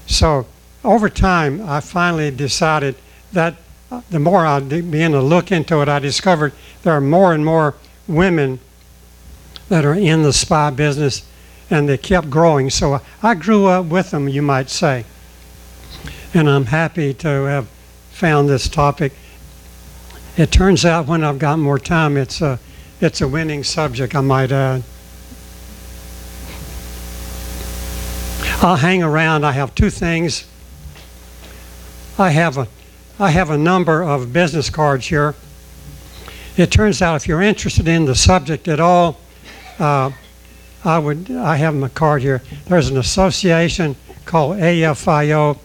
So 0.08 0.48
over 0.84 1.10
time, 1.10 1.62
I 1.62 1.80
finally 1.82 2.32
decided 2.32 2.96
that 3.34 3.56
uh, 3.92 4.02
the 4.10 4.20
more 4.20 4.46
I 4.46 4.60
began 4.60 5.12
to 5.12 5.22
look 5.22 5.52
into 5.52 5.82
it, 5.82 5.90
I 5.90 6.00
discovered 6.00 6.54
there 6.84 6.94
are 6.94 7.02
more 7.02 7.34
and 7.34 7.46
more 7.46 7.76
women 8.08 8.60
that 9.68 9.86
are 9.86 9.94
in 9.94 10.24
the 10.24 10.34
spy 10.34 10.72
business, 10.72 11.28
and 11.70 11.88
they 11.88 11.98
kept 11.98 12.30
growing. 12.30 12.70
So 12.70 13.02
I 13.22 13.36
grew 13.36 13.68
up 13.68 13.86
with 13.86 14.12
them, 14.12 14.28
you 14.28 14.42
might 14.42 14.70
say. 14.70 15.06
And 16.34 16.50
I'm 16.50 16.66
happy 16.66 17.14
to 17.16 17.28
have 17.28 17.68
found 18.12 18.50
this 18.50 18.70
topic. 18.70 19.14
It 20.38 20.52
turns 20.52 20.86
out 20.86 21.08
when 21.08 21.24
I've 21.24 21.40
got 21.40 21.58
more 21.58 21.80
time, 21.80 22.18
it's 22.18 22.42
a, 22.42 22.60
it's 23.02 23.22
a 23.22 23.28
winning 23.28 23.64
subject, 23.64 24.16
I 24.16 24.22
might 24.22 24.52
add. 24.52 24.84
I'll 28.62 28.76
hang 28.76 29.02
around. 29.02 29.46
I 29.46 29.54
have 29.54 29.74
two 29.74 29.90
things. 29.90 30.46
I 32.18 32.30
have 32.32 32.58
a, 32.58 32.68
I 33.18 33.32
have 33.32 33.50
a 33.50 33.58
number 33.58 34.04
of 34.04 34.34
business 34.34 34.70
cards 34.70 35.08
here. 35.08 35.34
It 36.58 36.70
turns 36.70 37.02
out 37.02 37.16
if 37.16 37.28
you're 37.28 37.42
interested 37.42 37.88
in 37.88 38.04
the 38.04 38.16
subject 38.16 38.68
at 38.68 38.82
all, 38.82 39.18
uh, 39.80 40.12
I 40.84 41.00
would, 41.00 41.32
I 41.32 41.56
have 41.56 41.74
my 41.74 41.88
card 41.88 42.22
here. 42.22 42.42
There's 42.66 42.90
an 42.90 42.98
association 42.98 43.96
called 44.26 44.58
AFIO, 44.58 45.58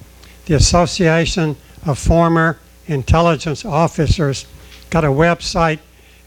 the 0.47 0.55
Association 0.55 1.57
of 1.87 1.99
Former 1.99 2.59
Intelligence 2.87 3.65
Officers. 3.65 4.47
Got 4.91 5.05
a 5.05 5.09
website, 5.09 5.79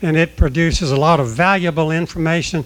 and 0.02 0.18
it 0.18 0.36
produces 0.36 0.92
a 0.92 0.98
lot 0.98 1.20
of 1.20 1.30
valuable 1.30 1.92
information 1.92 2.66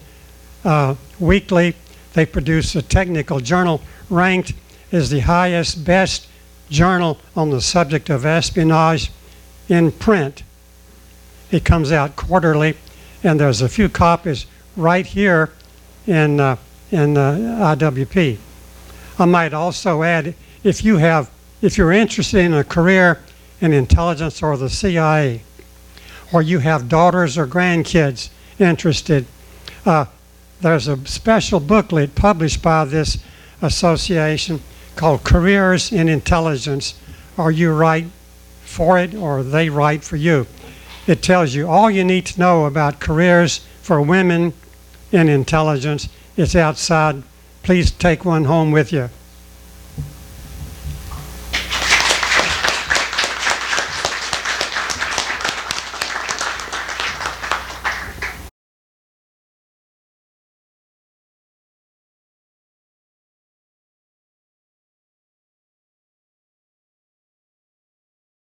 uh, 0.63 0.95
weekly. 1.19 1.75
They 2.13 2.25
produce 2.25 2.75
a 2.75 2.81
technical 2.81 3.39
journal 3.39 3.81
ranked 4.09 4.53
as 4.91 5.09
the 5.09 5.21
highest, 5.21 5.85
best 5.85 6.27
journal 6.69 7.19
on 7.35 7.49
the 7.49 7.61
subject 7.61 8.09
of 8.09 8.25
espionage 8.25 9.11
in 9.67 9.91
print. 9.91 10.43
It 11.51 11.65
comes 11.65 11.91
out 11.91 12.15
quarterly, 12.15 12.77
and 13.23 13.39
there's 13.39 13.61
a 13.61 13.69
few 13.69 13.89
copies 13.89 14.45
right 14.75 15.05
here 15.05 15.51
in, 16.07 16.39
uh, 16.39 16.57
in 16.91 17.17
uh, 17.17 17.75
IWP. 17.77 18.37
I 19.19 19.25
might 19.25 19.53
also 19.53 20.03
add, 20.03 20.33
if 20.63 20.83
you 20.83 20.97
have, 20.97 21.29
if 21.61 21.77
you're 21.77 21.91
interested 21.91 22.39
in 22.39 22.53
a 22.53 22.63
career 22.63 23.19
in 23.59 23.73
intelligence 23.73 24.41
or 24.41 24.57
the 24.57 24.69
CIA, 24.69 25.41
or 26.33 26.41
you 26.41 26.59
have 26.59 26.89
daughters 26.89 27.37
or 27.37 27.45
grandkids 27.45 28.29
interested, 28.59 29.25
uh, 29.85 30.05
there's 30.61 30.87
a 30.87 31.05
special 31.05 31.59
booklet 31.59 32.15
published 32.15 32.61
by 32.61 32.85
this 32.85 33.23
association 33.61 34.61
called 34.95 35.23
Careers 35.23 35.91
in 35.91 36.09
Intelligence. 36.09 36.99
Are 37.37 37.51
you 37.51 37.71
write 37.73 38.05
for 38.63 38.97
it 38.99 39.13
or 39.13 39.43
they 39.43 39.69
write 39.69 40.03
for 40.03 40.15
you? 40.15 40.47
It 41.07 41.21
tells 41.21 41.53
you 41.53 41.67
all 41.67 41.89
you 41.89 42.03
need 42.03 42.25
to 42.27 42.39
know 42.39 42.65
about 42.65 42.99
careers 42.99 43.59
for 43.81 44.01
women 44.01 44.53
in 45.11 45.29
intelligence. 45.29 46.09
It's 46.37 46.55
outside. 46.55 47.23
Please 47.63 47.91
take 47.91 48.23
one 48.23 48.45
home 48.45 48.71
with 48.71 48.93
you. 48.93 49.09